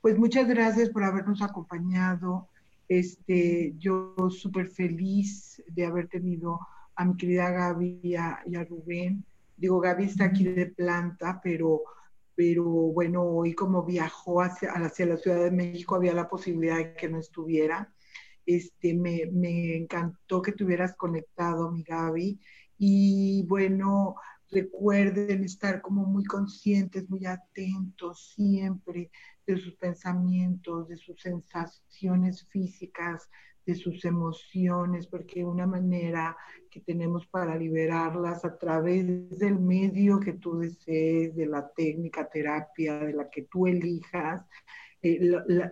Pues 0.00 0.18
muchas 0.18 0.48
gracias 0.48 0.90
por 0.90 1.04
habernos 1.04 1.40
acompañado. 1.40 2.48
Este, 2.88 3.74
yo 3.78 4.16
súper 4.28 4.70
feliz 4.70 5.62
de 5.68 5.86
haber 5.86 6.08
tenido 6.08 6.58
a 6.96 7.04
mi 7.04 7.16
querida 7.16 7.50
Gaby 7.50 8.00
y 8.02 8.14
a, 8.14 8.42
Rubén. 8.68 9.24
Digo, 9.56 9.80
Gaby 9.80 10.04
está 10.04 10.26
aquí 10.26 10.44
de 10.44 10.66
planta, 10.66 11.40
pero, 11.42 11.82
pero 12.34 12.64
bueno, 12.64 13.22
hoy 13.22 13.54
como 13.54 13.84
viajó 13.84 14.42
hacia, 14.42 14.72
hacia 14.72 15.06
la 15.06 15.16
Ciudad 15.16 15.42
de 15.44 15.50
México 15.50 15.96
había 15.96 16.14
la 16.14 16.28
posibilidad 16.28 16.76
de 16.76 16.94
que 16.94 17.08
no 17.08 17.18
estuviera. 17.18 17.92
Este, 18.44 18.94
me, 18.94 19.26
me 19.32 19.76
encantó 19.76 20.42
que 20.42 20.52
te 20.52 20.64
hubieras 20.64 20.96
conectado, 20.96 21.70
mi 21.70 21.82
Gaby. 21.82 22.40
Y 22.78 23.44
bueno, 23.46 24.16
recuerden 24.52 25.44
estar 25.44 25.80
como 25.80 26.04
muy 26.04 26.24
conscientes, 26.24 27.08
muy 27.08 27.24
atentos 27.26 28.32
siempre 28.34 29.10
de 29.46 29.56
sus 29.56 29.74
pensamientos, 29.76 30.88
de 30.88 30.96
sus 30.96 31.20
sensaciones 31.20 32.46
físicas, 32.48 33.28
de 33.66 33.74
sus 33.74 34.04
emociones, 34.04 35.06
porque 35.06 35.44
una 35.44 35.66
manera 35.66 36.36
que 36.70 36.80
tenemos 36.80 37.26
para 37.26 37.56
liberarlas 37.56 38.44
a 38.44 38.58
través 38.58 39.38
del 39.38 39.58
medio 39.58 40.20
que 40.20 40.34
tú 40.34 40.58
desees, 40.58 41.34
de 41.36 41.46
la 41.46 41.68
técnica, 41.68 42.28
terapia, 42.28 42.98
de 42.98 43.12
la 43.12 43.30
que 43.30 43.42
tú 43.42 43.66
elijas, 43.66 44.44
eh, 45.02 45.20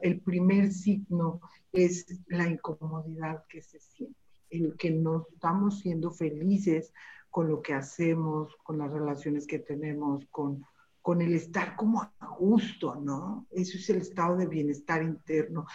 el 0.03 0.20
primer 0.20 0.72
signo 0.72 1.41
es 1.72 2.20
la 2.28 2.49
incomodidad 2.49 3.45
que 3.49 3.62
se 3.62 3.78
siente 3.80 4.20
el 4.51 4.76
que 4.76 4.91
no 4.91 5.26
estamos 5.32 5.80
siendo 5.80 6.11
felices 6.11 6.93
con 7.30 7.49
lo 7.49 7.62
que 7.62 7.74
hacemos, 7.74 8.57
con 8.64 8.78
las 8.78 8.93
relaciones 8.93 9.47
que 9.47 9.61
tenemos, 9.61 10.26
con, 10.30 10.64
con 11.01 11.22
el 11.22 11.34
estar 11.34 11.76
como 11.76 12.03
a 12.03 12.26
gusto, 12.38 12.97
¿no? 12.97 13.47
Eso 13.51 13.78
es 13.78 13.88
el 13.91 13.99
estado 13.99 14.36
de 14.36 14.47
bienestar 14.47 15.03
interno. 15.03 15.66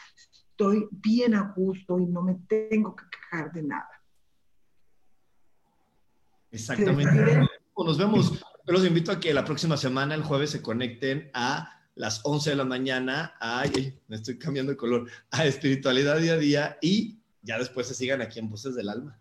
Estoy 0.58 0.88
bien 0.90 1.36
a 1.36 1.52
gusto 1.54 2.00
y 2.00 2.06
no 2.06 2.22
me 2.22 2.36
tengo 2.48 2.96
que 2.96 3.04
quejar 3.12 3.52
de 3.52 3.64
nada. 3.64 3.90
Exactamente. 6.50 7.46
Nos 7.76 7.98
vemos. 7.98 8.32
Yo 8.66 8.72
los 8.72 8.86
invito 8.86 9.12
a 9.12 9.20
que 9.20 9.34
la 9.34 9.44
próxima 9.44 9.76
semana, 9.76 10.16
el 10.16 10.24
jueves, 10.24 10.52
se 10.52 10.62
conecten 10.62 11.30
a 11.34 11.84
las 11.96 12.22
11 12.24 12.52
de 12.52 12.56
la 12.56 12.64
mañana. 12.64 13.34
Ay, 13.42 14.00
me 14.08 14.16
estoy 14.16 14.40
cambiando 14.40 14.72
de 14.72 14.78
color. 14.78 15.10
A 15.30 15.46
espiritualidad 15.46 16.20
día 16.20 16.34
a 16.36 16.38
día 16.38 16.78
y 16.82 17.20
ya 17.42 17.60
después 17.60 17.88
se 17.88 17.94
sigan 17.94 18.22
aquí 18.22 18.40
en 18.40 18.50
Voces 18.50 18.76
del 18.76 18.88
Alma. 18.88 19.20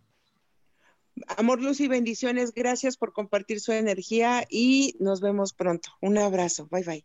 Amor, 1.37 1.61
luz 1.61 1.81
y 1.81 1.89
bendiciones. 1.89 2.55
Gracias 2.55 2.97
por 2.97 3.13
compartir 3.13 3.59
su 3.59 3.73
energía 3.73 4.47
y 4.49 4.97
nos 5.01 5.21
vemos 5.21 5.53
pronto. 5.53 5.91
Un 6.01 6.17
abrazo. 6.17 6.69
Bye 6.71 6.85
bye. 6.85 7.05